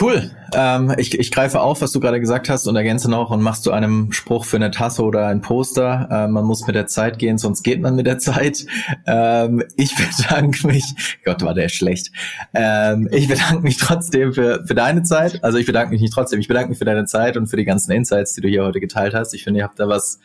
Cool. 0.00 0.30
Ähm, 0.54 0.94
ich, 0.96 1.18
ich 1.18 1.30
greife 1.30 1.60
auf, 1.60 1.82
was 1.82 1.92
du 1.92 2.00
gerade 2.00 2.20
gesagt 2.20 2.48
hast 2.48 2.66
und 2.66 2.74
ergänze 2.74 3.10
noch 3.10 3.30
und 3.30 3.42
machst 3.42 3.64
zu 3.64 3.70
einem 3.70 4.12
Spruch 4.12 4.46
für 4.46 4.56
eine 4.56 4.70
Tasse 4.70 5.02
oder 5.02 5.26
ein 5.26 5.42
Poster. 5.42 6.08
Ähm, 6.10 6.32
man 6.32 6.44
muss 6.44 6.66
mit 6.66 6.74
der 6.74 6.86
Zeit 6.86 7.18
gehen, 7.18 7.36
sonst 7.36 7.62
geht 7.62 7.82
man 7.82 7.96
mit 7.96 8.06
der 8.06 8.18
Zeit. 8.18 8.64
Ähm, 9.06 9.62
ich 9.76 9.94
bedanke 10.18 10.66
mich. 10.66 10.84
Gott, 11.24 11.42
war 11.42 11.52
der 11.52 11.68
schlecht. 11.68 12.12
Ähm, 12.54 13.08
ich 13.12 13.28
bedanke 13.28 13.62
mich 13.62 13.76
trotzdem 13.76 14.32
für, 14.32 14.64
für 14.66 14.74
deine 14.74 15.02
Zeit. 15.02 15.44
Also 15.44 15.58
ich 15.58 15.66
bedanke 15.66 15.92
mich 15.92 16.00
nicht 16.00 16.14
trotzdem. 16.14 16.40
Ich 16.40 16.48
bedanke 16.48 16.70
mich 16.70 16.78
für 16.78 16.86
deine 16.86 17.04
Zeit 17.04 17.36
und 17.36 17.46
für 17.46 17.58
die 17.58 17.66
ganzen 17.66 17.92
Insights, 17.92 18.32
die 18.32 18.40
du 18.40 18.48
hier 18.48 18.64
heute 18.64 18.80
geteilt 18.80 19.14
hast. 19.14 19.34
Ich 19.34 19.44
finde, 19.44 19.60
ihr 19.60 19.64
habt 19.64 19.78
da 19.78 19.86
was 19.86 20.18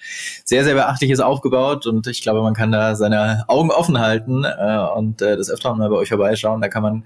sehr, 0.45 0.63
sehr 0.63 0.75
Beachtliches 0.75 1.19
aufgebaut 1.19 1.85
und 1.85 2.07
ich 2.07 2.21
glaube, 2.21 2.41
man 2.41 2.53
kann 2.53 2.71
da 2.71 2.95
seine 2.95 3.43
Augen 3.49 3.71
offen 3.71 3.99
halten 3.99 4.45
äh, 4.45 4.87
und 4.95 5.21
äh, 5.21 5.35
das 5.35 5.49
öfter 5.49 5.75
mal 5.75 5.89
bei 5.89 5.97
euch 5.97 6.09
vorbeischauen. 6.09 6.61
Da 6.61 6.69
kann 6.69 6.81
man 6.81 7.03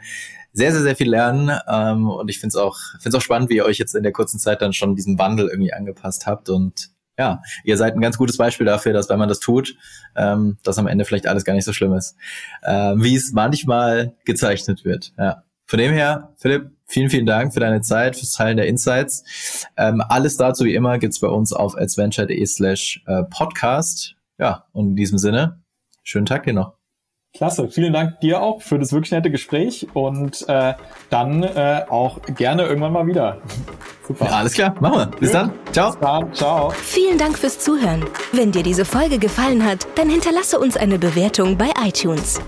sehr, 0.53 0.71
sehr, 0.71 0.81
sehr 0.81 0.95
viel 0.95 1.09
lernen. 1.09 1.51
Ähm, 1.67 2.09
und 2.09 2.29
ich 2.29 2.39
finde 2.39 2.49
es 2.49 2.55
auch, 2.55 2.77
find's 2.99 3.15
auch 3.15 3.21
spannend, 3.21 3.49
wie 3.49 3.57
ihr 3.57 3.65
euch 3.65 3.77
jetzt 3.77 3.95
in 3.95 4.03
der 4.03 4.11
kurzen 4.11 4.39
Zeit 4.39 4.61
dann 4.61 4.73
schon 4.73 4.95
diesen 4.95 5.17
Wandel 5.19 5.47
irgendwie 5.47 5.73
angepasst 5.73 6.27
habt. 6.27 6.49
Und 6.49 6.89
ja, 7.17 7.41
ihr 7.63 7.77
seid 7.77 7.95
ein 7.95 8.01
ganz 8.01 8.17
gutes 8.17 8.37
Beispiel 8.37 8.65
dafür, 8.65 8.93
dass 8.93 9.09
wenn 9.09 9.19
man 9.19 9.29
das 9.29 9.39
tut, 9.39 9.75
ähm, 10.15 10.57
dass 10.63 10.77
am 10.77 10.87
Ende 10.87 11.05
vielleicht 11.05 11.27
alles 11.27 11.43
gar 11.43 11.53
nicht 11.53 11.65
so 11.65 11.73
schlimm 11.73 11.93
ist, 11.93 12.15
ähm, 12.63 13.03
wie 13.03 13.15
es 13.15 13.33
manchmal 13.33 14.15
gezeichnet 14.25 14.85
wird. 14.85 15.13
Ja. 15.17 15.43
Von 15.65 15.77
dem 15.77 15.91
her, 15.91 16.33
Philipp, 16.37 16.71
vielen, 16.87 17.11
vielen 17.11 17.27
Dank 17.27 17.53
für 17.53 17.59
deine 17.59 17.81
Zeit, 17.81 18.15
fürs 18.15 18.31
Teilen 18.31 18.57
der 18.57 18.67
Insights. 18.67 19.67
Ähm, 19.77 20.01
alles 20.07 20.35
dazu 20.37 20.63
wie 20.65 20.73
immer 20.73 20.97
gibt's 20.97 21.19
bei 21.19 21.27
uns 21.27 21.53
auf 21.53 21.77
adventure.de 21.77 22.43
slash 22.45 23.03
äh, 23.05 23.23
podcast. 23.29 24.15
Ja, 24.39 24.65
und 24.71 24.91
in 24.91 24.95
diesem 24.95 25.19
Sinne, 25.19 25.59
schönen 26.03 26.25
Tag 26.25 26.43
dir 26.43 26.53
noch. 26.53 26.78
Klasse, 27.35 27.69
vielen 27.69 27.93
Dank 27.93 28.19
dir 28.21 28.41
auch 28.41 28.61
für 28.61 28.79
das 28.79 28.91
wirklich 28.91 29.11
nette 29.11 29.29
Gespräch 29.29 29.87
und 29.93 30.45
äh, 30.49 30.73
dann 31.09 31.43
äh, 31.43 31.85
auch 31.87 32.19
gerne 32.23 32.63
irgendwann 32.63 32.91
mal 32.91 33.05
wieder. 33.05 33.41
Super. 34.07 34.25
Ja, 34.25 34.31
alles 34.31 34.53
klar, 34.53 34.75
machen 34.79 34.97
wir. 34.97 35.05
Bis 35.19 35.31
dann. 35.31 35.53
Ciao. 35.71 35.91
Bis 35.91 35.99
dann. 35.99 36.33
Ciao. 36.33 36.69
Vielen 36.71 37.19
Dank 37.19 37.37
fürs 37.37 37.59
Zuhören. 37.59 38.03
Wenn 38.31 38.51
dir 38.51 38.63
diese 38.63 38.83
Folge 38.83 39.19
gefallen 39.19 39.63
hat, 39.63 39.87
dann 39.95 40.09
hinterlasse 40.09 40.59
uns 40.59 40.75
eine 40.75 40.97
Bewertung 40.97 41.55
bei 41.55 41.69
iTunes. 41.85 42.41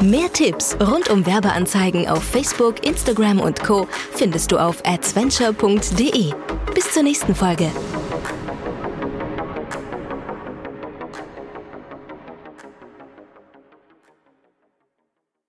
Mehr 0.00 0.32
Tipps 0.32 0.76
rund 0.80 1.10
um 1.10 1.26
Werbeanzeigen 1.26 2.06
auf 2.06 2.22
Facebook, 2.22 2.86
Instagram 2.86 3.40
und 3.40 3.64
Co. 3.64 3.88
findest 4.12 4.52
du 4.52 4.58
auf 4.58 4.80
adventure.de. 4.86 6.32
Bis 6.72 6.92
zur 6.92 7.02
nächsten 7.02 7.34
Folge. 7.34 7.68